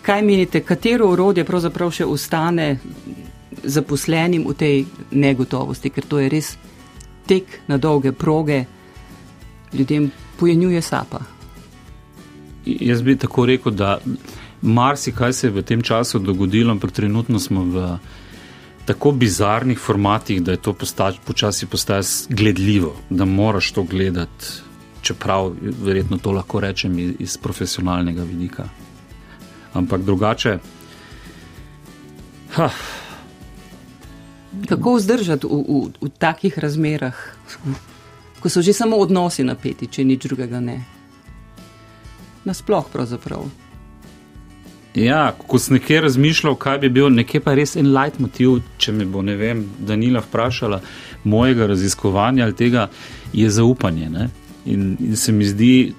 kaj 0.03 0.25
menite, 0.27 0.65
katero 0.67 1.13
urodje 1.13 1.45
pravzaprav 1.47 1.93
še 1.95 2.09
ostane 2.09 2.75
zaposlenim 3.63 4.49
v 4.49 4.57
tej 4.59 4.85
negotovosti, 5.15 5.93
ker 5.95 6.09
to 6.09 6.19
je 6.19 6.33
res 6.33 6.55
tek 7.31 7.61
na 7.71 7.79
dolge 7.79 8.11
proge, 8.13 8.65
ljudem 9.73 10.11
pojenjuje 10.41 10.83
sapa. 10.83 11.23
Jaz 12.67 13.03
bi 13.03 13.15
tako 13.19 13.47
rekel, 13.47 13.75
da 13.75 13.99
marsikaj 14.63 15.33
se 15.33 15.47
je 15.47 15.51
v 15.51 15.63
tem 15.63 15.83
času 15.83 16.19
dogodilo, 16.19 16.73
ampak 16.73 16.93
trenutno 16.93 17.39
smo 17.39 17.65
v 17.65 17.99
tako 18.85 19.13
bizarnih 19.13 19.79
formatih, 19.79 20.43
da 20.43 20.53
je 20.53 20.63
to 20.63 20.73
postač, 20.73 21.17
počasi 21.25 21.67
postaje 21.67 22.03
gledljivo, 22.29 22.97
da 23.11 23.25
moraš 23.25 23.73
to 23.73 23.83
gledati, 23.83 24.47
čeprav 25.03 25.53
verjetno 25.85 26.19
to 26.19 26.33
lahko 26.33 26.61
rečem 26.61 26.99
iz, 26.99 27.13
iz 27.19 27.37
profesionalnega 27.37 28.23
vidika. 28.23 28.69
Ampak 29.75 30.03
drugače. 30.03 30.59
Ha. 32.55 32.71
Kako 34.69 34.95
vzdržati 34.95 35.47
v, 35.47 35.65
v, 35.69 35.93
v 36.01 36.09
takih 36.19 36.59
razmerah, 36.59 37.17
ko 38.41 38.49
so 38.49 38.63
že 38.63 38.73
samo 38.73 38.97
odnosi 38.97 39.45
napeti, 39.45 39.87
če 39.87 40.05
nič 40.05 40.27
drugega 40.27 40.61
ne? 40.61 40.83
nasploh. 42.45 42.87
Pravzaprav. 42.93 43.47
Ja, 44.95 45.33
ko 45.47 45.59
sem 45.59 45.79
nekaj 45.79 46.01
razmišljal, 46.01 46.55
kaj 46.61 46.79
bi 46.79 46.89
bil 46.93 47.09
nekaj 47.09 47.41
pa 47.41 47.55
res 47.57 47.77
en 47.81 47.95
leitmotiv, 47.95 48.59
če 48.77 48.93
me 48.93 49.07
bo, 49.09 49.23
ne 49.25 49.37
vem, 49.41 49.65
Danila 49.81 50.21
vprašala, 50.21 50.83
mojega 51.25 51.67
raziskovanja 51.67 52.45
ali 52.45 52.57
tega, 52.57 52.89
je 53.33 53.51
zaupanje. 53.51 54.29
In, 54.69 54.97
in 55.01 55.17
se 55.17 55.33
mi 55.33 55.49
zdi, 55.49 55.95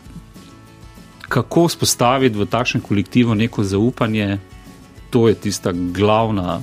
kako 1.28 1.70
spostaviti 1.70 2.38
v 2.38 2.46
takšnem 2.46 2.84
kolektivu 2.86 3.36
neko 3.36 3.64
zaupanje, 3.64 4.38
to 5.10 5.28
je 5.28 5.36
tista 5.36 5.72
glavna, 5.74 6.62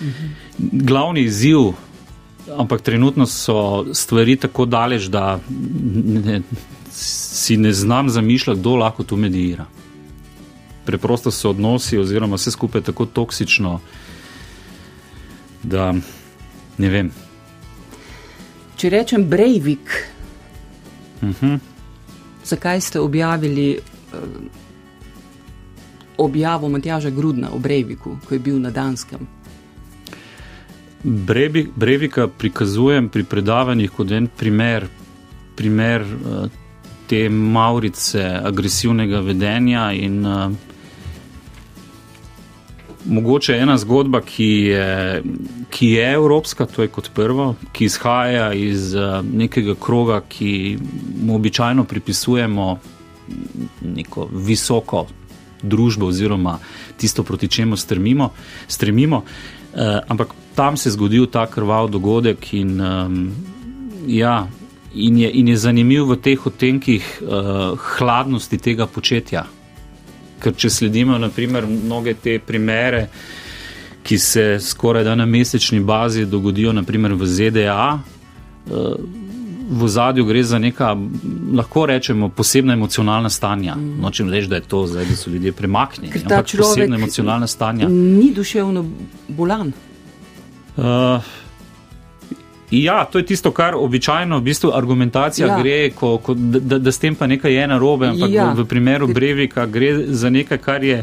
mhm. 0.00 0.32
glavni 0.72 1.28
izziv. 1.28 1.74
Ampak 2.56 2.80
trenutno 2.82 3.26
so 3.26 3.84
stvari 3.94 4.36
tako 4.36 4.64
daleč, 4.66 5.04
da 5.12 5.38
ne, 6.24 6.40
si 6.90 7.56
ne 7.56 7.72
znam 7.72 8.08
zamišljati, 8.08 8.60
kdo 8.60 8.76
lahko 8.76 9.04
tu 9.04 9.16
medijira. 9.16 9.66
Preprosto 10.84 11.30
so 11.30 11.50
odnosi, 11.50 11.98
oziroma 11.98 12.36
vse 12.36 12.50
skupaj 12.50 12.82
tako 12.82 13.06
toksično, 13.06 13.80
da 15.62 15.92
ne 16.78 16.88
vem. 16.88 17.10
Če 18.76 18.90
rečem 18.90 19.28
Breivik, 19.28 19.92
uh 21.22 21.28
mhm. 21.28 21.46
-huh. 21.46 21.58
zakaj 22.44 22.80
ste 22.80 23.00
objavili 23.00 23.78
uh, 23.78 24.18
objavo 26.18 26.68
Matjaža 26.68 27.10
Grudna 27.10 27.50
o 27.52 27.58
Breiviku, 27.58 28.16
ko 28.28 28.34
je 28.34 28.38
bil 28.38 28.60
na 28.60 28.70
Danskem? 28.70 29.26
Breivika 31.76 32.28
prikazujem 32.28 33.08
pri 33.08 33.24
predavanjih 33.24 33.90
kot 33.90 34.10
en 34.10 34.28
primer, 34.38 34.86
primer 35.56 36.02
uh, 36.02 36.50
te 37.06 37.28
maurice 37.28 38.22
agresivnega 38.44 39.20
vedenja 39.20 39.92
in 39.92 40.26
uh, 40.26 40.52
mogoče 43.06 43.56
ena 43.56 43.78
zgodba, 43.78 44.20
ki 44.20 44.44
je, 44.44 45.22
ki 45.70 45.86
je 45.86 46.12
evropska, 46.12 46.66
to 46.66 46.82
je 46.82 46.88
kot 46.88 47.10
prvo, 47.14 47.54
ki 47.72 47.84
izhaja 47.84 48.52
iz 48.52 48.94
uh, 48.94 49.20
nekega 49.32 49.74
kroga, 49.74 50.20
ki 50.28 50.78
mu 51.24 51.34
običajno 51.36 51.84
pripisujemo 51.84 52.78
neko 53.82 54.28
visoko 54.32 55.06
družbo 55.62 56.06
oziroma 56.06 56.58
tisto, 56.96 57.22
proti 57.22 57.48
čemu 57.48 57.76
strmimo. 57.76 58.30
stremimo. 58.68 59.16
Uh, 59.16 59.80
ampak 60.08 60.34
tam 60.54 60.76
se 60.76 60.88
je 60.88 60.92
zgodil 60.92 61.26
ta 61.26 61.46
krvav 61.46 61.88
dogodek 61.88 62.54
in 62.54 62.80
um, 62.80 63.32
ja, 64.06 64.48
in 64.94 65.18
je, 65.18 65.30
in 65.30 65.48
je 65.48 65.56
zanimiv 65.56 66.10
v 66.10 66.16
teh 66.16 66.46
otenkih 66.46 67.22
uh, 67.22 67.78
hladnosti 67.78 68.58
tega 68.58 68.86
početja. 68.86 69.46
Ker 70.42 70.54
če 70.58 70.70
sledimo, 70.70 71.18
naprimer, 71.18 71.66
mnoge 71.66 72.14
te 72.18 72.38
primere, 72.42 73.06
ki 74.02 74.18
se 74.18 74.46
skoraj 74.60 75.04
da 75.06 75.14
na 75.14 75.26
mesečni 75.26 75.80
bazi 75.80 76.26
dogodijo, 76.26 76.72
naprimer 76.74 77.14
v 77.14 77.26
ZDA, 77.26 77.84
uh, 77.98 78.96
v 79.72 79.88
zadju 79.88 80.24
gre 80.26 80.42
za 80.44 80.58
neka, 80.58 80.96
lahko 81.54 81.86
rečemo, 81.86 82.28
posebna 82.28 82.74
emocionalna 82.74 83.30
stanja. 83.30 83.76
Mm. 83.76 84.00
Nočem 84.02 84.30
reči, 84.30 84.50
da 84.50 84.58
je 84.58 84.66
to 84.68 84.86
zdaj, 84.86 85.06
da 85.08 85.16
so 85.16 85.30
ljudje 85.30 85.52
premaknjeni. 85.52 86.24
Ampak 86.24 86.50
posebna 86.58 86.96
emocionalna 86.96 87.46
stanja. 87.46 87.88
Ni 87.88 88.32
duševno 88.34 88.84
bolan. 89.28 89.72
Uh, 90.76 90.84
Ja, 92.72 93.04
to 93.04 93.18
je 93.18 93.26
tisto, 93.26 93.50
kar 93.52 93.74
običajno 93.76 94.38
v 94.38 94.42
bistvu 94.42 94.70
argumentacija 94.74 95.46
ja. 95.46 95.58
gre, 95.60 95.90
ko, 95.90 96.16
ko, 96.18 96.34
da, 96.34 96.78
da 96.78 96.92
s 96.92 96.98
tem 96.98 97.14
pa 97.14 97.26
nekaj 97.26 97.52
je 97.52 97.66
narobe, 97.68 98.08
ampak 98.08 98.30
ja. 98.32 98.46
v, 98.48 98.62
v 98.62 98.64
primeru 98.66 99.08
Brevika 99.12 99.66
gre 99.66 100.06
za 100.08 100.30
nekaj, 100.30 100.58
kar 100.58 100.84
je, 100.84 101.02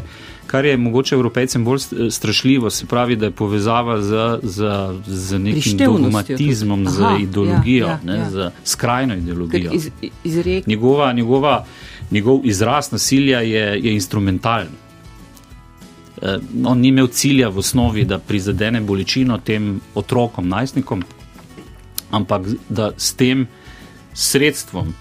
kar 0.50 0.66
je 0.66 0.76
mogoče 0.76 1.14
evropejcem 1.14 1.64
bolj 1.64 2.10
strašljivo, 2.10 2.70
se 2.70 2.86
pravi, 2.86 3.16
da 3.16 3.30
je 3.30 3.30
povezava 3.30 4.00
z, 4.02 4.40
z, 4.42 4.72
z 5.06 5.38
nekim 5.38 5.78
dogmatizmom, 5.78 6.86
Aha, 6.86 6.96
z 6.96 7.00
ja, 7.00 7.16
ideologijo, 7.22 7.86
ja, 7.86 7.92
ja, 7.92 8.00
ne, 8.04 8.18
ja. 8.18 8.30
z 8.30 8.50
skrajno 8.64 9.14
ideologijo. 9.14 9.70
Iz, 9.72 9.90
izrek... 10.24 10.66
njegova, 10.66 11.12
njegova, 11.12 11.64
njegov 12.10 12.40
izraz 12.44 12.92
nasilja 12.92 13.40
je, 13.40 13.80
je 13.80 13.94
instrumentalen. 13.94 14.74
Eh, 16.22 16.38
on 16.64 16.78
ni 16.78 16.88
imel 16.88 17.06
cilja 17.06 17.48
v 17.48 17.58
osnovi, 17.58 18.04
da 18.04 18.18
prizadene 18.18 18.80
bolečino 18.80 19.38
tem 19.38 19.80
otrokom, 19.94 20.48
najstnikom, 20.48 21.04
ampak 22.10 22.46
da 22.68 22.92
s 22.96 23.14
tem 23.14 23.46
sredstvom 24.14 24.94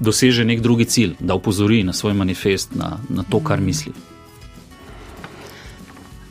doseže 0.00 0.44
nek 0.44 0.60
drugi 0.60 0.84
cilj, 0.84 1.14
da 1.20 1.34
upozori 1.34 1.82
na 1.82 1.92
svoj 1.92 2.14
manifest, 2.14 2.74
na, 2.74 2.98
na 3.08 3.22
to, 3.22 3.40
kar 3.40 3.60
misli. 3.60 3.92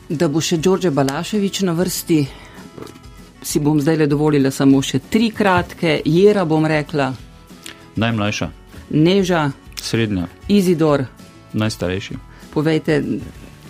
Da 0.08 0.28
bo 0.28 0.40
še 0.40 0.56
Đorđe 0.56 0.90
Balaševič 0.90 1.60
na 1.68 1.74
vrsti, 1.76 2.18
si 3.42 3.60
bom 3.60 3.80
zdaj 3.80 3.96
le 3.96 4.06
dovolila 4.06 4.50
samo 4.50 4.80
še 4.82 5.02
tri 5.10 5.30
kratke. 5.30 6.00
Jera 6.04 6.44
bom 6.48 6.66
rekla. 6.66 7.12
Najmlajša. 7.96 8.48
Neža. 8.90 9.50
Srednja. 9.80 10.26
Izidor. 10.48 11.04
Najstarejši. 11.52 12.16
Povejte 12.54 13.02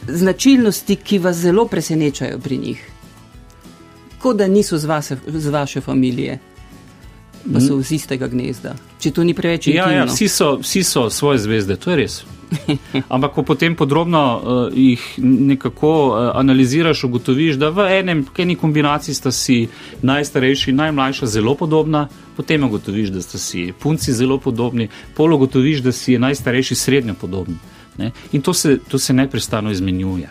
značilnosti, 0.09 0.97
ki 0.97 1.19
vas 1.19 1.37
zelo 1.37 1.67
presenečajo 1.67 2.39
pri 2.39 2.59
njih. 2.59 2.87
Kot 4.19 4.37
da 4.37 4.47
niso 4.47 4.79
z, 4.79 4.87
vase, 4.87 5.17
z 5.27 5.49
vaše 5.49 5.81
familije 5.81 6.39
pa 7.53 7.61
so 7.61 7.79
iz 7.81 7.93
istega 7.93 8.29
gnezda. 8.29 8.75
Če 9.01 9.13
to 9.15 9.25
ni 9.25 9.35
preveč 9.35 9.71
ja, 9.71 9.89
ja, 9.93 10.05
vsi, 10.09 10.29
so, 10.29 10.57
vsi 10.63 10.83
so 10.85 11.07
svoje 11.11 11.39
zvezde, 11.45 11.79
to 11.81 11.95
je 11.95 11.97
res. 12.03 12.19
Ampak, 13.15 13.35
ko 13.37 13.45
potem 13.45 13.77
podrobno 13.77 14.21
uh, 14.21 14.61
jih 14.73 15.03
nekako 15.21 15.91
uh, 16.09 16.19
analiziraš, 16.41 17.05
ugotoviš, 17.05 17.59
da 17.61 17.69
v 17.75 17.89
enem, 17.99 18.25
eni 18.39 18.57
kombinaciji 18.57 19.15
sta 19.15 19.33
si 19.33 19.67
najstarejši 20.03 20.73
in 20.73 20.81
najmlajša 20.81 21.29
zelo 21.29 21.55
podobna, 21.55 22.07
potem 22.37 22.65
ugotoviš, 22.65 23.13
da 23.13 23.23
sta 23.25 23.39
si 23.39 23.69
punci 23.73 24.17
zelo 24.17 24.39
podobni, 24.41 24.89
pol 25.17 25.37
ugotoviš, 25.37 25.85
da 25.85 25.93
si 25.93 26.19
najstarejši 26.19 26.75
srednjo 26.75 27.15
podobni. 27.21 27.59
Ne? 27.99 28.13
In 28.33 28.43
to 28.43 28.55
se, 28.55 28.79
to 28.89 28.99
se 28.99 29.13
neprestano 29.13 29.71
izmenjuje. 29.71 30.31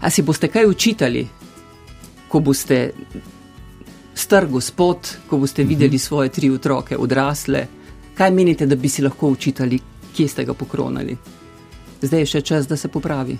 A 0.00 0.10
si 0.10 0.22
boste 0.22 0.48
kaj 0.48 0.66
učitali, 0.66 1.26
ko 2.32 2.40
boste 2.40 2.90
star 4.14 4.46
gospod, 4.48 5.16
ko 5.28 5.38
boste 5.38 5.64
videli 5.68 5.98
svoje 5.98 6.32
tri 6.32 6.50
otroke 6.50 6.96
odrasle, 6.96 7.66
kaj 8.16 8.30
menite, 8.32 8.66
da 8.66 8.76
bi 8.76 8.88
si 8.88 9.04
lahko 9.04 9.28
učitali, 9.28 9.78
kje 10.16 10.28
ste 10.28 10.44
ga 10.48 10.54
pokronali? 10.56 11.16
Zdaj 12.02 12.24
je 12.24 12.30
še 12.32 12.40
čas, 12.40 12.68
da 12.68 12.76
se 12.76 12.88
popravi. 12.88 13.36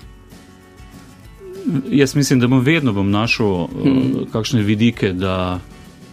Jaz 1.90 2.14
mislim, 2.14 2.40
da 2.40 2.48
bom 2.52 2.60
vedno 2.60 2.92
bom 2.92 3.10
našel 3.10 3.66
hmm. 3.72 4.28
kakšne 4.32 4.62
vidike, 4.66 5.12
da, 5.16 5.60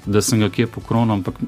da 0.05 0.21
sem 0.21 0.39
ga 0.39 0.49
kje 0.49 0.67
pokronil, 0.71 1.17
ampak 1.19 1.39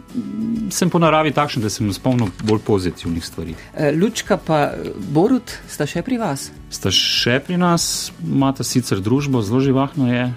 sem 0.74 0.90
po 0.90 1.00
naravi 1.00 1.32
takšen, 1.32 1.64
da 1.64 1.70
sem 1.70 1.94
spomnil 1.94 2.32
bolj 2.44 2.64
pozitivnih 2.68 3.26
stvari. 3.26 3.56
E, 3.72 3.92
Lučka 3.96 4.38
pa 4.38 4.72
Borut 5.14 5.56
sta 5.70 5.88
še 5.88 6.04
pri 6.04 6.20
vas? 6.20 6.50
Sta 6.74 6.92
še 6.92 7.40
pri 7.46 7.60
nas, 7.62 8.12
imata 8.20 8.68
sicer 8.68 9.00
družbo, 9.00 9.44
zelo 9.46 9.64
živahno 9.64 10.12
je. 10.12 10.32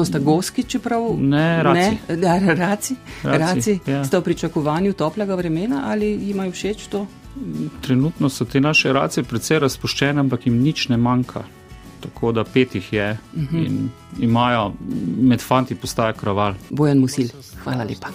To 0.00 0.04
sta 0.04 0.18
goski, 0.18 0.62
čeprav 0.62 1.02
ne 1.18 1.62
raci. 1.62 1.96
Ne, 2.08 2.16
da, 2.16 2.38
raci, 2.38 2.54
raci, 2.54 2.94
raci 3.22 3.78
ja. 3.86 4.04
ste 4.04 4.18
v 4.18 4.22
pričakovanju 4.22 4.92
toplega 4.92 5.34
vremena 5.36 5.82
ali 5.92 6.14
imajo 6.30 6.54
všeč 6.56 6.86
to? 6.86 7.02
Trenutno 7.80 8.30
so 8.32 8.44
te 8.44 8.60
naše 8.60 8.92
race 8.96 9.22
precej 9.22 9.60
razpuščene, 9.60 10.24
ampak 10.24 10.46
jim 10.46 10.56
nič 10.62 10.88
ne 10.88 10.96
manjka. 10.96 11.44
Tako 12.00 12.32
da 12.32 12.44
pet 12.48 12.74
jih 12.74 12.92
je 12.92 13.10
uh 13.12 13.42
mhm. 13.42 13.56
-huh. 13.56 13.66
in 13.66 13.90
imajo 14.20 14.72
med 15.20 15.40
fanti 15.40 15.74
postaje 15.74 16.12
kraval. 16.12 16.54
Bojan 16.70 16.98
Musil, 16.98 17.28
hvala 17.64 17.84
lepa. 17.84 18.08